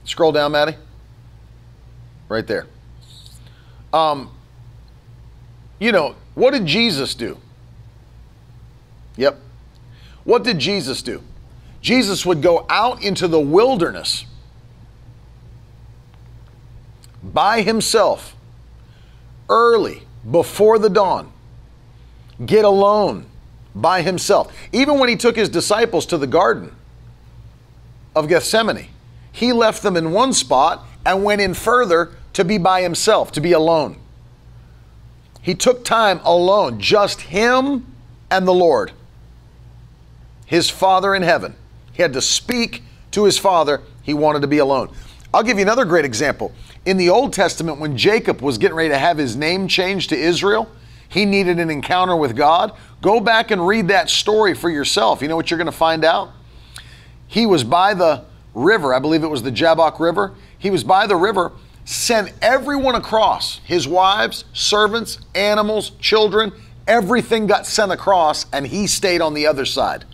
Scroll 0.03 0.32
down, 0.32 0.50
Maddie. 0.50 0.76
Right 2.28 2.46
there. 2.48 2.66
Um, 3.92 4.32
you 5.78 5.92
know, 5.92 6.16
what 6.34 6.55
did 6.55 6.66
Jesus 6.66 7.14
do? 7.14 7.38
Yep. 9.16 9.38
What 10.24 10.44
did 10.44 10.58
Jesus 10.58 11.02
do? 11.02 11.22
Jesus 11.80 12.24
would 12.24 12.42
go 12.42 12.64
out 12.68 13.02
into 13.02 13.26
the 13.26 13.40
wilderness 13.40 14.24
by 17.22 17.62
himself 17.62 18.36
early 19.48 20.02
before 20.30 20.78
the 20.78 20.90
dawn, 20.90 21.32
get 22.44 22.64
alone 22.64 23.26
by 23.74 24.02
himself. 24.02 24.54
Even 24.72 24.98
when 24.98 25.08
he 25.08 25.16
took 25.16 25.34
his 25.34 25.48
disciples 25.48 26.06
to 26.06 26.18
the 26.18 26.26
Garden 26.26 26.74
of 28.14 28.28
Gethsemane, 28.28 28.88
he 29.32 29.52
left 29.52 29.82
them 29.82 29.96
in 29.96 30.12
one 30.12 30.32
spot 30.32 30.84
and 31.04 31.24
went 31.24 31.40
in 31.40 31.54
further 31.54 32.12
to 32.34 32.44
be 32.44 32.58
by 32.58 32.82
himself, 32.82 33.32
to 33.32 33.40
be 33.40 33.52
alone. 33.52 33.98
He 35.40 35.54
took 35.54 35.84
time 35.84 36.20
alone, 36.22 36.78
just 36.78 37.22
him 37.22 37.86
and 38.30 38.46
the 38.46 38.54
Lord, 38.54 38.92
his 40.53 40.68
Father 40.68 41.14
in 41.14 41.22
heaven. 41.22 41.55
He 41.94 42.03
had 42.03 42.12
to 42.12 42.20
speak 42.20 42.82
to 43.12 43.24
his 43.24 43.38
father. 43.38 43.80
He 44.03 44.12
wanted 44.12 44.42
to 44.42 44.46
be 44.46 44.59
alone. 44.59 44.94
I'll 45.32 45.42
give 45.42 45.57
you 45.57 45.62
another 45.62 45.86
great 45.86 46.05
example. 46.05 46.53
In 46.84 46.98
the 46.98 47.09
Old 47.09 47.32
Testament, 47.32 47.80
when 47.80 47.96
Jacob 47.96 48.42
was 48.42 48.59
getting 48.59 48.76
ready 48.76 48.90
to 48.90 48.98
have 48.98 49.16
his 49.16 49.34
name 49.34 49.66
changed 49.66 50.11
to 50.11 50.18
Israel, 50.18 50.68
he 51.09 51.24
needed 51.24 51.59
an 51.59 51.70
encounter 51.70 52.14
with 52.14 52.36
God. 52.36 52.72
Go 53.00 53.18
back 53.18 53.50
and 53.50 53.66
read 53.66 53.88
that 53.88 54.11
story 54.11 54.53
for 54.53 54.68
yourself. 54.68 55.22
You 55.22 55.28
know 55.28 55.36
what 55.36 55.50
you're 55.50 55.57
going 55.57 55.64
to 55.64 55.72
find 55.72 56.05
out? 56.05 56.32
He 57.26 57.46
was 57.46 57.64
by 57.64 57.94
the 57.94 58.22
river, 58.53 58.92
I 58.92 58.98
believe 58.98 59.24
it 59.24 59.30
was 59.30 59.42
the 59.42 59.50
Jabbok 59.50 59.98
River. 60.00 60.34
He 60.59 60.68
was 60.68 60.84
by 60.84 61.07
the 61.07 61.16
river, 61.16 61.53
sent 61.86 62.30
everyone 62.42 62.94
across 62.94 63.61
his 63.61 63.88
wives, 63.88 64.44
servants, 64.53 65.18
animals, 65.34 65.92
children, 65.98 66.53
everything 66.86 67.46
got 67.46 67.66
sent 67.66 67.90
across, 67.90 68.44
and 68.53 68.66
he 68.66 68.86
stayed 68.86 69.22
on 69.22 69.32
the 69.32 69.46
other 69.46 69.64
side. 69.64 70.05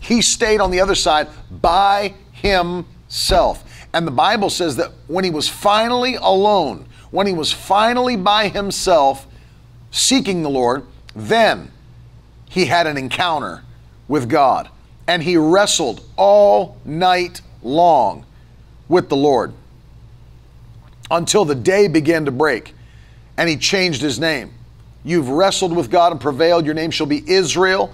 He 0.00 0.22
stayed 0.22 0.60
on 0.60 0.70
the 0.70 0.80
other 0.80 0.94
side 0.94 1.28
by 1.50 2.14
himself. 2.32 3.86
And 3.92 4.06
the 4.06 4.12
Bible 4.12 4.50
says 4.50 4.76
that 4.76 4.92
when 5.06 5.24
he 5.24 5.30
was 5.30 5.48
finally 5.48 6.16
alone, 6.16 6.86
when 7.10 7.26
he 7.26 7.32
was 7.32 7.52
finally 7.52 8.16
by 8.16 8.48
himself 8.48 9.26
seeking 9.90 10.42
the 10.42 10.50
Lord, 10.50 10.84
then 11.14 11.70
he 12.48 12.66
had 12.66 12.86
an 12.86 12.96
encounter 12.96 13.62
with 14.08 14.28
God. 14.28 14.68
And 15.06 15.22
he 15.22 15.36
wrestled 15.36 16.04
all 16.16 16.78
night 16.84 17.42
long 17.62 18.24
with 18.88 19.08
the 19.08 19.16
Lord 19.16 19.52
until 21.10 21.44
the 21.44 21.54
day 21.54 21.88
began 21.88 22.24
to 22.24 22.30
break 22.30 22.74
and 23.36 23.48
he 23.48 23.56
changed 23.56 24.02
his 24.02 24.20
name. 24.20 24.52
You've 25.02 25.28
wrestled 25.28 25.74
with 25.74 25.90
God 25.90 26.12
and 26.12 26.20
prevailed. 26.20 26.64
Your 26.64 26.74
name 26.74 26.90
shall 26.90 27.06
be 27.06 27.28
Israel 27.28 27.92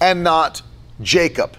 and 0.00 0.22
not 0.22 0.62
Jacob. 1.02 1.56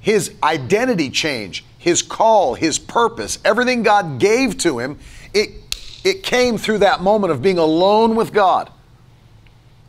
His 0.00 0.34
identity 0.42 1.10
change, 1.10 1.64
his 1.78 2.02
call, 2.02 2.54
his 2.54 2.78
purpose, 2.78 3.38
everything 3.44 3.82
God 3.82 4.18
gave 4.18 4.56
to 4.58 4.78
him, 4.78 4.98
it, 5.34 5.50
it 6.04 6.22
came 6.22 6.58
through 6.58 6.78
that 6.78 7.02
moment 7.02 7.32
of 7.32 7.42
being 7.42 7.58
alone 7.58 8.14
with 8.14 8.32
God. 8.32 8.70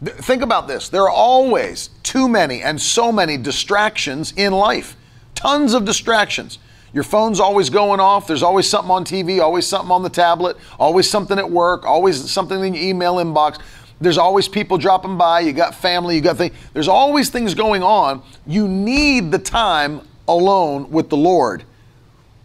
Think 0.04 0.44
about 0.44 0.68
this. 0.68 0.90
There 0.90 1.04
are 1.04 1.10
always 1.10 1.90
too 2.04 2.28
many 2.28 2.62
and 2.62 2.80
so 2.80 3.12
many 3.12 3.38
distractions 3.38 4.34
in 4.36 4.54
life. 4.54 4.96
Tons 5.34 5.74
of 5.74 5.86
distractions. 5.86 6.60
Your 6.94 7.04
phone's 7.04 7.40
always 7.40 7.70
going 7.70 8.00
off. 8.00 8.28
There's 8.28 8.44
always 8.44 8.68
something 8.68 8.92
on 8.92 9.06
TV, 9.06 9.42
always 9.42 9.68
something 9.68 9.92
on 9.92 10.04
the 10.04 10.10
tablet, 10.10 10.58
always 10.80 11.10
something 11.10 11.38
at 11.38 11.50
work, 11.50 11.86
always 11.86 12.30
something 12.32 12.64
in 12.64 12.74
your 12.74 12.84
email 12.84 13.16
inbox. 13.16 13.60
There's 14.00 14.18
always 14.18 14.48
people 14.48 14.78
dropping 14.78 15.18
by. 15.18 15.42
You 15.42 15.54
got 15.54 15.74
family, 15.74 16.16
you 16.16 16.22
got 16.22 16.38
things. 16.38 16.56
There's 16.74 16.88
always 16.88 17.30
things 17.30 17.54
going 17.54 17.84
on. 17.84 18.22
You 18.46 18.68
need 18.68 19.32
the 19.32 19.40
time 19.40 20.02
alone 20.28 20.92
with 20.92 21.10
the 21.10 21.18
Lord 21.18 21.64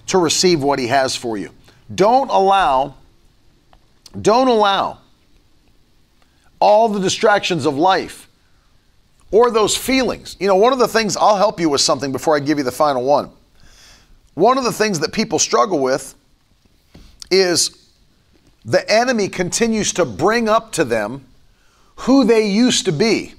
to 0.07 0.19
receive 0.19 0.63
what 0.63 0.79
He 0.79 0.87
has 0.87 1.15
for 1.15 1.37
you. 1.37 1.51
Don't 1.95 2.31
allow, 2.31 2.95
don't 4.21 4.49
allow 4.49 4.99
all 6.59 6.89
the 6.89 7.01
distractions 7.01 7.67
of 7.67 7.77
life 7.77 8.29
or 9.31 9.51
those 9.51 9.77
feelings. 9.77 10.37
You 10.39 10.47
know, 10.47 10.57
one 10.57 10.73
of 10.73 10.79
the 10.79 10.89
things, 10.89 11.17
I'll 11.17 11.37
help 11.37 11.61
you 11.61 11.69
with 11.69 11.81
something 11.81 12.13
before 12.13 12.37
I 12.37 12.41
give 12.41 12.59
you 12.59 12.65
the 12.65 12.73
final 12.73 13.03
one. 13.03 13.31
One 14.35 14.57
of 14.57 14.65
the 14.65 14.73
things 14.73 15.01
that 15.01 15.13
people 15.13 15.39
struggle 15.39 15.81
with 15.81 16.15
is 17.31 17.89
the 18.65 18.89
enemy 18.91 19.29
continues 19.29 19.93
to 19.95 20.05
bring 20.05 20.49
up 20.49 20.73
to 20.73 20.85
them 20.85 21.27
who 22.03 22.25
they 22.25 22.47
used 22.47 22.85
to 22.87 22.93
be. 22.93 23.35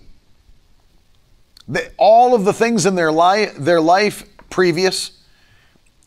All 1.97 2.34
of 2.34 2.45
the 2.45 2.53
things 2.53 2.86
in 2.86 2.95
their 2.95 3.11
life, 3.11 3.55
their 3.55 3.82
life 3.82 4.26
previous, 4.49 5.20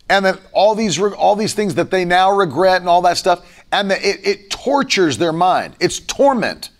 and 0.09 0.25
then 0.25 0.39
all 0.53 0.75
these 0.75 1.01
all 1.01 1.37
these 1.37 1.55
things 1.55 1.75
that 1.75 1.91
they 1.91 2.05
now 2.05 2.31
regret 2.31 2.81
and 2.81 2.89
all 2.89 3.03
that 3.03 3.17
stuff, 3.17 3.65
and 3.73 3.91
the, 3.91 4.09
it, 4.09 4.27
it 4.27 4.51
tortures 4.51 5.19
their 5.19 5.33
mind. 5.33 5.75
It's 5.81 6.01
torment. 6.01 6.71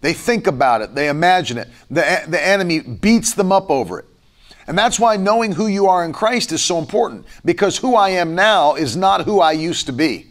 They 0.00 0.12
think 0.12 0.46
about 0.46 0.82
it, 0.82 0.94
they 0.94 1.08
imagine 1.08 1.56
it. 1.56 1.68
The, 1.88 2.24
the 2.28 2.46
enemy 2.46 2.80
beats 2.80 3.32
them 3.34 3.52
up 3.52 3.70
over 3.70 4.00
it. 4.00 4.06
And 4.66 4.76
that's 4.76 4.98
why 4.98 5.16
knowing 5.16 5.52
who 5.52 5.66
you 5.66 5.86
are 5.86 6.04
in 6.04 6.12
Christ 6.12 6.52
is 6.52 6.62
so 6.62 6.78
important 6.78 7.26
because 7.44 7.78
who 7.78 7.94
I 7.94 8.10
am 8.10 8.34
now 8.34 8.74
is 8.74 8.96
not 8.96 9.22
who 9.22 9.40
I 9.40 9.52
used 9.52 9.86
to 9.86 9.92
be. 9.92 10.26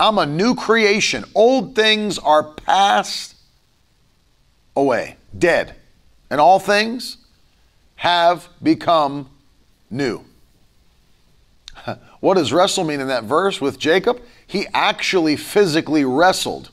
I'm 0.00 0.18
a 0.18 0.26
new 0.26 0.54
creation. 0.54 1.24
Old 1.34 1.74
things 1.74 2.18
are 2.18 2.42
past 2.42 3.33
away, 4.76 5.16
dead, 5.36 5.74
and 6.30 6.40
all 6.40 6.58
things 6.58 7.18
have 7.96 8.48
become 8.62 9.28
new. 9.90 10.24
what 12.20 12.34
does 12.34 12.52
wrestle 12.52 12.84
mean 12.84 13.00
in 13.00 13.08
that 13.08 13.24
verse 13.24 13.60
with 13.60 13.78
Jacob? 13.78 14.20
He 14.46 14.66
actually 14.74 15.36
physically 15.36 16.04
wrestled 16.04 16.70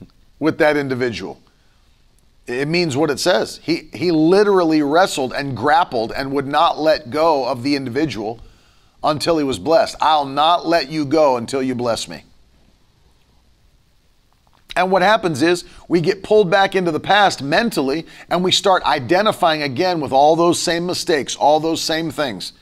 with 0.38 0.58
that 0.58 0.76
individual. 0.76 1.40
It 2.46 2.68
means 2.68 2.96
what 2.96 3.10
it 3.10 3.18
says. 3.18 3.58
He, 3.62 3.88
he 3.92 4.12
literally 4.12 4.80
wrestled 4.82 5.32
and 5.32 5.56
grappled 5.56 6.12
and 6.12 6.32
would 6.32 6.46
not 6.46 6.78
let 6.78 7.10
go 7.10 7.44
of 7.44 7.64
the 7.64 7.74
individual 7.74 8.40
until 9.02 9.38
he 9.38 9.44
was 9.44 9.58
blessed. 9.58 9.96
I'll 10.00 10.26
not 10.26 10.66
let 10.66 10.88
you 10.88 11.04
go 11.04 11.36
until 11.36 11.62
you 11.62 11.74
bless 11.74 12.06
me. 12.06 12.24
And 14.76 14.92
what 14.92 15.00
happens 15.02 15.40
is 15.42 15.64
we 15.88 16.02
get 16.02 16.22
pulled 16.22 16.50
back 16.50 16.74
into 16.76 16.92
the 16.92 17.00
past 17.00 17.42
mentally 17.42 18.06
and 18.28 18.44
we 18.44 18.52
start 18.52 18.82
identifying 18.84 19.62
again 19.62 20.00
with 20.00 20.12
all 20.12 20.36
those 20.36 20.60
same 20.60 20.84
mistakes, 20.86 21.34
all 21.34 21.58
those 21.58 21.82
same 21.82 22.10
things. 22.10 22.52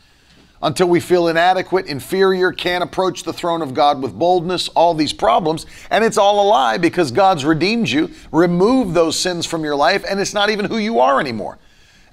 until 0.65 0.89
we 0.89 0.99
feel 0.99 1.29
inadequate, 1.29 1.87
inferior, 1.87 2.51
can't 2.51 2.83
approach 2.83 3.23
the 3.23 3.33
throne 3.33 3.61
of 3.61 3.75
God 3.75 4.03
with 4.03 4.19
boldness, 4.19 4.69
all 4.69 4.95
these 4.95 5.13
problems. 5.13 5.67
And 5.91 6.03
it's 6.03 6.17
all 6.17 6.43
a 6.43 6.47
lie 6.49 6.79
because 6.79 7.11
God's 7.11 7.45
redeemed 7.45 7.89
you, 7.89 8.11
removed 8.33 8.95
those 8.95 9.19
sins 9.19 9.45
from 9.45 9.63
your 9.63 9.77
life, 9.77 10.05
and 10.09 10.19
it's 10.19 10.33
not 10.33 10.49
even 10.49 10.65
who 10.65 10.79
you 10.79 11.01
are 11.01 11.21
anymore. 11.21 11.59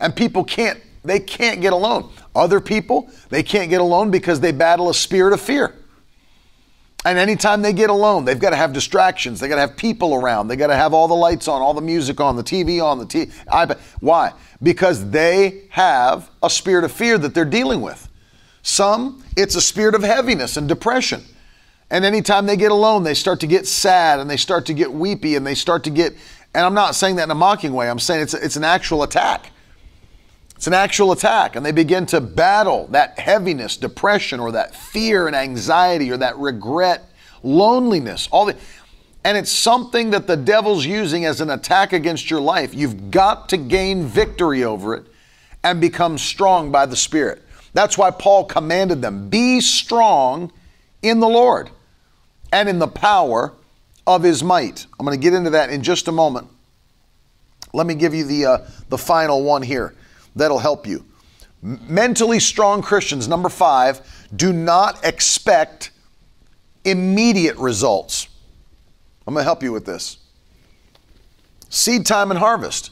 And 0.02 0.14
people 0.14 0.44
can't, 0.44 0.80
they 1.04 1.20
can't 1.20 1.62
get 1.62 1.72
alone. 1.72 2.12
Other 2.36 2.60
people, 2.60 3.10
they 3.30 3.42
can't 3.42 3.70
get 3.70 3.80
alone 3.80 4.12
because 4.12 4.42
they 4.42 4.52
battle 4.52 4.90
a 4.90 4.94
spirit 4.94 5.32
of 5.34 5.40
fear. 5.40 5.74
And 7.04 7.18
anytime 7.18 7.62
they 7.64 7.74
get 7.74 7.90
alone, 7.90 8.26
they've 8.26 8.40
got 8.40 8.52
to 8.52 8.56
have 8.56 8.74
distractions. 8.74 9.40
They 9.40 9.48
got 9.48 9.56
to 9.56 9.62
have 9.62 9.76
people 9.76 10.14
around. 10.14 10.48
They 10.48 10.56
got 10.56 10.68
to 10.68 10.76
have 10.76 10.94
all 10.94 11.08
the 11.08 11.16
lights 11.16 11.48
on, 11.48 11.62
all 11.62 11.74
the 11.74 11.82
music 11.82 12.20
on, 12.20 12.36
the 12.36 12.44
TV 12.44 12.84
on, 12.84 13.00
the 13.00 13.06
t-. 13.06 13.32
Why? 14.00 14.34
Because 14.62 15.10
they 15.10 15.64
have 15.70 16.30
a 16.44 16.50
spirit 16.50 16.84
of 16.84 16.92
fear 16.92 17.18
that 17.18 17.34
they're 17.34 17.44
dealing 17.44 17.82
with. 17.82 18.08
Some, 18.62 19.24
it's 19.36 19.56
a 19.56 19.62
spirit 19.62 19.96
of 19.96 20.04
heaviness 20.04 20.58
and 20.58 20.68
depression. 20.68 21.24
And 21.90 22.06
anytime 22.06 22.46
they 22.46 22.56
get 22.56 22.72
alone, 22.72 23.04
they 23.04 23.16
start 23.16 23.40
to 23.40 23.48
get 23.48 23.68
sad 23.68 24.20
and 24.20 24.30
they 24.30 24.38
start 24.38 24.68
to 24.68 24.74
get 24.74 24.94
weepy 24.94 25.36
and 25.36 25.46
they 25.46 25.56
start 25.56 25.84
to 25.86 25.90
get, 25.90 26.14
and 26.54 26.64
I'm 26.64 26.76
not 26.76 26.94
saying 26.94 27.16
that 27.16 27.24
in 27.24 27.32
a 27.32 27.36
mocking 27.36 27.74
way, 27.74 27.90
I'm 27.90 28.00
saying 28.00 28.22
it's, 28.22 28.34
it's 28.36 28.56
an 28.56 28.64
actual 28.64 29.02
attack. 29.02 29.52
It's 30.62 30.68
an 30.68 30.76
actual 30.76 31.12
attack, 31.12 31.56
and 31.56 31.66
they 31.66 31.72
begin 31.72 32.06
to 32.06 32.22
battle 32.22 32.86
that 32.92 33.18
heaviness, 33.18 33.78
depression, 33.78 34.40
or 34.40 34.52
that 34.52 34.76
fear 34.76 35.26
and 35.26 35.36
anxiety, 35.36 36.12
or 36.12 36.18
that 36.18 36.38
regret, 36.38 37.04
loneliness, 37.42 38.30
all 38.32 38.46
the, 38.46 38.56
and 39.24 39.40
it's 39.40 39.52
something 39.52 40.12
that 40.12 40.28
the 40.28 40.38
devil's 40.38 40.86
using 40.86 41.26
as 41.26 41.42
an 41.42 41.50
attack 41.50 41.94
against 41.94 42.30
your 42.30 42.42
life. 42.42 42.76
You've 42.76 43.10
got 43.10 43.50
to 43.50 43.58
gain 43.58 44.06
victory 44.06 44.64
over 44.64 44.94
it 44.94 45.08
and 45.64 45.82
become 45.82 46.20
strong 46.20 46.72
by 46.72 46.86
the 46.86 46.96
Spirit. 46.96 47.42
That's 47.74 47.98
why 47.98 48.12
Paul 48.12 48.46
commanded 48.46 49.02
them 49.02 49.30
be 49.30 49.62
strong 49.62 50.52
in 51.02 51.20
the 51.20 51.28
Lord 51.28 51.72
and 52.54 52.70
in 52.70 52.78
the 52.78 52.88
power 52.88 53.52
of 54.06 54.22
his 54.22 54.44
might. 54.44 54.86
I'm 55.00 55.08
going 55.08 55.20
to 55.20 55.24
get 55.24 55.34
into 55.34 55.50
that 55.50 55.72
in 55.72 55.82
just 55.82 56.08
a 56.08 56.12
moment. 56.12 56.50
Let 57.74 57.88
me 57.88 57.96
give 57.96 58.14
you 58.14 58.26
the, 58.26 58.46
uh, 58.46 58.58
the 58.90 59.00
final 59.00 59.44
one 59.44 59.64
here 59.64 59.96
that'll 60.36 60.60
help 60.60 60.88
you. 60.88 61.06
Mentally 61.62 62.40
strong 62.40 62.82
Christians, 62.82 63.28
number 63.28 63.50
five, 63.50 64.02
do 64.36 64.52
not 64.52 65.04
expect 65.06 65.92
immediate 66.84 67.58
results. 67.58 68.28
I'm 69.28 69.34
going 69.34 69.42
to 69.42 69.46
help 69.46 69.62
you 69.62 69.72
with 69.72 69.86
this. 69.86 70.18
Seed 71.70 72.06
time 72.06 72.32
and 72.32 72.40
harvest. 72.40 72.92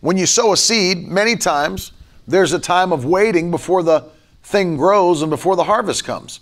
When 0.00 0.16
you 0.16 0.26
sow 0.26 0.52
a 0.52 0.56
seed, 0.56 1.08
many 1.08 1.36
times 1.36 1.92
there's 2.26 2.52
a 2.52 2.58
time 2.58 2.92
of 2.92 3.04
waiting 3.04 3.50
before 3.50 3.82
the 3.82 4.10
thing 4.42 4.76
grows 4.76 5.22
and 5.22 5.30
before 5.30 5.56
the 5.56 5.64
harvest 5.64 6.04
comes. 6.04 6.40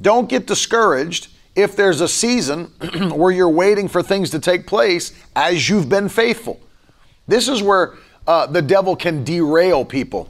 Don't 0.00 0.28
get 0.28 0.46
discouraged 0.46 1.28
if 1.54 1.76
there's 1.76 2.00
a 2.00 2.08
season 2.08 2.64
where 3.14 3.30
you're 3.30 3.48
waiting 3.48 3.88
for 3.88 4.02
things 4.02 4.30
to 4.30 4.38
take 4.38 4.66
place 4.66 5.12
as 5.36 5.68
you've 5.68 5.88
been 5.88 6.08
faithful. 6.08 6.60
This 7.28 7.48
is 7.48 7.62
where 7.62 7.94
uh, 8.26 8.46
the 8.46 8.62
devil 8.62 8.96
can 8.96 9.24
derail 9.24 9.84
people. 9.84 10.28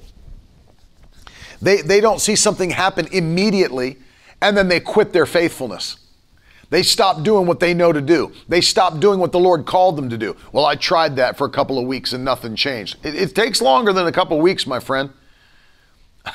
They, 1.60 1.80
they 1.80 2.00
don't 2.00 2.20
see 2.20 2.36
something 2.36 2.70
happen 2.70 3.06
immediately 3.12 3.98
and 4.40 4.56
then 4.56 4.68
they 4.68 4.80
quit 4.80 5.12
their 5.12 5.26
faithfulness. 5.26 5.96
They 6.70 6.82
stop 6.82 7.22
doing 7.22 7.46
what 7.46 7.60
they 7.60 7.74
know 7.74 7.92
to 7.92 8.00
do. 8.00 8.32
They 8.48 8.62
stop 8.62 8.98
doing 8.98 9.20
what 9.20 9.30
the 9.30 9.38
Lord 9.38 9.66
called 9.66 9.96
them 9.96 10.08
to 10.08 10.18
do. 10.18 10.34
Well, 10.52 10.64
I 10.64 10.74
tried 10.74 11.16
that 11.16 11.36
for 11.36 11.46
a 11.46 11.50
couple 11.50 11.78
of 11.78 11.86
weeks 11.86 12.12
and 12.12 12.24
nothing 12.24 12.56
changed. 12.56 12.96
It, 13.04 13.14
it 13.14 13.34
takes 13.34 13.60
longer 13.60 13.92
than 13.92 14.06
a 14.06 14.12
couple 14.12 14.38
of 14.38 14.42
weeks, 14.42 14.66
my 14.66 14.80
friend. 14.80 15.10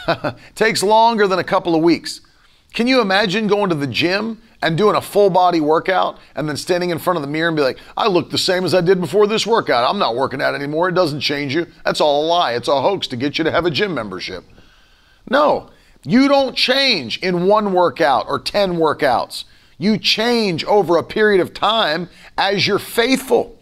it 0.08 0.36
takes 0.56 0.84
longer 0.84 1.28
than 1.28 1.40
a 1.40 1.44
couple 1.44 1.76
of 1.76 1.82
weeks. 1.82 2.22
Can 2.74 2.88
you 2.88 3.02
imagine 3.02 3.48
going 3.48 3.70
to 3.70 3.76
the 3.76 3.88
gym 3.88 4.42
and 4.62 4.78
doing 4.78 4.96
a 4.96 5.02
full 5.02 5.30
body 5.30 5.62
workout 5.62 6.18
and 6.36 6.50
then 6.50 6.58
standing 6.58 6.90
in 6.90 6.98
front 6.98 7.18
of 7.18 7.22
the 7.22 7.28
mirror 7.28 7.48
and 7.48 7.58
be 7.58 7.64
like, 7.64 7.78
I 7.96 8.08
look 8.08 8.32
the 8.32 8.38
same 8.38 8.66
as 8.66 8.74
I 8.74 8.82
did 8.82 9.00
before 9.00 9.28
this 9.28 9.46
workout. 9.46 9.90
I'm 9.90 10.00
not 10.00 10.16
working 10.16 10.42
out 10.42 10.56
anymore. 10.56 10.90
It 10.90 10.96
doesn't 10.96 11.22
change 11.22 11.54
you. 11.54 11.68
That's 11.86 12.02
all 12.02 12.26
a 12.26 12.28
lie. 12.28 12.54
It's 12.54 12.68
a 12.68 12.82
hoax 12.82 13.08
to 13.08 13.16
get 13.18 13.38
you 13.38 13.44
to 13.44 13.52
have 13.52 13.66
a 13.66 13.72
gym 13.72 13.94
membership. 13.94 14.44
No, 15.30 15.70
you 16.04 16.28
don't 16.28 16.56
change 16.56 17.20
in 17.20 17.48
one 17.48 17.74
workout 17.74 18.26
or 18.28 18.40
10 18.40 18.78
workouts. 18.78 19.44
You 19.78 19.98
change 19.98 20.64
over 20.64 20.98
a 20.98 21.04
period 21.04 21.42
of 21.42 21.54
time 21.54 22.10
as 22.38 22.66
you're 22.66 22.80
faithful. 22.80 23.60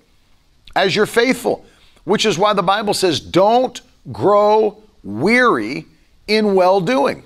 As 0.75 0.95
you're 0.95 1.05
faithful, 1.05 1.65
which 2.03 2.25
is 2.25 2.37
why 2.37 2.53
the 2.53 2.63
Bible 2.63 2.93
says, 2.93 3.19
don't 3.19 3.81
grow 4.11 4.83
weary 5.03 5.85
in 6.27 6.55
well 6.55 6.81
doing. 6.81 7.23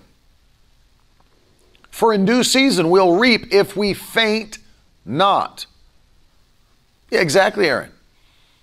For 2.00 2.14
in 2.14 2.24
due 2.24 2.46
season 2.46 2.90
we'll 2.90 3.18
reap 3.18 3.54
if 3.54 3.76
we 3.76 3.94
faint 3.94 4.60
not. 5.04 5.66
Yeah, 7.12 7.20
exactly, 7.20 7.68
Aaron. 7.68 7.92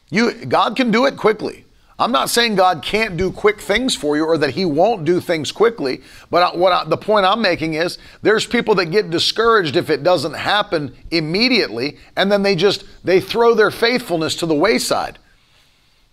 You, 0.08 0.46
God 0.46 0.74
can 0.74 0.90
do 0.90 1.04
it 1.04 1.18
quickly. 1.18 1.66
I'm 1.98 2.12
not 2.12 2.30
saying 2.30 2.54
God 2.54 2.82
can't 2.82 3.18
do 3.18 3.30
quick 3.30 3.60
things 3.60 3.94
for 3.94 4.16
you 4.16 4.24
or 4.24 4.38
that 4.38 4.52
He 4.52 4.64
won't 4.64 5.04
do 5.04 5.20
things 5.20 5.52
quickly, 5.52 6.00
but 6.30 6.56
what 6.56 6.72
I, 6.72 6.84
the 6.84 6.96
point 6.96 7.26
I'm 7.26 7.42
making 7.42 7.74
is 7.74 7.98
there's 8.22 8.46
people 8.46 8.74
that 8.76 8.86
get 8.86 9.10
discouraged 9.10 9.76
if 9.76 9.90
it 9.90 10.02
doesn't 10.02 10.32
happen 10.32 10.96
immediately, 11.10 11.98
and 12.16 12.32
then 12.32 12.42
they 12.42 12.56
just 12.56 12.86
they 13.04 13.20
throw 13.20 13.52
their 13.52 13.70
faithfulness 13.70 14.34
to 14.36 14.46
the 14.46 14.54
wayside. 14.54 15.18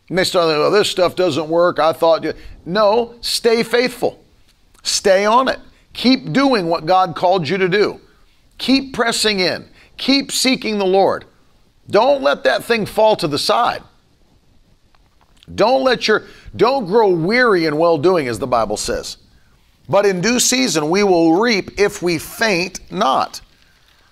And 0.09 0.17
they 0.17 0.25
start, 0.25 0.49
oh, 0.49 0.69
this 0.71 0.89
stuff 0.89 1.15
doesn't 1.15 1.47
work. 1.47 1.79
I 1.79 1.93
thought, 1.93 2.25
no, 2.65 3.15
stay 3.21 3.63
faithful, 3.63 4.21
stay 4.81 5.23
on 5.23 5.47
it, 5.47 5.61
keep 5.93 6.33
doing 6.33 6.67
what 6.67 6.85
God 6.85 7.15
called 7.15 7.47
you 7.47 7.57
to 7.57 7.69
do, 7.69 8.01
keep 8.57 8.93
pressing 8.93 9.39
in, 9.39 9.69
keep 9.97 10.31
seeking 10.31 10.77
the 10.77 10.85
Lord. 10.85 11.25
Don't 11.89 12.21
let 12.21 12.43
that 12.43 12.63
thing 12.63 12.85
fall 12.85 13.15
to 13.17 13.27
the 13.27 13.39
side. 13.39 13.83
Don't 15.53 15.83
let 15.83 16.07
your 16.07 16.23
don't 16.55 16.85
grow 16.85 17.09
weary 17.09 17.65
in 17.65 17.77
well 17.77 17.97
doing, 17.97 18.27
as 18.27 18.39
the 18.39 18.47
Bible 18.47 18.77
says. 18.77 19.17
But 19.89 20.05
in 20.05 20.21
due 20.21 20.39
season 20.39 20.89
we 20.89 21.03
will 21.03 21.41
reap 21.41 21.79
if 21.79 22.01
we 22.01 22.17
faint 22.17 22.79
not. 22.91 23.41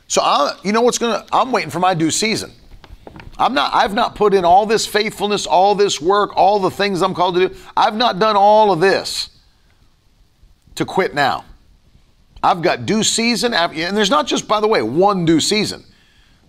So 0.07 0.21
I, 0.21 0.57
you 0.63 0.73
know 0.73 0.82
what's 0.82 0.97
gonna? 0.97 1.25
I'm 1.32 1.51
waiting 1.51 1.69
for 1.69 1.79
my 1.79 1.93
due 1.93 2.11
season. 2.11 2.51
I'm 3.38 3.53
not. 3.53 3.73
I've 3.73 3.93
not 3.93 4.15
put 4.15 4.34
in 4.34 4.43
all 4.43 4.65
this 4.65 4.86
faithfulness, 4.86 5.45
all 5.45 5.73
this 5.73 6.01
work, 6.01 6.36
all 6.36 6.59
the 6.59 6.69
things 6.69 7.01
I'm 7.01 7.13
called 7.13 7.36
to 7.36 7.47
do. 7.47 7.55
I've 7.77 7.95
not 7.95 8.19
done 8.19 8.36
all 8.36 8.71
of 8.73 8.82
this 8.82 9.29
to 10.75 10.86
quit 10.86 11.15
now. 11.15 11.45
I've 12.43 12.61
got 12.61 12.85
due 12.85 13.03
season, 13.03 13.53
and 13.53 13.95
there's 13.95 14.09
not 14.09 14.27
just, 14.27 14.47
by 14.47 14.59
the 14.59 14.67
way, 14.67 14.81
one 14.81 15.25
due 15.25 15.39
season 15.39 15.83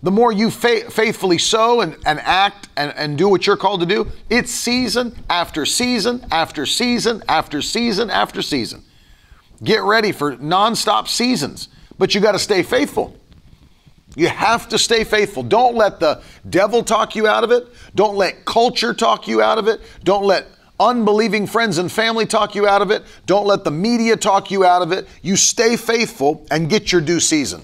the 0.03 0.11
more 0.11 0.33
you 0.33 0.51
fa- 0.51 0.91
faithfully 0.91 1.37
sow 1.37 1.79
and, 1.79 1.95
and 2.05 2.19
act 2.19 2.67
and, 2.75 2.93
and 2.97 3.17
do 3.17 3.29
what 3.29 3.47
you're 3.47 3.57
called 3.57 3.79
to 3.79 3.85
do, 3.85 4.11
it's 4.29 4.51
season 4.51 5.17
after 5.29 5.65
season 5.65 6.25
after 6.29 6.65
season 6.65 7.23
after 7.29 7.61
season 7.61 8.09
after 8.09 8.41
season. 8.41 8.83
Get 9.63 9.81
ready 9.81 10.11
for 10.11 10.35
nonstop 10.35 11.07
seasons, 11.07 11.69
but 11.97 12.13
you 12.13 12.19
got 12.19 12.33
to 12.33 12.39
stay 12.39 12.63
faithful. 12.63 13.17
You 14.15 14.27
have 14.27 14.67
to 14.69 14.77
stay 14.77 15.05
faithful. 15.05 15.41
Don't 15.41 15.75
let 15.75 16.01
the 16.01 16.21
devil 16.49 16.83
talk 16.83 17.15
you 17.15 17.25
out 17.25 17.45
of 17.45 17.51
it. 17.51 17.65
Don't 17.95 18.17
let 18.17 18.43
culture 18.43 18.93
talk 18.93 19.25
you 19.25 19.41
out 19.41 19.57
of 19.57 19.69
it. 19.69 19.79
Don't 20.03 20.25
let 20.25 20.47
unbelieving 20.79 21.47
friends 21.47 21.77
and 21.77 21.91
family 21.91 22.25
talk 22.25 22.55
you 22.55 22.67
out 22.67 22.81
of 22.81 22.91
it. 22.91 23.03
Don't 23.25 23.45
let 23.45 23.63
the 23.63 23.71
media 23.71 24.15
talk 24.17 24.51
you 24.51 24.65
out 24.65 24.81
of 24.81 24.91
it. 24.91 25.07
You 25.21 25.35
stay 25.35 25.77
faithful 25.77 26.45
and 26.51 26.69
get 26.69 26.91
your 26.91 27.01
due 27.01 27.19
season. 27.19 27.63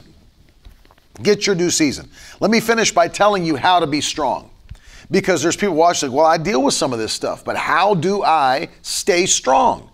Get 1.22 1.46
your 1.46 1.56
due 1.56 1.70
season. 1.70 2.10
Let 2.40 2.52
me 2.52 2.60
finish 2.60 2.94
by 2.94 3.08
telling 3.08 3.46
you 3.46 3.56
how 3.56 3.80
to 3.80 3.88
be 3.88 4.02
strong. 4.02 4.50
Because 5.12 5.42
there's 5.42 5.58
people 5.58 5.76
watching, 5.76 6.12
well, 6.12 6.26
I 6.26 6.38
deal 6.38 6.64
with 6.64 6.76
some 6.76 6.94
of 6.94 7.00
this 7.00 7.12
stuff, 7.12 7.44
but 7.44 7.58
how 7.58 7.96
do 7.96 8.24
I 8.24 8.70
stay 8.84 9.26
strong? 9.26 9.90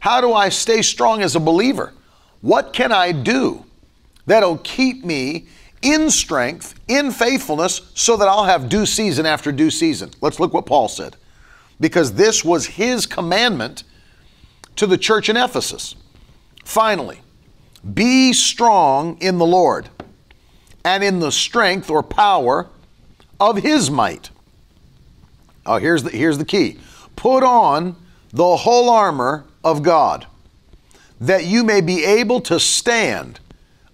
How 0.00 0.20
do 0.20 0.32
I 0.34 0.48
stay 0.48 0.82
strong 0.82 1.22
as 1.22 1.36
a 1.36 1.40
believer? 1.40 1.92
What 2.40 2.72
can 2.72 2.92
I 2.92 3.12
do 3.12 3.64
that'll 4.26 4.58
keep 4.58 5.04
me 5.04 5.46
in 5.82 6.10
strength, 6.10 6.74
in 6.88 7.12
faithfulness, 7.12 7.92
so 7.94 8.16
that 8.16 8.26
I'll 8.26 8.44
have 8.44 8.68
due 8.68 8.86
season 8.86 9.24
after 9.24 9.52
due 9.52 9.70
season? 9.70 10.10
Let's 10.20 10.40
look 10.40 10.52
what 10.52 10.66
Paul 10.66 10.88
said. 10.88 11.16
Because 11.78 12.14
this 12.14 12.44
was 12.44 12.66
his 12.66 13.06
commandment 13.06 13.84
to 14.76 14.86
the 14.86 14.98
church 14.98 15.28
in 15.28 15.36
Ephesus. 15.36 15.94
Finally, 16.64 17.20
be 17.94 18.32
strong 18.32 19.18
in 19.20 19.38
the 19.38 19.46
Lord 19.46 19.88
and 20.84 21.02
in 21.02 21.18
the 21.18 21.32
strength 21.32 21.90
or 21.90 22.02
power 22.02 22.68
of 23.40 23.58
his 23.58 23.90
might. 23.90 24.30
Oh, 25.64 25.78
here's 25.78 26.02
the, 26.02 26.10
here's 26.10 26.38
the 26.38 26.44
key 26.44 26.78
put 27.16 27.42
on 27.42 27.96
the 28.32 28.56
whole 28.56 28.90
armor 28.90 29.44
of 29.64 29.82
God, 29.82 30.26
that 31.20 31.44
you 31.44 31.64
may 31.64 31.80
be 31.80 32.04
able 32.04 32.40
to 32.42 32.60
stand 32.60 33.40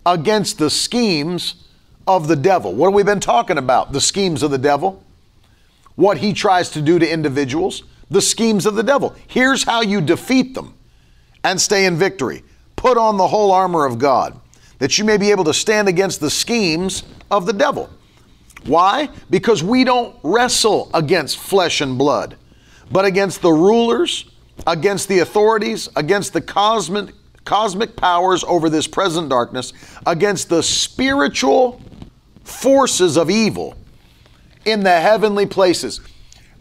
against 0.05 0.59
the 0.59 0.69
schemes 0.69 1.67
of 2.07 2.29
the 2.29 2.37
devil. 2.37 2.75
What 2.75 2.89
have 2.89 2.95
we 2.95 3.05
been 3.05 3.21
talking 3.21 3.59
about? 3.59 3.93
The 3.93 4.01
schemes 4.01 4.43
of 4.43 4.51
the 4.51 4.59
devil, 4.59 5.03
what 5.95 6.19
he 6.19 6.33
tries 6.33 6.71
to 6.71 6.83
do 6.83 6.99
to 6.99 7.11
individuals, 7.11 7.85
the 8.11 8.23
schemes 8.23 8.67
of 8.67 8.75
the 8.75 8.83
devil. 8.83 9.15
Here's 9.27 9.65
how 9.65 9.83
you 9.83 10.01
defeat 10.01 10.55
them 10.55 10.75
and 11.45 11.61
stay 11.61 11.87
in 11.87 11.97
victory 11.97 12.45
put 12.77 12.99
on 12.99 13.17
the 13.17 13.29
whole 13.29 13.53
armor 13.53 13.87
of 13.87 13.99
God, 14.01 14.41
that 14.79 14.99
you 14.99 15.05
may 15.05 15.17
be 15.17 15.31
able 15.31 15.45
to 15.45 15.55
stand 15.55 15.89
against 15.89 16.19
the 16.19 16.31
schemes 16.31 17.05
of 17.31 17.47
the 17.47 17.53
devil. 17.53 17.89
Why? 18.65 19.09
Because 19.31 19.63
we 19.63 19.85
don't 19.85 20.17
wrestle 20.25 20.91
against 20.93 21.39
flesh 21.39 21.81
and 21.81 21.97
blood, 21.97 22.37
but 22.91 23.05
against 23.05 23.41
the 23.41 23.53
rulers, 23.53 24.25
against 24.67 25.09
the 25.09 25.21
authorities, 25.21 25.89
against 25.95 26.33
the 26.33 26.41
cosmic 26.41 27.15
cosmic 27.45 27.97
powers 27.97 28.45
over 28.45 28.69
this 28.69 28.87
present 28.87 29.29
darkness, 29.29 29.73
against 30.07 30.49
the 30.49 30.63
spiritual 30.63 31.81
forces 32.45 33.17
of 33.17 33.31
evil 33.31 33.77
in 34.65 34.81
the 34.81 35.01
heavenly 35.01 35.47
places. 35.47 36.01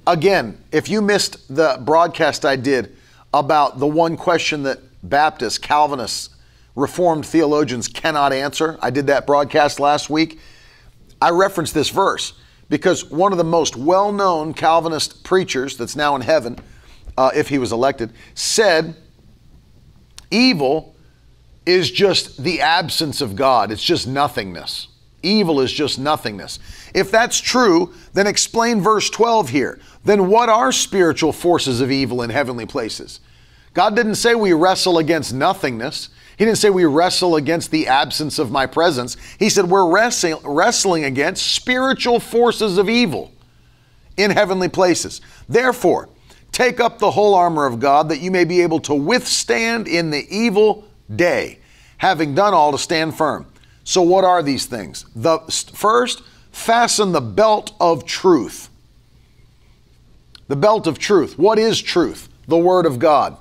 Again, 0.08 0.62
if 0.72 0.90
you 0.90 1.02
missed 1.02 1.54
the 1.54 1.82
broadcast 1.84 2.46
I 2.46 2.56
did 2.56 2.96
about 3.34 3.80
the 3.80 3.88
one 3.88 4.18
question 4.18 4.64
that 4.64 4.80
Baptists, 5.04 5.58
Calvinists, 5.58 6.30
Reformed 6.74 7.26
theologians 7.26 7.90
cannot 7.90 8.32
answer, 8.32 8.80
I 8.82 8.92
did 8.92 9.08
that 9.08 9.28
broadcast 9.28 9.80
last 9.80 10.10
week. 10.10 10.40
I 11.22 11.30
referenced 11.32 11.74
this 11.74 11.90
verse 11.90 12.34
because 12.70 13.04
one 13.12 13.34
of 13.34 13.38
the 13.38 13.44
most 13.44 13.76
well 13.76 14.14
known 14.14 14.54
Calvinist 14.54 15.24
preachers 15.26 15.76
that's 15.76 15.98
now 15.98 16.16
in 16.16 16.22
heaven, 16.22 16.58
uh, 17.18 17.30
if 17.36 17.50
he 17.50 17.58
was 17.58 17.74
elected, 17.74 18.14
said, 18.36 18.96
Evil 20.32 20.96
is 21.66 21.92
just 21.92 22.42
the 22.42 22.62
absence 22.62 23.20
of 23.20 23.36
God, 23.36 23.70
it's 23.72 23.84
just 23.84 24.08
nothingness. 24.08 24.88
Evil 25.24 25.62
is 25.62 25.72
just 25.72 26.00
nothingness. 26.00 26.60
If 26.94 27.12
that's 27.12 27.40
true, 27.40 27.94
then 28.14 28.28
explain 28.28 28.82
verse 28.82 29.10
12 29.10 29.50
here. 29.50 29.80
Then 30.04 30.28
what 30.28 30.50
are 30.50 30.72
spiritual 30.72 31.32
forces 31.32 31.82
of 31.82 31.92
evil 31.92 32.22
in 32.22 32.30
heavenly 32.30 32.66
places? 32.66 33.20
God 33.74 33.96
didn't 33.96 34.16
say 34.16 34.36
we 34.36 34.54
wrestle 34.54 34.98
against 34.98 35.34
nothingness. 35.34 36.10
He 36.38 36.46
didn't 36.46 36.58
say 36.58 36.70
we 36.70 36.86
wrestle 36.86 37.36
against 37.36 37.72
the 37.72 37.88
absence 37.88 38.40
of 38.40 38.52
my 38.52 38.66
presence. 38.66 39.16
He 39.38 39.50
said 39.50 39.66
we're 39.70 39.90
wrestling, 39.90 40.38
wrestling 40.44 41.04
against 41.04 41.56
spiritual 41.56 42.20
forces 42.20 42.78
of 42.78 42.90
evil 42.90 43.32
in 44.18 44.32
heavenly 44.32 44.70
places. 44.70 45.22
Therefore, 45.48 46.10
take 46.52 46.80
up 46.80 47.00
the 47.00 47.12
whole 47.12 47.36
armor 47.36 47.66
of 47.66 47.80
God 47.80 48.10
that 48.10 48.22
you 48.22 48.32
may 48.32 48.44
be 48.44 48.62
able 48.62 48.80
to 48.82 48.96
withstand 48.96 49.88
in 49.88 50.10
the 50.10 50.26
evil 50.36 50.86
day, 51.16 51.60
having 51.98 52.34
done 52.34 52.54
all 52.54 52.72
to 52.72 52.78
stand 52.78 53.16
firm. 53.16 53.46
So, 53.84 54.02
what 54.02 54.24
are 54.24 54.44
these 54.44 54.66
things? 54.66 55.06
The 55.16 55.40
first, 55.74 56.24
fasten 56.52 57.12
the 57.12 57.22
belt 57.22 57.74
of 57.80 58.06
truth. 58.06 58.70
The 60.48 60.56
belt 60.56 60.88
of 60.88 61.00
truth. 61.00 61.38
What 61.40 61.58
is 61.58 61.82
truth? 61.82 62.30
The 62.48 62.58
Word 62.58 62.86
of 62.86 63.00
God. 63.00 63.38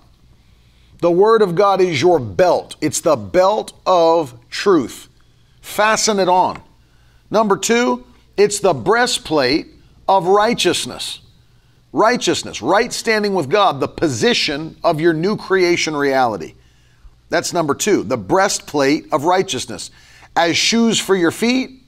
The 1.01 1.11
Word 1.11 1.43
of 1.43 1.55
God 1.55 1.81
is 1.81 2.01
your 2.01 2.19
belt. 2.19 2.77
It's 2.81 3.01
the 3.01 3.17
belt 3.17 3.73
of 3.87 4.39
truth. 4.49 5.09
Fasten 5.61 6.19
it 6.19 6.29
on. 6.29 6.63
Number 7.31 7.57
two, 7.57 8.05
it's 8.37 8.61
the 8.61 8.75
breastplate 8.75 9.69
of 10.09 10.27
righteousness. 10.27 11.21
Righteousness, 11.93 12.63
right 12.63 12.93
standing 12.93 13.35
with 13.35 13.51
God, 13.51 13.81
the 13.81 13.89
position 13.89 14.77
of 14.85 15.01
your 15.01 15.13
new 15.13 15.37
creation 15.37 15.97
reality. 15.97 16.55
That's 17.29 17.53
number 17.53 17.75
two, 17.75 18.05
the 18.05 18.17
breastplate 18.17 19.13
of 19.13 19.25
righteousness 19.25 19.91
as 20.37 20.57
shoes 20.57 20.99
for 20.99 21.15
your 21.15 21.31
feet, 21.31 21.83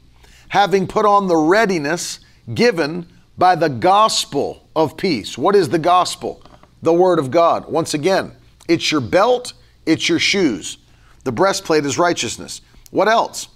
having 0.48 0.86
put 0.86 1.06
on 1.06 1.28
the 1.28 1.36
readiness 1.36 2.20
given 2.54 3.06
by 3.38 3.54
the 3.54 3.68
gospel 3.68 4.68
of 4.76 4.96
peace. 4.96 5.38
What 5.38 5.56
is 5.56 5.68
the 5.68 5.78
gospel? 5.78 6.42
The 6.82 6.92
Word 6.92 7.18
of 7.18 7.30
God. 7.30 7.70
Once 7.70 7.94
again, 7.94 8.32
it's 8.68 8.90
your 8.90 9.00
belt, 9.00 9.52
it's 9.86 10.08
your 10.08 10.18
shoes. 10.18 10.78
The 11.24 11.32
breastplate 11.32 11.84
is 11.84 11.98
righteousness. 11.98 12.60
What 12.90 13.08
else? 13.08 13.48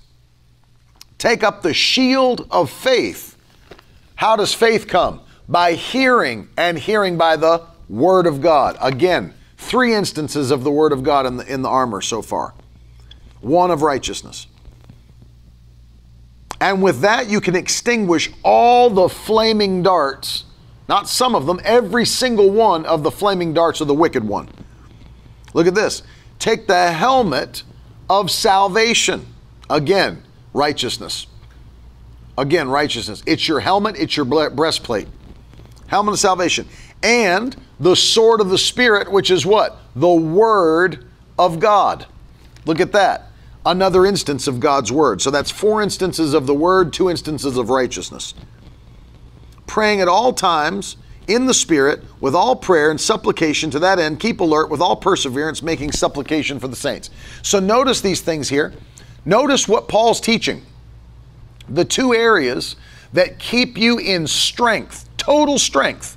Take 1.19 1.43
up 1.43 1.63
the 1.63 1.75
shield 1.75 2.47
of 2.51 2.71
faith. 2.71 3.37
How 4.15 4.37
does 4.37 4.55
faith 4.55 4.87
come? 4.87 5.21
By 5.49 5.75
hearing, 5.75 6.49
and 6.57 6.79
hearing 6.79 7.17
by 7.17 7.37
the 7.37 7.63
Word 7.89 8.27
of 8.27 8.41
God. 8.41 8.77
Again, 8.81 9.35
three 9.57 9.95
instances 9.95 10.51
of 10.51 10.65
the 10.65 10.71
Word 10.71 10.93
of 10.93 11.03
God 11.03 11.27
in 11.27 11.37
the, 11.37 11.53
in 11.53 11.63
the 11.63 11.69
armor 11.69 12.01
so 12.01 12.23
far. 12.23 12.55
One 13.41 13.71
of 13.71 13.83
righteousness. 13.83 14.47
And 16.61 16.83
with 16.83 17.01
that, 17.01 17.29
you 17.29 17.41
can 17.41 17.55
extinguish 17.55 18.31
all 18.43 18.89
the 18.89 19.09
flaming 19.09 19.83
darts, 19.83 20.45
not 20.89 21.09
some 21.09 21.35
of 21.35 21.47
them, 21.47 21.61
every 21.65 22.07
single 22.07 22.51
one 22.51 22.87
of 22.87 23.03
the 23.03 23.11
flaming 23.11 23.53
darts 23.53 23.81
of 23.81 23.89
the 23.89 23.95
wicked 23.95 24.25
one. 24.25 24.49
Look 25.53 25.67
at 25.67 25.75
this. 25.75 26.03
Take 26.39 26.67
the 26.67 26.93
helmet 26.93 27.63
of 28.09 28.31
salvation. 28.31 29.27
Again, 29.69 30.23
righteousness. 30.53 31.27
Again, 32.39 32.69
righteousness. 32.69 33.23
It's 33.27 33.49
your 33.49 33.61
helmet, 33.61 33.97
it's 33.99 34.17
your 34.17 34.27
breastplate. 34.27 35.09
Helmet 35.89 36.15
of 36.15 36.19
salvation. 36.19 36.67
And 37.03 37.57
the 37.79 37.95
sword 37.95 38.41
of 38.41 38.49
the 38.49 38.59
Spirit, 38.59 39.11
which 39.11 39.31
is 39.31 39.45
what? 39.45 39.79
The 39.95 40.13
Word 40.13 41.07
of 41.39 41.61
God. 41.61 42.07
Look 42.65 42.81
at 42.81 42.93
that 42.93 43.31
another 43.67 44.07
instance 44.07 44.47
of 44.47 44.61
God's 44.61 44.91
word. 44.91 45.21
So 45.21 45.31
that's 45.31 45.51
four 45.51 45.83
instances 45.83 46.33
of 46.33 46.47
the 46.47 46.55
word, 46.55 46.93
two 46.93 47.11
instances 47.11 47.59
of 47.59 47.69
righteousness. 47.69 48.33
Praying 49.67 50.01
at 50.01 50.09
all 50.09 50.33
times 50.33 50.97
in 51.27 51.47
the 51.47 51.55
Spirit 51.55 52.05
with 52.21 52.35
all 52.35 52.55
prayer 52.55 52.91
and 52.91 53.01
supplication 53.01 53.71
to 53.73 53.81
that 53.81 53.99
end, 53.99 54.21
keep 54.21 54.41
alert 54.41 54.71
with 54.71 54.81
all 54.81 54.95
perseverance, 54.95 55.63
making 55.63 55.91
supplication 55.91 56.61
for 56.61 56.69
the 56.69 56.77
saints. 56.77 57.11
So 57.43 57.59
notice 57.59 58.01
these 58.01 58.21
things 58.21 58.49
here. 58.49 58.73
Notice 59.25 59.67
what 59.67 59.89
Paul's 59.89 60.21
teaching. 60.21 60.63
The 61.69 61.85
two 61.85 62.15
areas 62.15 62.77
that 63.13 63.41
keep 63.41 63.77
you 63.77 63.99
in 63.99 64.29
strength, 64.29 65.09
total 65.17 65.59
strength, 65.59 66.17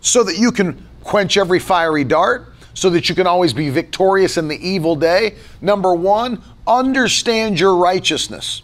so 0.00 0.24
that 0.24 0.36
you 0.36 0.50
can 0.50 0.84
quench 1.04 1.36
every 1.36 1.60
fiery 1.60 2.02
dart, 2.02 2.52
so 2.74 2.90
that 2.90 3.08
you 3.08 3.14
can 3.14 3.26
always 3.26 3.52
be 3.52 3.70
victorious 3.70 4.36
in 4.36 4.48
the 4.48 4.68
evil 4.68 4.96
day. 4.96 5.36
Number 5.60 5.94
one, 5.94 6.42
understand 6.66 7.58
your 7.58 7.76
righteousness. 7.76 8.62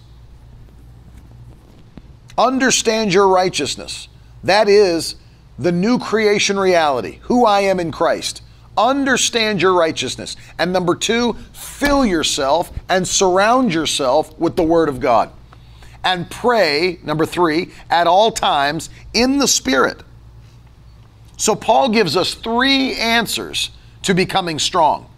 Understand 2.36 3.12
your 3.12 3.28
righteousness. 3.28 4.08
That 4.44 4.68
is 4.68 5.16
the 5.58 5.72
new 5.72 5.98
creation 5.98 6.58
reality, 6.58 7.18
who 7.22 7.44
I 7.44 7.60
am 7.60 7.78
in 7.78 7.92
Christ. 7.92 8.42
Understand 8.76 9.60
your 9.60 9.74
righteousness. 9.74 10.36
And 10.58 10.72
number 10.72 10.94
two, 10.94 11.36
fill 11.52 12.06
yourself 12.06 12.72
and 12.88 13.06
surround 13.06 13.74
yourself 13.74 14.36
with 14.38 14.56
the 14.56 14.62
Word 14.62 14.88
of 14.88 14.98
God. 14.98 15.30
And 16.04 16.28
pray, 16.30 16.98
number 17.04 17.26
three, 17.26 17.70
at 17.90 18.06
all 18.06 18.32
times 18.32 18.90
in 19.12 19.38
the 19.38 19.46
Spirit. 19.46 20.02
So 21.36 21.54
Paul 21.54 21.90
gives 21.90 22.16
us 22.16 22.34
three 22.34 22.94
answers 22.94 23.70
to 24.02 24.14
becoming 24.14 24.58
strong 24.58 25.08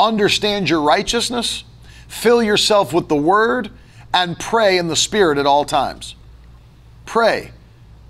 understand 0.00 0.70
your 0.70 0.80
righteousness, 0.80 1.64
Fill 2.10 2.42
yourself 2.42 2.92
with 2.92 3.08
the 3.08 3.16
Word 3.16 3.70
and 4.12 4.36
pray 4.36 4.78
in 4.78 4.88
the 4.88 4.96
Spirit 4.96 5.38
at 5.38 5.46
all 5.46 5.64
times. 5.64 6.16
Pray. 7.06 7.52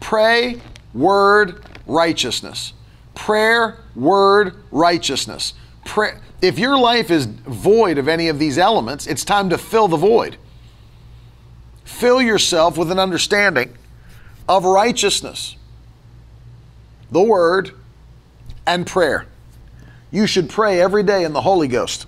Pray, 0.01 0.63
Word, 0.95 1.63
righteousness. 1.87 2.73
Prayer, 3.15 3.77
Word, 3.95 4.57
righteousness. 4.73 5.53
Pray. 5.85 6.15
If 6.41 6.59
your 6.59 6.79
life 6.79 7.11
is 7.11 7.27
void 7.27 7.99
of 7.99 8.09
any 8.09 8.29
of 8.29 8.39
these 8.39 8.57
elements, 8.57 9.07
it's 9.07 9.23
time 9.23 9.51
to 9.51 9.59
fill 9.59 9.87
the 9.87 9.99
void. 9.99 10.39
Fill 11.85 12.23
yourself 12.23 12.79
with 12.79 12.91
an 12.91 12.99
understanding 12.99 13.77
of 14.49 14.65
righteousness, 14.65 15.57
the 17.11 17.23
Word, 17.23 17.73
and 18.67 18.87
prayer. 18.87 19.27
You 20.11 20.27
should 20.27 20.49
pray 20.49 20.81
every 20.81 21.03
day 21.03 21.23
in 21.23 21.35
the 21.35 21.43
Holy 21.43 21.69
Ghost. 21.69 22.07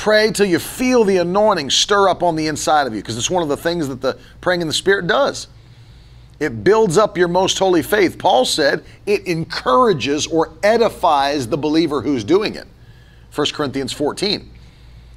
Pray 0.00 0.30
till 0.30 0.46
you 0.46 0.58
feel 0.58 1.04
the 1.04 1.18
anointing 1.18 1.68
stir 1.68 2.08
up 2.08 2.22
on 2.22 2.34
the 2.34 2.46
inside 2.46 2.86
of 2.86 2.94
you, 2.94 3.02
because 3.02 3.18
it's 3.18 3.28
one 3.28 3.42
of 3.42 3.50
the 3.50 3.56
things 3.58 3.86
that 3.86 4.00
the 4.00 4.18
praying 4.40 4.62
in 4.62 4.66
the 4.66 4.72
Spirit 4.72 5.06
does. 5.06 5.46
It 6.38 6.64
builds 6.64 6.96
up 6.96 7.18
your 7.18 7.28
most 7.28 7.58
holy 7.58 7.82
faith. 7.82 8.18
Paul 8.18 8.46
said 8.46 8.82
it 9.04 9.26
encourages 9.26 10.26
or 10.26 10.54
edifies 10.62 11.48
the 11.48 11.58
believer 11.58 12.00
who's 12.00 12.24
doing 12.24 12.54
it. 12.54 12.66
1 13.34 13.48
Corinthians 13.52 13.92
14. 13.92 14.50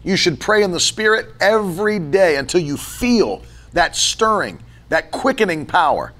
You 0.04 0.18
should 0.18 0.38
pray 0.42 0.64
in 0.64 0.72
the 0.72 0.82
Spirit 0.82 1.28
every 1.40 1.98
day 1.98 2.36
until 2.36 2.60
you 2.60 2.76
feel 2.76 3.42
that 3.72 3.96
stirring, 3.96 4.62
that 4.90 5.12
quickening 5.12 5.66
power. 5.66 6.12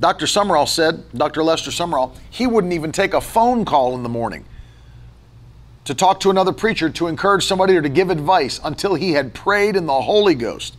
Dr. 0.00 0.26
Sumrall 0.26 0.66
said, 0.66 1.04
Dr. 1.12 1.44
Lester 1.44 1.70
Sumrall, 1.70 2.16
he 2.28 2.44
wouldn't 2.44 2.72
even 2.72 2.90
take 2.90 3.14
a 3.14 3.20
phone 3.20 3.64
call 3.64 3.94
in 3.94 4.02
the 4.02 4.08
morning 4.08 4.46
to 5.84 5.94
talk 5.94 6.20
to 6.20 6.30
another 6.30 6.52
preacher, 6.52 6.88
to 6.90 7.06
encourage 7.08 7.44
somebody, 7.44 7.76
or 7.76 7.82
to 7.82 7.88
give 7.88 8.10
advice 8.10 8.60
until 8.62 8.94
he 8.94 9.12
had 9.12 9.34
prayed 9.34 9.76
in 9.76 9.86
the 9.86 10.00
Holy 10.02 10.34
Ghost, 10.34 10.76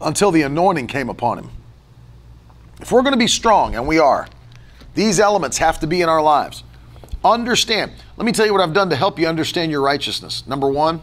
until 0.00 0.30
the 0.30 0.42
anointing 0.42 0.86
came 0.86 1.08
upon 1.08 1.38
him. 1.38 1.50
If 2.80 2.92
we're 2.92 3.02
going 3.02 3.12
to 3.12 3.18
be 3.18 3.26
strong, 3.26 3.74
and 3.74 3.86
we 3.86 3.98
are, 3.98 4.28
these 4.94 5.20
elements 5.20 5.58
have 5.58 5.80
to 5.80 5.86
be 5.86 6.00
in 6.00 6.08
our 6.08 6.22
lives. 6.22 6.62
Understand. 7.24 7.92
Let 8.16 8.24
me 8.24 8.32
tell 8.32 8.46
you 8.46 8.52
what 8.52 8.62
I've 8.62 8.72
done 8.72 8.90
to 8.90 8.96
help 8.96 9.18
you 9.18 9.26
understand 9.26 9.70
your 9.70 9.82
righteousness. 9.82 10.46
Number 10.46 10.68
one, 10.68 11.02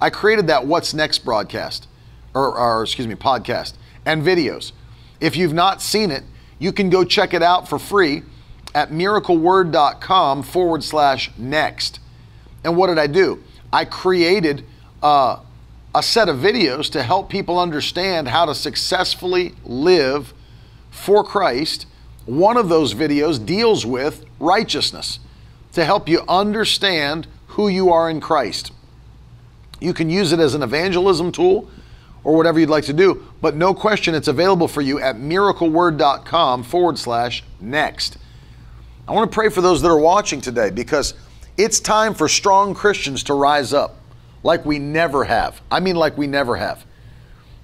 I 0.00 0.10
created 0.10 0.48
that 0.48 0.66
What's 0.66 0.94
Next 0.94 1.20
broadcast, 1.20 1.86
or, 2.34 2.58
or 2.58 2.82
excuse 2.82 3.06
me, 3.06 3.14
podcast 3.14 3.74
and 4.04 4.22
videos. 4.22 4.72
If 5.20 5.36
you've 5.36 5.52
not 5.52 5.80
seen 5.80 6.10
it, 6.10 6.24
you 6.58 6.72
can 6.72 6.90
go 6.90 7.04
check 7.04 7.34
it 7.34 7.42
out 7.42 7.68
for 7.68 7.78
free 7.78 8.22
at 8.74 8.90
miracleword.com 8.90 10.42
forward 10.42 10.84
slash 10.84 11.30
next. 11.36 12.00
And 12.64 12.76
what 12.76 12.88
did 12.88 12.98
I 12.98 13.06
do? 13.06 13.42
I 13.72 13.84
created 13.84 14.64
uh, 15.02 15.40
a 15.94 16.02
set 16.02 16.28
of 16.28 16.36
videos 16.36 16.90
to 16.92 17.02
help 17.02 17.28
people 17.28 17.58
understand 17.58 18.28
how 18.28 18.44
to 18.44 18.54
successfully 18.54 19.54
live 19.64 20.32
for 20.90 21.24
Christ. 21.24 21.86
One 22.26 22.56
of 22.56 22.68
those 22.68 22.94
videos 22.94 23.44
deals 23.44 23.84
with 23.84 24.24
righteousness 24.38 25.18
to 25.72 25.84
help 25.84 26.08
you 26.08 26.22
understand 26.28 27.26
who 27.48 27.68
you 27.68 27.90
are 27.90 28.08
in 28.08 28.20
Christ. 28.20 28.72
You 29.80 29.92
can 29.92 30.08
use 30.08 30.32
it 30.32 30.38
as 30.38 30.54
an 30.54 30.62
evangelism 30.62 31.32
tool 31.32 31.68
or 32.24 32.36
whatever 32.36 32.60
you'd 32.60 32.70
like 32.70 32.84
to 32.84 32.92
do, 32.92 33.26
but 33.40 33.56
no 33.56 33.74
question 33.74 34.14
it's 34.14 34.28
available 34.28 34.68
for 34.68 34.80
you 34.80 35.00
at 35.00 35.16
miracleword.com 35.16 36.62
forward 36.62 36.98
slash 36.98 37.42
next. 37.60 38.16
I 39.12 39.14
want 39.14 39.30
to 39.30 39.34
pray 39.34 39.50
for 39.50 39.60
those 39.60 39.82
that 39.82 39.88
are 39.88 39.98
watching 39.98 40.40
today 40.40 40.70
because 40.70 41.12
it's 41.58 41.80
time 41.80 42.14
for 42.14 42.28
strong 42.28 42.72
Christians 42.72 43.24
to 43.24 43.34
rise 43.34 43.74
up 43.74 43.96
like 44.42 44.64
we 44.64 44.78
never 44.78 45.24
have. 45.24 45.60
I 45.70 45.80
mean, 45.80 45.96
like 45.96 46.16
we 46.16 46.26
never 46.26 46.56
have. 46.56 46.86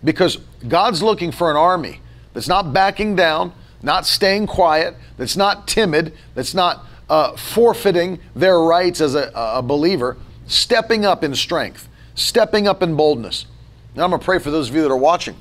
Because 0.05 0.37
God's 0.69 1.03
looking 1.03 1.33
for 1.33 1.51
an 1.51 1.57
army 1.57 2.03
that's 2.35 2.49
not 2.49 2.75
backing 2.75 3.17
down, 3.17 3.55
not 3.81 4.05
staying 4.05 4.47
quiet, 4.47 4.95
that's 5.17 5.39
not 5.39 5.67
timid, 5.67 6.13
that's 6.35 6.53
not 6.53 6.85
uh, 7.09 7.35
forfeiting 7.35 8.21
their 8.37 8.61
rights 8.61 9.01
as 9.01 9.15
a, 9.15 9.33
a 9.35 9.63
believer, 9.63 10.19
stepping 10.49 11.07
up 11.07 11.25
in 11.25 11.35
strength, 11.35 11.89
stepping 12.15 12.69
up 12.69 12.83
in 12.83 12.95
boldness. 12.95 13.47
Now 13.95 14.05
I'm 14.05 14.11
going 14.11 14.21
to 14.21 14.25
pray 14.27 14.39
for 14.39 14.51
those 14.51 14.69
of 14.69 14.77
you 14.77 14.83
that 14.83 14.91
are 14.91 14.99
watching. 14.99 15.37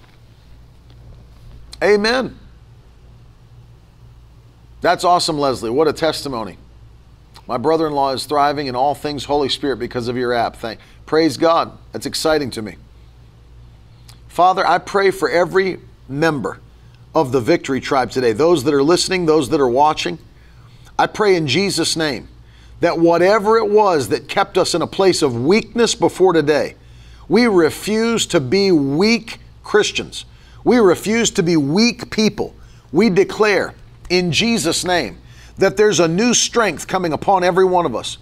Amen. 1.83 2.39
That's 4.88 5.03
awesome, 5.03 5.38
Leslie. 5.38 5.69
What 5.69 5.89
a 5.89 5.91
testimony. 5.91 6.57
My 7.45 7.57
brother 7.57 7.88
in 7.88 7.91
law 7.91 8.13
is 8.13 8.25
thriving 8.25 8.67
in 8.67 8.75
all 8.77 8.95
things 8.95 9.25
Holy 9.25 9.49
Spirit 9.49 9.79
because 9.79 10.07
of 10.07 10.15
your 10.15 10.31
app. 10.31 10.55
Thank, 10.55 10.79
praise 11.05 11.35
God. 11.35 11.77
That's 11.91 12.05
exciting 12.05 12.51
to 12.51 12.61
me. 12.61 12.77
Father, 14.29 14.65
I 14.65 14.77
pray 14.77 15.11
for 15.11 15.29
every 15.29 15.81
member 16.07 16.61
of 17.13 17.33
the 17.33 17.41
Victory 17.41 17.81
Tribe 17.81 18.11
today, 18.11 18.31
those 18.31 18.63
that 18.63 18.73
are 18.73 18.81
listening, 18.81 19.25
those 19.25 19.49
that 19.49 19.59
are 19.59 19.67
watching. 19.67 20.19
I 20.97 21.07
pray 21.07 21.35
in 21.35 21.47
Jesus' 21.47 21.97
name 21.97 22.29
that 22.79 22.97
whatever 22.97 23.57
it 23.57 23.69
was 23.69 24.07
that 24.07 24.29
kept 24.29 24.57
us 24.57 24.73
in 24.73 24.81
a 24.81 24.88
place 24.88 25.21
of 25.21 25.35
weakness 25.35 25.95
before 25.95 26.31
today, 26.31 26.75
we 27.27 27.45
refuse 27.47 28.25
to 28.27 28.39
be 28.39 28.71
weak 28.71 29.39
Christians. 29.65 30.23
We 30.63 30.77
refuse 30.77 31.29
to 31.31 31.43
be 31.43 31.57
weak 31.57 32.09
people. 32.09 32.55
We 32.93 33.09
declare 33.09 33.73
in 34.09 34.31
Jesus' 34.31 34.83
name 34.83 35.17
that 35.57 35.77
there's 35.77 35.99
a 35.99 36.07
new 36.07 36.33
strength 36.33 36.87
coming 36.87 37.13
upon 37.13 37.43
every 37.43 37.65
one 37.65 37.85
of 37.85 37.95
us 37.95 38.17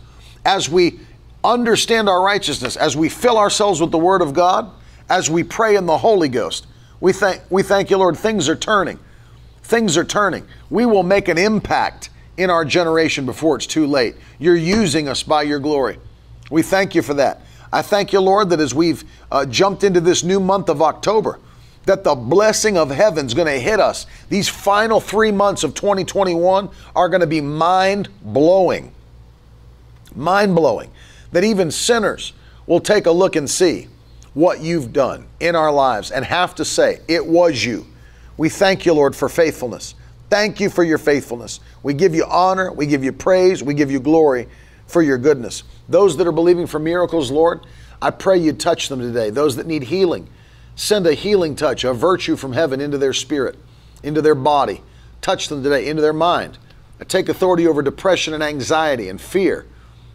as 0.45 0.69
we 0.69 0.99
understand 1.43 2.09
our 2.09 2.21
righteousness, 2.21 2.75
as 2.75 2.95
we 2.95 3.09
fill 3.09 3.37
ourselves 3.37 3.81
with 3.81 3.91
the 3.91 3.97
Word 3.97 4.21
of 4.21 4.33
God, 4.33 4.71
as 5.09 5.29
we 5.29 5.43
pray 5.43 5.75
in 5.75 5.85
the 5.85 5.97
Holy 5.97 6.29
Ghost. 6.29 6.67
We 6.99 7.13
thank, 7.13 7.41
we 7.49 7.61
thank 7.61 7.89
you, 7.89 7.97
Lord, 7.97 8.17
things 8.17 8.49
are 8.49 8.55
turning. 8.55 8.99
Things 9.63 9.97
are 9.97 10.05
turning. 10.05 10.45
We 10.69 10.85
will 10.85 11.03
make 11.03 11.27
an 11.27 11.37
impact 11.37 12.09
in 12.37 12.49
our 12.49 12.65
generation 12.65 13.25
before 13.25 13.55
it's 13.57 13.67
too 13.67 13.85
late. 13.87 14.15
You're 14.39 14.55
using 14.55 15.07
us 15.07 15.23
by 15.23 15.43
your 15.43 15.59
glory. 15.59 15.99
We 16.51 16.61
thank 16.61 16.95
you 16.95 17.01
for 17.01 17.13
that. 17.15 17.41
I 17.71 17.81
thank 17.81 18.13
you, 18.13 18.21
Lord, 18.21 18.49
that 18.51 18.59
as 18.59 18.73
we've 18.73 19.03
uh, 19.31 19.45
jumped 19.45 19.83
into 19.83 19.99
this 19.99 20.23
new 20.23 20.39
month 20.39 20.69
of 20.69 20.81
October, 20.81 21.39
that 21.85 22.03
the 22.03 22.15
blessing 22.15 22.77
of 22.77 22.89
heaven's 22.89 23.33
going 23.33 23.47
to 23.47 23.59
hit 23.59 23.79
us. 23.79 24.07
These 24.29 24.49
final 24.49 24.99
three 24.99 25.31
months 25.31 25.63
of 25.63 25.73
2021 25.73 26.69
are 26.95 27.09
going 27.09 27.21
to 27.21 27.27
be 27.27 27.41
mind 27.41 28.09
blowing. 28.21 28.91
Mind 30.15 30.55
blowing. 30.55 30.91
That 31.31 31.43
even 31.43 31.71
sinners 31.71 32.33
will 32.65 32.79
take 32.79 33.05
a 33.05 33.11
look 33.11 33.35
and 33.35 33.49
see 33.49 33.87
what 34.33 34.61
you've 34.61 34.91
done 34.93 35.27
in 35.39 35.55
our 35.55 35.71
lives 35.71 36.11
and 36.11 36.25
have 36.25 36.55
to 36.55 36.65
say, 36.65 36.99
It 37.07 37.25
was 37.25 37.63
you. 37.63 37.85
We 38.37 38.49
thank 38.49 38.85
you, 38.85 38.93
Lord, 38.93 39.15
for 39.15 39.29
faithfulness. 39.29 39.95
Thank 40.29 40.59
you 40.59 40.69
for 40.69 40.83
your 40.83 40.97
faithfulness. 40.97 41.59
We 41.83 41.93
give 41.93 42.15
you 42.15 42.25
honor, 42.25 42.71
we 42.71 42.87
give 42.87 43.03
you 43.03 43.13
praise, 43.13 43.63
we 43.63 43.73
give 43.73 43.91
you 43.91 43.99
glory 43.99 44.47
for 44.87 45.01
your 45.01 45.17
goodness. 45.17 45.63
Those 45.87 46.17
that 46.17 46.27
are 46.27 46.31
believing 46.31 46.67
for 46.67 46.79
miracles, 46.79 47.31
Lord, 47.31 47.65
I 48.01 48.11
pray 48.11 48.37
you 48.37 48.53
touch 48.53 48.89
them 48.89 48.99
today. 48.99 49.29
Those 49.29 49.55
that 49.55 49.67
need 49.67 49.83
healing, 49.83 50.27
Send 50.75 51.07
a 51.07 51.13
healing 51.13 51.55
touch, 51.55 51.83
a 51.83 51.93
virtue 51.93 52.35
from 52.35 52.53
heaven 52.53 52.81
into 52.81 52.97
their 52.97 53.13
spirit, 53.13 53.57
into 54.03 54.21
their 54.21 54.35
body. 54.35 54.81
Touch 55.21 55.47
them 55.47 55.63
today, 55.63 55.87
into 55.87 56.01
their 56.01 56.13
mind. 56.13 56.57
I 56.99 57.03
take 57.03 57.29
authority 57.29 57.67
over 57.67 57.81
depression 57.81 58.33
and 58.33 58.43
anxiety 58.43 59.09
and 59.09 59.19
fear, 59.19 59.65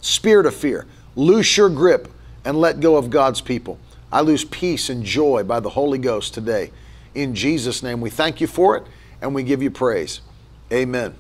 spirit 0.01 0.47
of 0.47 0.55
fear. 0.55 0.87
Loose 1.17 1.57
your 1.57 1.69
grip 1.69 2.09
and 2.45 2.59
let 2.61 2.81
go 2.81 2.97
of 2.97 3.11
God's 3.11 3.41
people. 3.41 3.79
I 4.13 4.21
lose 4.21 4.45
peace 4.45 4.89
and 4.89 5.05
joy 5.05 5.45
by 5.45 5.61
the 5.61 5.71
Holy 5.71 5.99
Ghost 5.99 6.35
today. 6.35 6.71
In 7.15 7.35
Jesus' 7.35 7.83
name, 7.83 8.01
we 8.01 8.11
thank 8.11 8.41
you 8.41 8.47
for 8.47 8.77
it 8.77 8.85
and 9.21 9.35
we 9.35 9.43
give 9.43 9.63
you 9.63 9.71
praise. 9.71 10.21
Amen. 10.73 11.15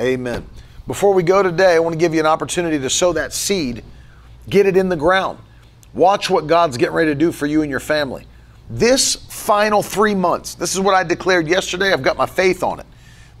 Amen. 0.00 0.46
Before 0.86 1.12
we 1.12 1.22
go 1.22 1.42
today, 1.42 1.74
I 1.74 1.78
want 1.80 1.94
to 1.94 1.98
give 1.98 2.14
you 2.14 2.20
an 2.20 2.26
opportunity 2.26 2.78
to 2.78 2.88
sow 2.88 3.12
that 3.12 3.32
seed, 3.32 3.84
get 4.48 4.66
it 4.66 4.76
in 4.76 4.88
the 4.88 4.96
ground. 4.96 5.38
Watch 5.92 6.30
what 6.30 6.46
God's 6.46 6.76
getting 6.76 6.94
ready 6.94 7.10
to 7.10 7.14
do 7.14 7.32
for 7.32 7.46
you 7.46 7.62
and 7.62 7.70
your 7.70 7.80
family. 7.80 8.26
This 8.70 9.14
final 9.14 9.82
three 9.82 10.14
months, 10.14 10.54
this 10.54 10.74
is 10.74 10.80
what 10.80 10.94
I 10.94 11.02
declared 11.02 11.48
yesterday. 11.48 11.92
I've 11.92 12.02
got 12.02 12.16
my 12.16 12.26
faith 12.26 12.62
on 12.62 12.80
it. 12.80 12.86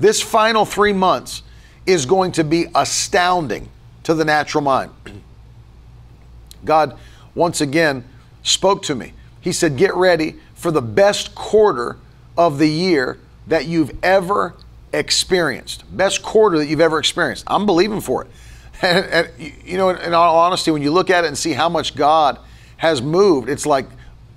This 0.00 0.22
final 0.22 0.64
three 0.64 0.92
months 0.92 1.42
is 1.86 2.06
going 2.06 2.32
to 2.32 2.44
be 2.44 2.66
astounding 2.74 3.68
to 4.04 4.14
the 4.14 4.24
natural 4.24 4.62
mind. 4.62 4.90
God 6.64 6.98
once 7.34 7.60
again 7.60 8.04
spoke 8.42 8.82
to 8.84 8.94
me. 8.94 9.12
He 9.40 9.52
said, 9.52 9.76
Get 9.76 9.94
ready 9.94 10.36
for 10.54 10.70
the 10.70 10.82
best 10.82 11.34
quarter 11.34 11.98
of 12.36 12.58
the 12.58 12.68
year 12.68 13.18
that 13.46 13.66
you've 13.66 13.92
ever 14.02 14.54
experienced. 14.92 15.84
Best 15.94 16.22
quarter 16.22 16.58
that 16.58 16.66
you've 16.66 16.80
ever 16.80 16.98
experienced. 16.98 17.44
I'm 17.46 17.66
believing 17.66 18.00
for 18.00 18.22
it. 18.22 18.30
And, 18.80 19.06
and 19.06 19.52
you 19.64 19.76
know, 19.76 19.88
in 19.88 20.14
all 20.14 20.38
honesty, 20.38 20.70
when 20.70 20.82
you 20.82 20.92
look 20.92 21.10
at 21.10 21.24
it 21.24 21.26
and 21.26 21.36
see 21.36 21.52
how 21.52 21.68
much 21.68 21.96
God 21.96 22.38
has 22.76 23.02
moved, 23.02 23.48
it's 23.48 23.66
like 23.66 23.86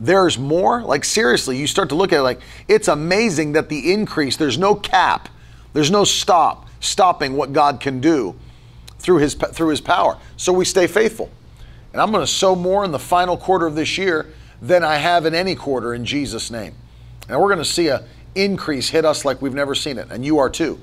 there's 0.02 0.40
more? 0.40 0.82
Like, 0.82 1.06
seriously, 1.06 1.58
you 1.58 1.68
start 1.68 1.90
to 1.90 1.96
look 1.96 2.12
at 2.12 2.20
it 2.20 2.24
like 2.24 2.42
it's 2.68 2.88
amazing 2.88 3.52
that 3.52 3.70
the 3.70 3.94
increase, 3.94 4.36
there's 4.36 4.58
no 4.58 4.74
cap, 4.74 5.30
there's 5.74 5.92
no 5.92 6.04
stop, 6.04 6.68
stopping 6.80 7.38
what 7.38 7.54
God 7.54 7.80
can 7.80 8.02
do 8.02 8.36
through 8.98 9.18
his, 9.18 9.36
through 9.36 9.70
his 9.70 9.80
power. 9.80 10.18
So 10.38 10.52
we 10.54 10.66
stay 10.66 10.88
faithful. 10.88 11.30
And 11.94 12.02
I'm 12.02 12.12
going 12.12 12.26
to 12.26 12.32
sow 12.32 12.56
more 12.56 12.84
in 12.84 12.92
the 12.92 13.00
final 13.00 13.38
quarter 13.38 13.68
of 13.68 13.76
this 13.76 14.00
year 14.00 14.34
than 14.60 14.84
I 14.84 14.96
have 14.96 15.28
in 15.28 15.36
any 15.36 15.54
quarter 15.54 15.94
in 15.94 16.04
Jesus' 16.04 16.50
name. 16.50 16.74
And 17.30 17.40
we're 17.40 17.50
going 17.50 17.60
to 17.60 17.66
see 17.66 17.88
a 17.88 18.04
increase 18.34 18.90
hit 18.90 19.06
us 19.06 19.24
like 19.24 19.40
we've 19.40 19.54
never 19.54 19.76
seen 19.76 20.00
it, 20.00 20.10
and 20.10 20.26
you 20.26 20.40
are 20.40 20.50
too. 20.50 20.80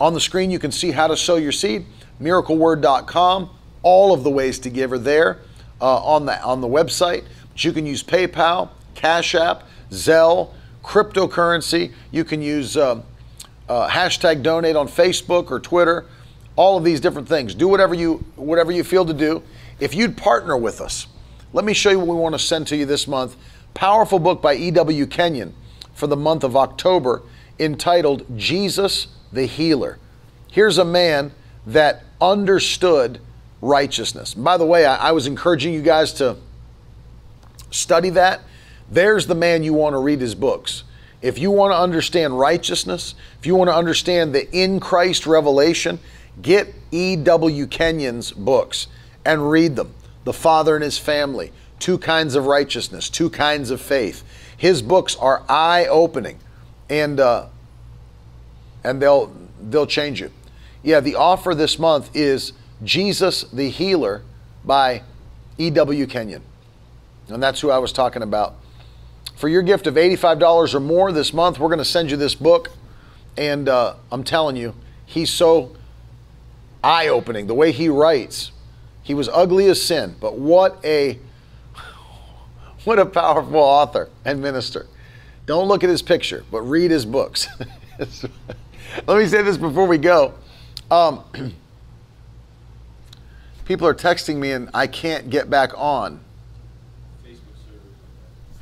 On 0.00 0.14
the 0.14 0.20
screen, 0.20 0.50
you 0.50 0.58
can 0.58 0.72
see 0.72 0.92
how 0.92 1.08
to 1.08 1.16
sow 1.16 1.36
your 1.36 1.52
seed. 1.52 1.84
MiracleWord.com. 2.22 3.50
All 3.82 4.14
of 4.14 4.24
the 4.24 4.30
ways 4.30 4.58
to 4.60 4.70
give 4.70 4.92
are 4.92 4.98
there 4.98 5.40
uh, 5.80 5.98
on 5.98 6.26
the 6.26 6.42
on 6.42 6.60
the 6.60 6.68
website. 6.68 7.24
You 7.64 7.72
can 7.72 7.86
use 7.86 8.02
PayPal, 8.02 8.70
Cash 8.94 9.34
App, 9.34 9.64
Zelle, 9.90 10.52
cryptocurrency. 10.82 11.92
You 12.10 12.24
can 12.24 12.42
use 12.42 12.76
uh, 12.76 13.02
uh, 13.68 13.88
hashtag 13.88 14.42
donate 14.42 14.76
on 14.76 14.88
Facebook 14.88 15.50
or 15.50 15.60
Twitter. 15.60 16.06
All 16.54 16.76
of 16.78 16.84
these 16.84 17.00
different 17.00 17.28
things. 17.28 17.54
Do 17.54 17.68
whatever 17.68 17.94
you 17.94 18.24
whatever 18.36 18.72
you 18.72 18.82
feel 18.82 19.04
to 19.04 19.12
do. 19.12 19.42
If 19.78 19.94
you'd 19.94 20.16
partner 20.16 20.56
with 20.56 20.80
us, 20.80 21.06
let 21.52 21.64
me 21.64 21.74
show 21.74 21.90
you 21.90 21.98
what 21.98 22.08
we 22.08 22.14
want 22.14 22.34
to 22.34 22.38
send 22.38 22.66
to 22.68 22.76
you 22.76 22.86
this 22.86 23.06
month. 23.06 23.36
Powerful 23.74 24.18
book 24.18 24.40
by 24.40 24.54
E.W. 24.54 25.06
Kenyon 25.06 25.54
for 25.92 26.06
the 26.06 26.16
month 26.16 26.44
of 26.44 26.56
October 26.56 27.22
entitled 27.58 28.24
Jesus 28.38 29.08
the 29.32 29.46
Healer. 29.46 29.98
Here's 30.50 30.78
a 30.78 30.84
man 30.84 31.32
that 31.66 32.04
understood 32.20 33.20
righteousness. 33.60 34.32
by 34.34 34.56
the 34.56 34.64
way, 34.64 34.86
I, 34.86 35.08
I 35.08 35.12
was 35.12 35.26
encouraging 35.26 35.74
you 35.74 35.82
guys 35.82 36.12
to 36.14 36.36
Study 37.76 38.10
that. 38.10 38.40
There's 38.90 39.26
the 39.26 39.34
man 39.34 39.62
you 39.62 39.74
want 39.74 39.94
to 39.94 39.98
read 39.98 40.20
his 40.20 40.34
books. 40.34 40.84
If 41.22 41.38
you 41.38 41.50
want 41.50 41.72
to 41.72 41.78
understand 41.78 42.38
righteousness, 42.38 43.14
if 43.38 43.46
you 43.46 43.54
want 43.54 43.68
to 43.68 43.74
understand 43.74 44.34
the 44.34 44.50
in 44.56 44.80
Christ 44.80 45.26
revelation, 45.26 45.98
get 46.40 46.72
E.W. 46.92 47.66
Kenyon's 47.66 48.32
books 48.32 48.86
and 49.24 49.50
read 49.50 49.76
them. 49.76 49.94
The 50.24 50.32
Father 50.32 50.74
and 50.74 50.84
His 50.84 50.98
Family, 50.98 51.52
Two 51.78 51.98
Kinds 51.98 52.34
of 52.34 52.46
Righteousness, 52.46 53.08
Two 53.08 53.30
Kinds 53.30 53.70
of 53.70 53.80
Faith. 53.80 54.22
His 54.56 54.82
books 54.82 55.16
are 55.16 55.42
eye 55.48 55.86
opening 55.86 56.38
and, 56.88 57.18
uh, 57.18 57.46
and 58.84 59.00
they'll, 59.00 59.34
they'll 59.60 59.86
change 59.86 60.20
you. 60.20 60.30
Yeah, 60.82 61.00
the 61.00 61.16
offer 61.16 61.54
this 61.54 61.78
month 61.78 62.10
is 62.14 62.52
Jesus 62.84 63.42
the 63.44 63.68
Healer 63.68 64.22
by 64.64 65.02
E.W. 65.58 66.06
Kenyon. 66.06 66.42
And 67.28 67.42
that's 67.42 67.60
who 67.60 67.70
I 67.70 67.78
was 67.78 67.92
talking 67.92 68.22
about. 68.22 68.56
For 69.36 69.48
your 69.48 69.62
gift 69.62 69.86
of 69.86 69.94
$85 69.94 70.74
or 70.74 70.80
more 70.80 71.12
this 71.12 71.32
month, 71.32 71.58
we're 71.58 71.68
going 71.68 71.78
to 71.78 71.84
send 71.84 72.10
you 72.10 72.16
this 72.16 72.34
book. 72.34 72.70
And 73.36 73.68
uh, 73.68 73.96
I'm 74.10 74.24
telling 74.24 74.56
you, 74.56 74.74
he's 75.04 75.30
so 75.30 75.76
eye 76.82 77.08
opening. 77.08 77.46
The 77.46 77.54
way 77.54 77.72
he 77.72 77.88
writes, 77.88 78.52
he 79.02 79.14
was 79.14 79.28
ugly 79.28 79.66
as 79.66 79.82
sin, 79.82 80.16
but 80.20 80.38
what 80.38 80.78
a 80.84 81.18
what 82.84 82.98
a 82.98 83.06
powerful 83.06 83.56
author 83.56 84.08
and 84.24 84.40
minister. 84.40 84.86
Don't 85.44 85.68
look 85.68 85.84
at 85.84 85.90
his 85.90 86.02
picture, 86.02 86.44
but 86.50 86.62
read 86.62 86.90
his 86.90 87.04
books. 87.04 87.46
Let 89.06 89.18
me 89.18 89.26
say 89.26 89.42
this 89.42 89.56
before 89.56 89.86
we 89.86 89.98
go. 89.98 90.34
Um, 90.90 91.22
people 93.64 93.86
are 93.86 93.94
texting 93.94 94.36
me 94.36 94.52
and 94.52 94.70
I 94.74 94.86
can't 94.86 95.30
get 95.30 95.50
back 95.50 95.70
on. 95.76 96.20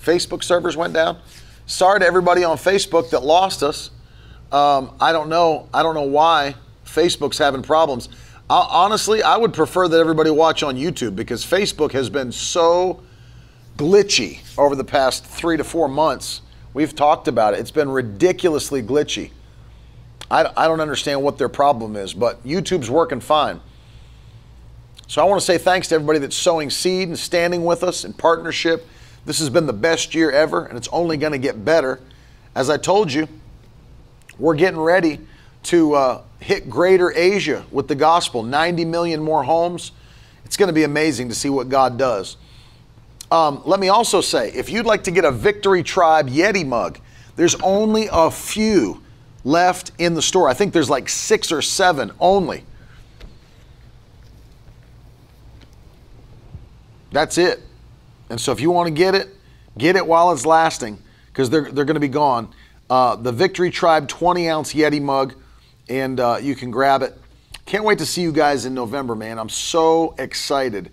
Facebook 0.05 0.45
servers 0.45 0.77
went 0.77 0.93
down. 0.93 1.19
Sorry 1.67 2.01
to 2.01 2.07
everybody 2.07 2.45
on 2.45 2.57
Facebook 2.57 3.11
that 3.11 3.25
lost 3.25 3.63
us. 3.63 3.91
Um, 4.53 4.95
I 5.01 5.13
don't 5.13 5.29
know. 5.29 5.69
I 5.73 5.83
don't 5.83 5.95
know 5.95 6.03
why 6.03 6.55
Facebook's 6.85 7.39
having 7.39 7.63
problems. 7.63 8.09
Uh, 8.49 8.67
honestly, 8.71 9.23
I 9.23 9.37
would 9.37 9.55
prefer 9.55 9.89
that 9.89 9.99
everybody 9.99 10.31
watch 10.31 10.63
on 10.63 10.77
YouTube 10.77 11.17
because 11.17 11.45
Facebook 11.45 11.93
has 11.93 12.11
been 12.11 12.31
so 12.31 13.03
glitchy 13.79 14.41
over 14.59 14.77
the 14.77 14.85
past 14.85 15.25
three 15.25 15.57
to 15.57 15.65
four 15.65 15.89
months. 15.89 16.43
We've 16.75 16.95
talked 16.95 17.27
about 17.27 17.55
it. 17.55 17.61
It's 17.61 17.71
been 17.71 17.89
ridiculously 17.89 18.83
glitchy. 18.83 19.31
I, 20.31 20.51
I 20.57 20.67
don't 20.67 20.81
understand 20.81 21.23
what 21.23 21.39
their 21.39 21.49
problem 21.49 21.97
is, 21.97 22.13
but 22.13 22.45
YouTube's 22.45 22.91
working 22.91 23.21
fine. 23.21 23.61
So 25.07 25.23
I 25.23 25.25
want 25.25 25.41
to 25.41 25.45
say 25.45 25.59
thanks 25.59 25.89
to 25.89 25.95
everybody 25.95 26.19
that's 26.19 26.37
sowing 26.37 26.71
seed 26.71 27.09
and 27.09 27.19
standing 27.19 27.65
with 27.65 27.83
us 27.83 28.05
in 28.05 28.13
partnership. 28.13 28.87
This 29.27 29.39
has 29.39 29.49
been 29.49 29.66
the 29.66 29.72
best 29.72 30.14
year 30.14 30.31
ever, 30.31 30.66
and 30.66 30.77
it's 30.77 30.89
only 30.89 31.16
going 31.16 31.33
to 31.33 31.39
get 31.39 31.64
better. 31.64 32.01
As 32.55 32.68
I 32.68 32.77
told 32.77 33.12
you, 33.12 33.29
we're 34.39 34.55
getting 34.55 34.81
ready 34.81 35.20
to 35.64 35.95
uh, 35.95 36.22
hit 36.41 36.68
greater 36.68 37.12
Asia 37.12 37.64
with 37.70 37.89
the 37.89 37.95
gospel 37.95 38.43
90 38.43 38.85
million 38.85 39.22
more 39.22 39.43
homes. 39.43 39.93
It's 40.45 40.57
going 40.57 40.66
to 40.68 40.75
be 40.75 40.85
amazing 40.85 41.29
to 41.31 41.35
see 41.35 41.49
what 41.49 41.68
God 41.68 41.97
does. 41.97 42.37
Um, 43.31 43.62
let 43.64 43.81
me 43.81 43.89
also 43.89 44.20
say 44.20 44.53
if 44.53 44.68
you'd 44.68 44.87
like 44.87 45.05
to 45.05 45.11
get 45.11 45.25
a 45.25 45.33
Victory 45.33 45.83
Tribe 45.83 46.29
Yeti 46.29 46.66
mug, 46.66 46.99
there's 47.37 47.55
only 47.57 48.09
a 48.12 48.31
few 48.31 49.03
left 49.43 49.93
in 49.99 50.14
the 50.14 50.22
store. 50.22 50.49
I 50.49 50.55
think 50.55 50.72
there's 50.72 50.91
like 50.91 51.09
six 51.09 51.51
or 51.51 51.62
seven 51.62 52.12
only. 52.20 52.64
That's 57.11 57.39
it. 57.39 57.62
And 58.35 58.41
so 58.41 58.51
if 58.51 58.61
you 58.61 58.72
want 58.72 58.89
to 58.89 58.91
get 58.91 59.14
it, 59.14 59.28
get 59.78 59.95
it 59.95 60.05
while 60.05 60.32
it's 60.32 60.45
lasting 60.45 61.01
because 61.28 61.51
they're, 61.51 61.70
they're 61.70 61.85
going 61.85 61.95
to 61.95 62.01
be 62.01 62.09
gone. 62.09 62.53
Uh, 62.91 63.14
the 63.14 63.30
Victory 63.30 63.70
Tribe 63.70 64.09
20 64.09 64.49
ounce 64.49 64.74
Yeti 64.74 65.01
mug, 65.01 65.37
and 65.89 66.18
uh, 66.18 66.39
you 66.43 66.57
can 66.57 66.72
grab 66.72 67.03
it. 67.03 67.16
Can't 67.64 67.85
wait 67.85 67.99
to 67.99 68.05
see 68.05 68.22
you 68.22 68.32
guys 68.32 68.64
in 68.64 68.74
November, 68.74 69.14
man. 69.14 69.39
I'm 69.39 69.49
so 69.49 70.16
excited 70.18 70.91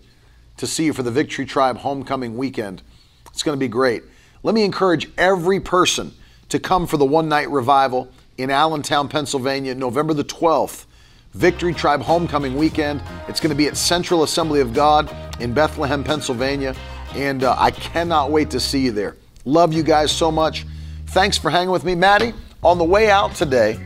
to 0.58 0.68
see 0.68 0.86
you 0.86 0.94
for 0.94 1.02
the 1.02 1.10
Victory 1.10 1.48
Tribe 1.48 1.78
homecoming 1.78 2.38
weekend. 2.38 2.84
It's 3.32 3.42
going 3.42 3.58
to 3.58 3.60
be 3.60 3.68
great. 3.68 4.04
Let 4.44 4.54
me 4.54 4.64
encourage 4.64 5.10
every 5.18 5.60
person 5.60 6.14
to 6.50 6.60
come 6.60 6.86
for 6.86 6.98
the 6.98 7.06
one 7.06 7.28
night 7.28 7.50
revival 7.50 8.12
in 8.38 8.52
Allentown, 8.52 9.10
Pennsylvania, 9.10 9.74
November 9.74 10.14
the 10.14 10.24
12th. 10.24 10.86
Victory 11.34 11.74
Tribe 11.74 12.02
homecoming 12.02 12.56
weekend. 12.56 13.02
It's 13.28 13.40
going 13.40 13.50
to 13.50 13.56
be 13.56 13.66
at 13.66 13.78
Central 13.78 14.22
Assembly 14.22 14.60
of 14.60 14.74
God 14.74 15.12
in 15.42 15.56
Bethlehem, 15.56 16.04
Pennsylvania. 16.04 16.76
And 17.16 17.44
uh, 17.44 17.56
I 17.58 17.72
cannot 17.72 18.32
wait 18.32 18.50
to 18.52 18.60
see 18.60 18.80
you 18.80 18.92
there. 18.92 19.18
Love 19.46 19.74
you 19.74 19.84
guys 19.84 20.12
so 20.12 20.32
much. 20.32 20.66
Thanks 21.08 21.38
for 21.38 21.50
hanging 21.50 21.72
with 21.72 21.84
me. 21.84 21.96
Maddie, 21.96 22.34
on 22.64 22.78
the 22.78 22.84
way 22.84 23.10
out 23.10 23.36
today, 23.36 23.80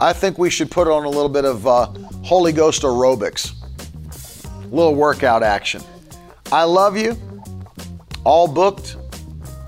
I 0.00 0.12
think 0.12 0.38
we 0.38 0.50
should 0.50 0.70
put 0.70 0.88
on 0.88 1.04
a 1.04 1.08
little 1.08 1.28
bit 1.28 1.44
of 1.44 1.66
uh, 1.66 1.86
Holy 2.24 2.52
Ghost 2.52 2.82
aerobics, 2.82 3.54
a 4.64 4.74
little 4.74 4.94
workout 4.94 5.42
action. 5.42 5.82
I 6.50 6.64
love 6.64 6.96
you. 6.96 7.16
All 8.24 8.48
booked. 8.48 8.96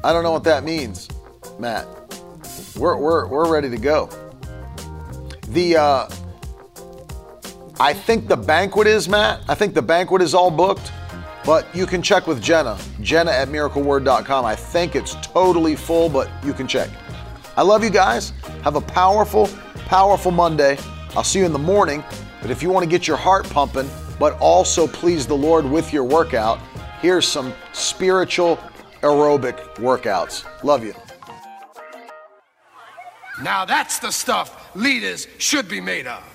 I 0.02 0.12
don't 0.12 0.22
know 0.22 0.32
what 0.32 0.44
that 0.44 0.64
means, 0.64 1.08
Matt. 1.58 1.86
We're, 2.76 2.96
we're, 2.96 3.26
we're 3.26 3.52
ready 3.52 3.70
to 3.70 3.78
go. 3.78 4.10
The 5.48 5.76
uh, 5.76 6.08
I 7.78 7.92
think 7.92 8.28
the 8.28 8.36
banquet 8.36 8.86
is, 8.86 9.08
Matt. 9.08 9.42
I 9.48 9.54
think 9.54 9.74
the 9.74 9.82
banquet 9.82 10.22
is 10.22 10.34
all 10.34 10.50
booked, 10.50 10.92
but 11.44 11.66
you 11.74 11.86
can 11.86 12.02
check 12.02 12.26
with 12.26 12.42
Jenna. 12.42 12.78
Jenna 13.00 13.30
at 13.30 13.48
miracleword.com. 13.48 14.44
I 14.44 14.56
think 14.56 14.96
it's 14.96 15.14
totally 15.22 15.76
full, 15.76 16.08
but 16.08 16.30
you 16.44 16.52
can 16.52 16.66
check. 16.66 16.88
I 17.56 17.62
love 17.62 17.84
you 17.84 17.90
guys. 17.90 18.32
Have 18.62 18.76
a 18.76 18.80
powerful, 18.80 19.48
powerful 19.86 20.32
Monday. 20.32 20.78
I'll 21.14 21.24
see 21.24 21.40
you 21.40 21.46
in 21.46 21.52
the 21.52 21.58
morning. 21.58 22.02
But 22.42 22.50
if 22.50 22.62
you 22.62 22.70
want 22.70 22.84
to 22.84 22.90
get 22.90 23.06
your 23.06 23.16
heart 23.16 23.48
pumping, 23.48 23.88
but 24.18 24.38
also 24.40 24.86
please 24.86 25.26
the 25.26 25.36
Lord 25.36 25.64
with 25.64 25.92
your 25.92 26.04
workout, 26.04 26.58
here's 27.00 27.26
some 27.26 27.52
spiritual 27.72 28.58
aerobic 29.02 29.58
workouts. 29.76 30.44
Love 30.64 30.84
you. 30.84 30.94
Now 33.42 33.64
that's 33.64 33.98
the 33.98 34.10
stuff 34.10 34.74
leaders 34.74 35.26
should 35.38 35.68
be 35.68 35.80
made 35.80 36.06
of. 36.06 36.33